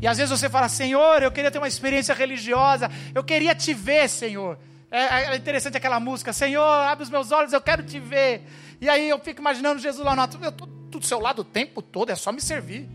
E 0.00 0.06
às 0.06 0.18
vezes 0.18 0.30
você 0.30 0.50
fala, 0.50 0.68
Senhor, 0.68 1.22
eu 1.22 1.30
queria 1.30 1.50
ter 1.50 1.58
uma 1.58 1.68
experiência 1.68 2.14
religiosa, 2.14 2.90
eu 3.14 3.22
queria 3.22 3.54
te 3.54 3.72
ver, 3.72 4.08
Senhor. 4.08 4.58
É, 4.92 5.32
é 5.32 5.36
interessante 5.36 5.78
aquela 5.78 5.98
música, 5.98 6.34
Senhor, 6.34 6.62
abre 6.62 7.02
os 7.02 7.08
meus 7.08 7.32
olhos, 7.32 7.54
eu 7.54 7.62
quero 7.62 7.82
te 7.82 7.98
ver. 7.98 8.42
E 8.78 8.90
aí 8.90 9.08
eu 9.08 9.18
fico 9.18 9.40
imaginando 9.40 9.80
Jesus 9.80 10.04
lá 10.04 10.14
no 10.14 10.20
alto, 10.20 10.38
eu 10.42 10.50
estou 10.50 10.66
do 10.66 11.06
seu 11.06 11.18
lado 11.18 11.40
o 11.40 11.44
tempo 11.44 11.80
todo, 11.80 12.10
é 12.10 12.14
só 12.14 12.30
me 12.30 12.42
servir. 12.42 12.86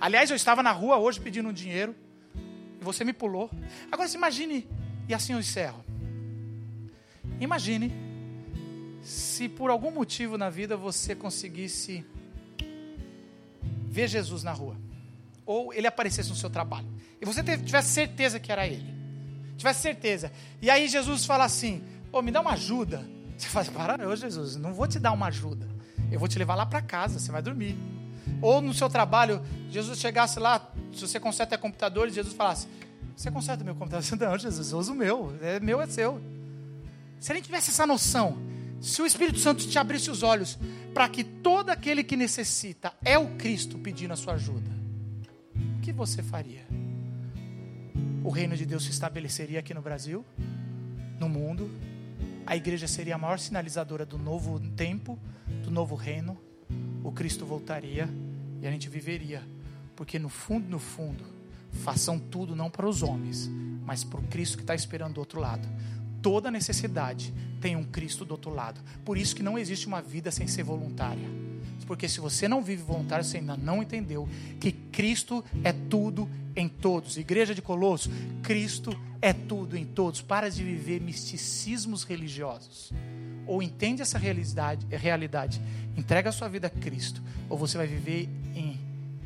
Aliás, 0.00 0.30
eu 0.30 0.36
estava 0.36 0.62
na 0.62 0.70
rua 0.70 0.96
hoje 0.96 1.20
pedindo 1.20 1.48
um 1.48 1.52
dinheiro, 1.52 1.92
e 2.80 2.84
você 2.84 3.02
me 3.02 3.12
pulou. 3.12 3.50
Agora 3.90 4.08
se 4.08 4.16
imagine, 4.16 4.68
e 5.08 5.12
assim 5.12 5.32
eu 5.32 5.40
encerro. 5.40 5.84
Imagine 7.40 7.92
se 9.02 9.48
por 9.48 9.70
algum 9.70 9.90
motivo 9.90 10.38
na 10.38 10.48
vida 10.48 10.76
você 10.76 11.16
conseguisse 11.16 12.06
ver 13.88 14.06
Jesus 14.06 14.44
na 14.44 14.52
rua 14.52 14.76
ou 15.44 15.72
ele 15.72 15.86
aparecesse 15.86 16.28
no 16.28 16.36
seu 16.36 16.50
trabalho. 16.50 16.86
E 17.20 17.24
você 17.24 17.42
tivesse 17.42 17.88
certeza 17.88 18.38
que 18.38 18.52
era 18.52 18.66
ele. 18.68 18.97
Tivesse 19.58 19.82
certeza. 19.82 20.32
E 20.62 20.70
aí 20.70 20.88
Jesus 20.88 21.26
fala 21.26 21.44
assim: 21.44 21.82
Ô, 22.12 22.22
me 22.22 22.30
dá 22.30 22.40
uma 22.40 22.52
ajuda. 22.52 23.04
Você 23.36 23.48
fala, 23.48 23.66
para, 23.66 24.08
ô 24.08 24.16
Jesus, 24.16 24.56
não 24.56 24.72
vou 24.72 24.88
te 24.88 24.98
dar 24.98 25.12
uma 25.12 25.26
ajuda. 25.26 25.68
Eu 26.10 26.18
vou 26.18 26.28
te 26.28 26.38
levar 26.38 26.54
lá 26.54 26.64
para 26.64 26.80
casa, 26.80 27.18
você 27.18 27.30
vai 27.30 27.42
dormir. 27.42 27.76
Ou 28.40 28.60
no 28.60 28.72
seu 28.72 28.88
trabalho, 28.88 29.42
Jesus 29.70 29.98
chegasse 29.98 30.40
lá, 30.40 30.72
se 30.92 31.00
você 31.00 31.20
conserta 31.20 31.58
computadores, 31.58 32.14
Jesus 32.14 32.34
falasse: 32.34 32.68
Você 33.16 33.30
conserta 33.30 33.64
meu 33.64 33.74
computador? 33.74 34.04
Não, 34.18 34.38
Jesus, 34.38 34.72
eu 34.72 34.78
uso 34.78 34.92
o 34.92 34.96
meu. 34.96 35.36
É 35.42 35.60
meu, 35.60 35.82
é 35.82 35.86
seu. 35.86 36.20
Se 37.20 37.34
gente 37.34 37.46
tivesse 37.46 37.70
essa 37.70 37.84
noção, 37.84 38.38
se 38.80 39.02
o 39.02 39.06
Espírito 39.06 39.40
Santo 39.40 39.66
te 39.66 39.76
abrisse 39.76 40.08
os 40.08 40.22
olhos 40.22 40.56
para 40.94 41.08
que 41.08 41.24
todo 41.24 41.70
aquele 41.70 42.04
que 42.04 42.16
necessita 42.16 42.92
é 43.04 43.18
o 43.18 43.36
Cristo 43.36 43.76
pedindo 43.76 44.12
a 44.12 44.16
sua 44.16 44.34
ajuda, 44.34 44.70
que 45.82 45.92
você 45.92 46.22
faria? 46.22 46.64
O 48.28 48.30
reino 48.30 48.54
de 48.54 48.66
Deus 48.66 48.84
se 48.84 48.90
estabeleceria 48.90 49.58
aqui 49.58 49.72
no 49.72 49.80
Brasil, 49.80 50.22
no 51.18 51.30
mundo. 51.30 51.70
A 52.44 52.54
igreja 52.54 52.86
seria 52.86 53.14
a 53.14 53.18
maior 53.18 53.38
sinalizadora 53.38 54.04
do 54.04 54.18
novo 54.18 54.60
tempo, 54.76 55.18
do 55.64 55.70
novo 55.70 55.94
reino. 55.94 56.38
O 57.02 57.10
Cristo 57.10 57.46
voltaria 57.46 58.06
e 58.60 58.66
a 58.66 58.70
gente 58.70 58.86
viveria. 58.86 59.42
Porque 59.96 60.18
no 60.18 60.28
fundo, 60.28 60.68
no 60.68 60.78
fundo, 60.78 61.24
façam 61.82 62.18
tudo 62.18 62.54
não 62.54 62.68
para 62.68 62.86
os 62.86 63.02
homens, 63.02 63.50
mas 63.82 64.04
para 64.04 64.20
o 64.20 64.24
Cristo 64.24 64.58
que 64.58 64.62
está 64.62 64.74
esperando 64.74 65.14
do 65.14 65.20
outro 65.20 65.40
lado. 65.40 65.66
Toda 66.20 66.50
necessidade 66.50 67.32
tem 67.62 67.76
um 67.76 67.84
Cristo 67.84 68.26
do 68.26 68.32
outro 68.32 68.50
lado. 68.52 68.78
Por 69.06 69.16
isso 69.16 69.34
que 69.34 69.42
não 69.42 69.58
existe 69.58 69.86
uma 69.86 70.02
vida 70.02 70.30
sem 70.30 70.46
ser 70.46 70.64
voluntária. 70.64 71.47
Porque 71.88 72.06
se 72.06 72.20
você 72.20 72.46
não 72.46 72.62
vive 72.62 72.82
voluntário, 72.82 73.24
você 73.24 73.38
ainda 73.38 73.56
não 73.56 73.82
entendeu 73.82 74.28
que 74.60 74.72
Cristo 74.72 75.42
é 75.64 75.72
tudo 75.72 76.28
em 76.54 76.68
todos. 76.68 77.16
Igreja 77.16 77.54
de 77.54 77.62
Colosso, 77.62 78.10
Cristo 78.42 78.94
é 79.22 79.32
tudo 79.32 79.74
em 79.74 79.86
todos. 79.86 80.20
Para 80.20 80.50
de 80.50 80.62
viver 80.62 81.00
misticismos 81.00 82.04
religiosos. 82.04 82.92
Ou 83.46 83.62
entende 83.62 84.02
essa 84.02 84.18
realidade, 84.18 84.84
realidade, 84.90 85.62
entrega 85.96 86.28
a 86.28 86.32
sua 86.32 86.46
vida 86.46 86.66
a 86.66 86.70
Cristo, 86.70 87.22
ou 87.48 87.56
você 87.56 87.78
vai 87.78 87.86
viver 87.86 88.28
em 88.54 88.78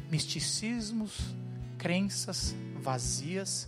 misticismos, 0.09 1.19
crenças 1.77 2.55
vazias, 2.81 3.67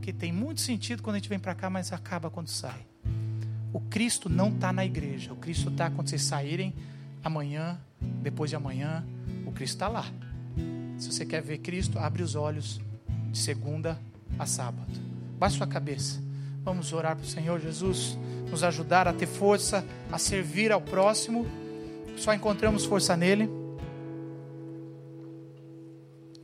que 0.00 0.12
tem 0.12 0.32
muito 0.32 0.60
sentido 0.60 1.02
quando 1.02 1.16
a 1.16 1.18
gente 1.18 1.28
vem 1.28 1.40
para 1.40 1.56
cá, 1.56 1.68
mas 1.68 1.92
acaba 1.92 2.30
quando 2.30 2.46
sai. 2.46 2.86
O 3.72 3.80
Cristo 3.80 4.28
não 4.28 4.50
está 4.50 4.72
na 4.72 4.86
igreja, 4.86 5.32
o 5.32 5.36
Cristo 5.36 5.70
está 5.70 5.90
quando 5.90 6.08
vocês 6.08 6.22
saírem 6.22 6.72
amanhã, 7.22 7.78
depois 8.22 8.50
de 8.50 8.56
amanhã, 8.56 9.04
o 9.46 9.52
Cristo 9.52 9.74
está 9.74 9.88
lá. 9.88 10.06
Se 10.98 11.12
você 11.12 11.24
quer 11.24 11.42
ver 11.42 11.58
Cristo, 11.58 11.98
abre 11.98 12.22
os 12.22 12.34
olhos 12.34 12.80
de 13.30 13.38
segunda 13.38 13.98
a 14.38 14.46
sábado. 14.46 14.90
Baixe 15.38 15.56
sua 15.56 15.66
cabeça. 15.66 16.20
Vamos 16.64 16.92
orar 16.92 17.16
para 17.16 17.24
o 17.24 17.28
Senhor 17.28 17.60
Jesus 17.60 18.18
nos 18.50 18.62
ajudar 18.62 19.06
a 19.06 19.12
ter 19.12 19.26
força, 19.26 19.84
a 20.10 20.18
servir 20.18 20.72
ao 20.72 20.80
próximo. 20.80 21.46
Só 22.16 22.32
encontramos 22.34 22.84
força 22.84 23.16
nele. 23.16 23.48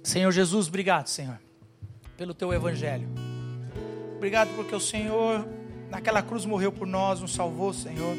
Senhor 0.03 0.31
Jesus, 0.31 0.69
obrigado, 0.69 1.09
Senhor, 1.09 1.39
pelo 2.17 2.35
teu 2.35 2.53
evangelho. 2.53 3.09
Obrigado 4.17 4.55
porque 4.55 4.75
o 4.75 4.81
Senhor 4.81 5.47
naquela 5.91 6.23
cruz 6.23 6.45
morreu 6.45 6.71
por 6.71 6.87
nós, 6.87 7.21
nos 7.21 7.33
salvou, 7.35 7.73
Senhor. 7.73 8.17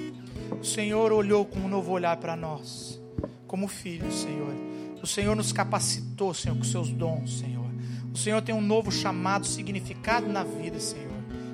O 0.51 0.63
Senhor 0.63 1.11
olhou 1.11 1.45
com 1.45 1.59
um 1.59 1.67
novo 1.67 1.91
olhar 1.91 2.17
para 2.17 2.35
nós, 2.35 2.99
como 3.47 3.67
filhos, 3.67 4.15
Senhor. 4.15 4.53
O 5.01 5.07
Senhor 5.07 5.35
nos 5.35 5.51
capacitou, 5.51 6.33
Senhor, 6.33 6.57
com 6.57 6.63
seus 6.63 6.89
dons, 6.89 7.39
Senhor. 7.39 7.65
O 8.13 8.17
Senhor 8.17 8.41
tem 8.41 8.55
um 8.55 8.61
novo 8.61 8.91
chamado, 8.91 9.45
significado 9.45 10.27
na 10.27 10.43
vida, 10.43 10.79
Senhor. 10.79 11.13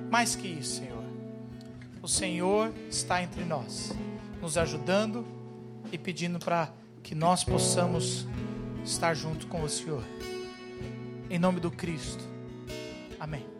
Mais 0.09 0.35
que 0.35 0.47
isso, 0.47 0.77
Senhor. 0.77 1.03
O 2.01 2.07
Senhor 2.07 2.73
está 2.89 3.21
entre 3.21 3.43
nós, 3.43 3.91
nos 4.41 4.57
ajudando 4.57 5.25
e 5.91 5.97
pedindo 5.97 6.39
para 6.39 6.71
que 7.03 7.13
nós 7.13 7.43
possamos 7.43 8.27
estar 8.83 9.13
junto 9.13 9.47
com 9.47 9.63
o 9.63 9.69
Senhor. 9.69 10.03
Em 11.29 11.39
nome 11.39 11.59
do 11.59 11.69
Cristo. 11.69 12.23
Amém. 13.19 13.50